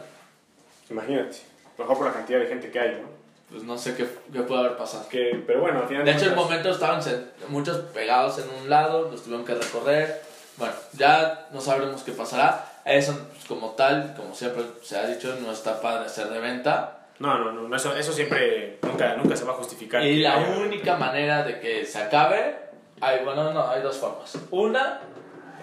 [0.90, 1.38] Imagínate.
[1.78, 3.08] Mejor por la cantidad de gente que hay, ¿no?
[3.50, 5.08] Pues no sé qué, qué puede haber pasado.
[5.08, 7.00] Que, pero bueno, al final De hecho, en cuentas- momento estaban
[7.48, 10.22] muchos pegados en un lado, los tuvieron que recorrer.
[10.56, 12.70] Bueno, ya no sabremos qué pasará.
[12.84, 17.00] Eso, pues, como tal, como siempre se ha dicho, no está padre hacer de venta.
[17.18, 20.02] No, no, no, eso, eso siempre, nunca, nunca se va a justificar.
[20.04, 22.56] Y la haya- única manera de que se acabe,
[23.00, 24.36] hay, bueno, no, hay dos formas.
[24.50, 25.00] Una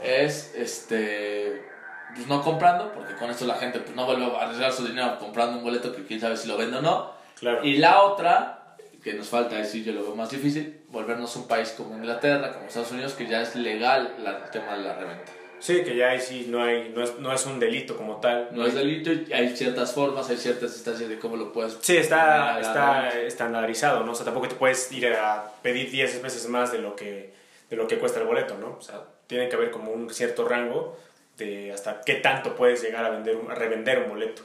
[0.04, 1.70] es, este,
[2.16, 5.18] pues no comprando, porque con esto la gente pues, no vuelve a arriesgar su dinero
[5.20, 7.12] comprando un boleto que quién sabe si lo vende o no.
[7.40, 7.64] Claro.
[7.64, 11.74] Y la otra, que nos falta decir, yo lo veo más difícil, volvernos un país
[11.76, 15.32] como Inglaterra, como Estados Unidos, que ya es legal la- el tema de la reventa.
[15.60, 18.50] Sí, que ya ahí sí no, hay, no, es, no es un delito como tal.
[18.52, 21.78] No es delito y hay ciertas formas, hay ciertas instancias de cómo lo puedes...
[21.82, 24.14] Sí, está, está estandarizado, ¿no?
[24.14, 27.34] O sea, tampoco te puedes ir a pedir 10 veces más de lo que,
[27.70, 28.76] de lo que cuesta el boleto, ¿no?
[28.78, 30.98] O sea, tiene que haber como un cierto rango
[31.46, 34.44] de hasta qué tanto puedes llegar a, vender un- a revender un boleto.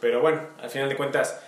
[0.00, 1.40] Pero bueno, al final de cuentas,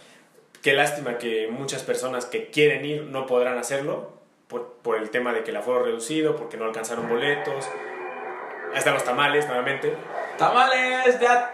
[0.63, 4.13] qué lástima que muchas personas que quieren ir no podrán hacerlo
[4.49, 7.67] por, por el tema de que el aforo reducido, porque no alcanzaron boletos.
[8.73, 9.95] Ahí están los tamales, nuevamente.
[10.39, 11.27] Tamales de...
[11.27, 11.51] at-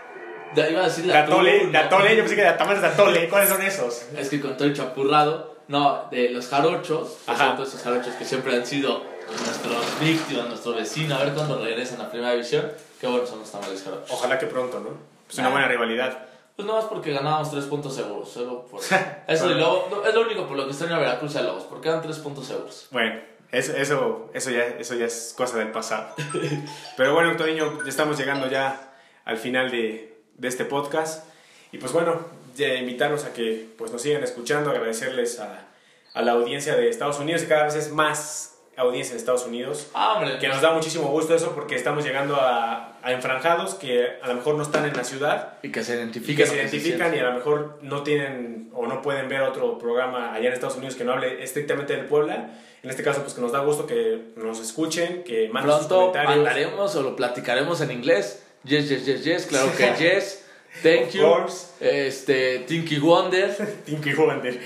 [0.55, 2.89] de- iba a decir De atún, atole, de atole, yo pensé que de tamales de
[2.89, 3.29] atole.
[3.29, 4.07] ¿Cuáles son esos?
[4.17, 8.65] Es que con todo el chapurrado, no, de los jarochos, esos jarochos que siempre han
[8.65, 12.71] sido nuestros víctimas, nuestro vecino, a ver cuándo regresan a primera división,
[13.01, 14.11] qué buenos son los tamales jarochos.
[14.11, 14.91] Ojalá que pronto, ¿no?
[15.31, 15.51] Es una Ah.
[15.51, 16.27] buena rivalidad.
[16.57, 18.81] Pues no más porque ganábamos tres puntos seguros, solo por
[19.29, 19.51] eso.
[19.51, 21.65] y luego, no, es lo único por lo que extraño a Veracruz y a Lobos,
[21.65, 22.89] porque eran tres puntos seguros.
[22.91, 23.21] Bueno,
[23.53, 26.09] eso, eso, eso, ya, eso ya es cosa del pasado.
[26.97, 28.93] Pero bueno, Toniño, ya estamos llegando ya
[29.25, 31.25] al final de, de este podcast.
[31.71, 32.21] Y pues bueno,
[32.57, 35.67] ya invitarlos a que pues, nos sigan escuchando, agradecerles a,
[36.15, 39.89] a la audiencia de Estados Unidos y cada vez es más audiencia de Estados Unidos.
[39.95, 44.07] Ah, hombre, Que nos da muchísimo gusto eso porque estamos llegando a, a enfranjados que
[44.23, 46.37] a lo mejor no están en la ciudad y que se y identifiquen.
[46.37, 50.33] que se identifican y a lo mejor no tienen o no pueden ver otro programa
[50.35, 52.51] allá en Estados Unidos que no hable estrictamente del Puebla.
[52.83, 55.97] En este caso, pues que nos da gusto que nos escuchen, que manden sus Pronto
[56.13, 56.37] comentarios.
[56.37, 58.45] mandaremos o lo platicaremos en inglés.
[58.65, 60.45] Yes, yes, yes, yes, claro que yes.
[60.83, 61.23] Thank Of you.
[61.23, 61.67] course.
[61.81, 63.51] Este, Tinky Wonder.
[63.87, 64.61] Tinky Wonder.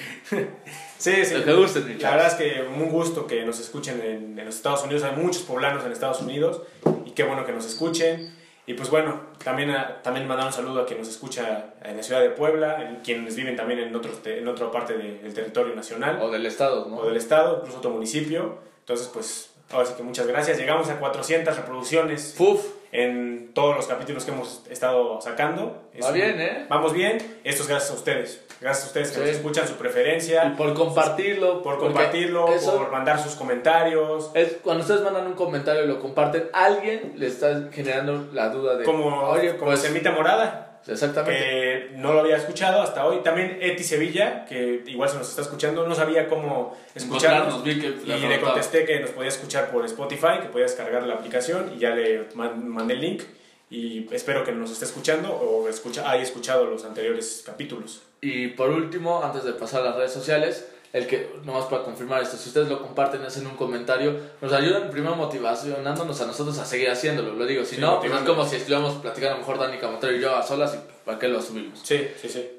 [1.03, 1.35] Sí, sí.
[1.35, 2.17] Lo que gusten, La chavos.
[2.17, 5.03] verdad es que un gusto que nos escuchen en, en los Estados Unidos.
[5.05, 6.63] Hay muchos poblanos en Estados Unidos
[7.07, 8.35] y qué bueno que nos escuchen.
[8.65, 12.03] Y pues bueno, también, a- también mandar un saludo a quien nos escucha en la
[12.05, 15.75] ciudad de Puebla, en quienes viven también en, otro, en otra parte de- del territorio
[15.75, 16.21] nacional.
[16.23, 16.99] O del estado, ¿no?
[16.99, 18.59] o del estado, incluso otro municipio.
[18.81, 20.59] Entonces, pues, ahora sí que muchas gracias.
[20.59, 22.65] Llegamos a 400 reproducciones Fuf.
[22.93, 25.83] En todos los capítulos que hemos estado sacando.
[26.03, 26.67] Va un- bien, ¿eh?
[26.69, 27.17] Vamos bien.
[27.43, 28.45] Esto es gracias a ustedes.
[28.61, 29.21] Gracias a ustedes que Sí.
[29.21, 31.63] nos escuchan, su Y preferencia, por compartirlo.
[31.63, 34.31] por compartirlo, eso por mandar sus comentarios.
[34.35, 38.77] Es, cuando ustedes mandan un comentario y lo comparten, alguien le está generando la duda
[38.77, 38.85] de.
[38.85, 39.81] Como, oye, como pues.
[39.81, 41.39] Semita Morada, Exactamente.
[41.39, 43.19] que no lo había escuchado hasta hoy.
[43.23, 47.63] También Eti Sevilla, que igual se nos está escuchando, no sabía cómo escucharnos.
[47.63, 51.15] Vi que Y le contesté que nos podía escuchar por Spotify, que podía descargar la
[51.15, 53.23] aplicación y ya le man- mandé el link.
[53.71, 58.03] Y espero que nos esté escuchando o escucha, haya escuchado los anteriores capítulos.
[58.21, 62.23] Y por último, antes de pasar a las redes sociales, el que, nomás para confirmar
[62.23, 66.67] esto, si ustedes lo comparten, hacen un comentario, nos ayudan primero motivacionándonos a nosotros a
[66.67, 67.33] seguir haciéndolo.
[67.33, 69.79] Lo digo, si Sí, no, pues es como si estuviéramos platicando a lo mejor Dani
[69.79, 71.81] Camotero y yo a solas y para qué lo subimos.
[71.83, 72.51] Sí, sí, sí.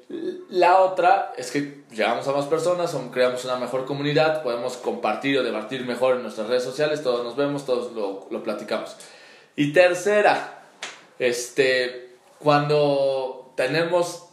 [0.50, 5.44] La otra es que llegamos a más personas, creamos una mejor comunidad, podemos compartir o
[5.44, 8.96] debatir mejor en nuestras redes sociales, todos nos vemos, todos lo, lo platicamos.
[9.54, 10.64] Y tercera,
[11.20, 14.23] este, cuando tenemos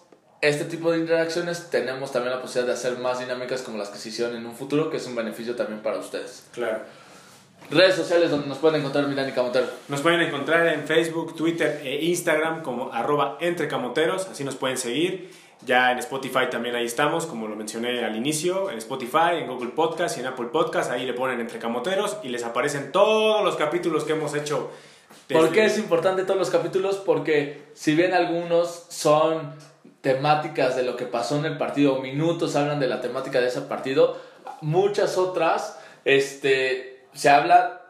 [0.41, 3.97] este tipo de interacciones, tenemos también la posibilidad de hacer más dinámicas como las que
[3.97, 6.45] se hicieron en un futuro, que es un beneficio también para ustedes.
[6.51, 6.79] Claro.
[7.69, 9.67] Redes sociales donde nos pueden encontrar Milani Camotero.
[9.87, 15.31] Nos pueden encontrar en Facebook, Twitter e Instagram como arroba entrecamoteros, así nos pueden seguir.
[15.63, 19.69] Ya en Spotify también ahí estamos, como lo mencioné al inicio, en Spotify, en Google
[19.69, 23.55] Podcast y en Apple Podcast, ahí le ponen Entre Camoteros y les aparecen todos los
[23.57, 24.71] capítulos que hemos hecho
[25.29, 26.97] ¿Por qué es importante todos los capítulos?
[26.97, 29.53] Porque si bien algunos son
[30.01, 33.61] temáticas de lo que pasó en el partido, minutos hablan de la temática de ese
[33.61, 34.17] partido,
[34.61, 37.81] muchas otras este, se habla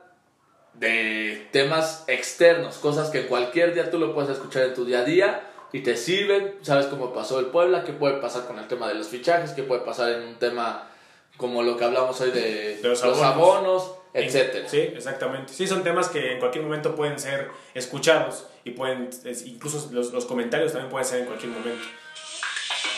[0.73, 5.03] de temas externos, cosas que cualquier día tú lo puedes escuchar en tu día a
[5.03, 8.87] día y te sirven, sabes cómo pasó el Puebla, qué puede pasar con el tema
[8.87, 10.89] de los fichajes, qué puede pasar en un tema
[11.37, 14.67] como lo que hablamos hoy de, los, abonos, etcétera.
[14.67, 15.53] Sí, exactamente.
[15.53, 19.09] Sí, son temas que en cualquier momento pueden ser escuchados y pueden,
[19.45, 21.85] incluso los, los comentarios también pueden ser en cualquier momento.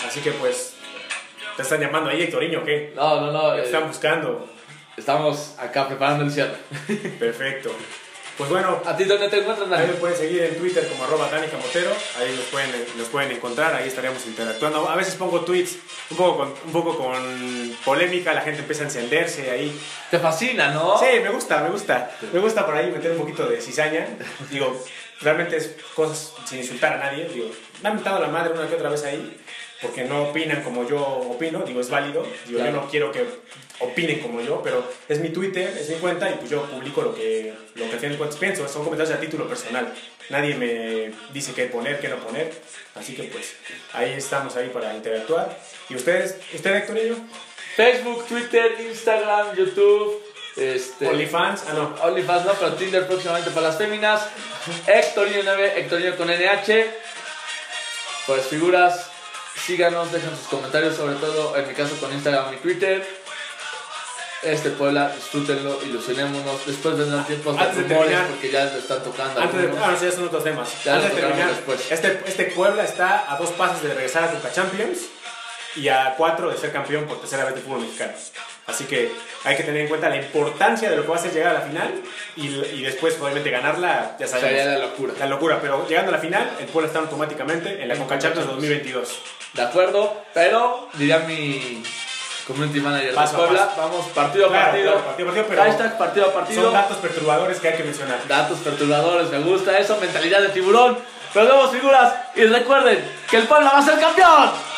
[0.05, 0.75] Así que pues,
[1.55, 2.93] ¿te están llamando ahí, Hectorinho, o qué?
[2.95, 3.55] No, no, no.
[3.55, 4.49] ¿Te están eh, buscando?
[4.97, 6.57] Estamos acá preparando el cierre.
[7.19, 7.71] Perfecto.
[8.37, 11.29] Pues bueno, ¿a ti dónde te encuentras, Ahí me pueden seguir en Twitter como arroba
[11.29, 14.89] Danica Motero, ahí nos pueden, nos pueden encontrar, ahí estaríamos interactuando.
[14.89, 15.77] A veces pongo tweets
[16.09, 19.79] un poco, con, un poco con polémica, la gente empieza a encenderse ahí.
[20.09, 20.97] Te fascina, ¿no?
[20.97, 22.09] Sí, me gusta, me gusta.
[22.31, 24.07] Me gusta por ahí meter un poquito de cizaña.
[24.49, 24.83] Digo,
[25.21, 27.29] realmente es cosas sin insultar a nadie.
[27.29, 27.51] Digo,
[27.83, 29.37] me han mentado la madre una que otra vez ahí,
[29.83, 32.25] porque no opinan como yo opino, digo, es válido.
[32.47, 33.23] Digo, yo no quiero que
[33.79, 37.13] opinen como yo, pero es mi Twitter, es mi cuenta y pues yo publico lo
[37.13, 38.67] que, lo que final de pienso.
[38.67, 39.93] Son comentarios a título personal.
[40.29, 42.51] Nadie me dice qué poner, qué no poner.
[42.95, 43.55] Así que pues
[43.91, 45.55] ahí estamos ahí para interactuar.
[45.89, 47.15] ¿Y ustedes, usted Héctor y yo?
[47.75, 50.23] Facebook, Twitter, Instagram, YouTube.
[50.55, 51.95] Este, OnlyFans, ah no.
[52.03, 54.27] OnlyFans no, pero Tinder próximamente para las féminas.
[54.87, 56.85] Hectorinho 9, Hectorinho con NH.
[58.27, 59.11] Pues figuras,
[59.55, 63.23] síganos, dejen sus comentarios, sobre todo en mi caso con Instagram y Twitter
[64.43, 66.65] este Puebla, disfrútenlo, ilusionémonos.
[66.65, 69.39] Después vendrán tiempos de rumores porque ya lo están tocando.
[69.39, 70.69] Antes de, ah, no, ya son otros temas.
[70.87, 71.51] antes de terminar,
[71.89, 74.99] Este, este Puebla está a dos pasos de regresar a Copa Champions
[75.75, 78.13] y a cuatro de ser campeón por tercera vez de fútbol mexicano.
[78.65, 79.11] Así que
[79.43, 81.59] hay que tener en cuenta la importancia de lo que va a ser llegar a
[81.59, 81.93] la final
[82.37, 84.49] y, y después, obviamente, ganarla, ya sabemos.
[84.49, 85.13] Sería la locura.
[85.19, 88.47] La locura, pero llegando a la final, el Puebla está automáticamente en la Copa Champions
[88.47, 89.19] 2022.
[89.53, 91.83] De acuerdo, pero diría mi
[92.47, 93.73] Community Manager de Puebla.
[93.77, 94.93] Vamos partido a partido.
[94.93, 96.63] partido, partido pero partido a partido.
[96.63, 98.19] Son datos perturbadores que hay que mencionar.
[98.27, 100.97] Datos perturbadores, me gusta eso, mentalidad de tiburón.
[101.33, 104.72] Pero vemos figuras y recuerden que el Puebla va a ser campeón.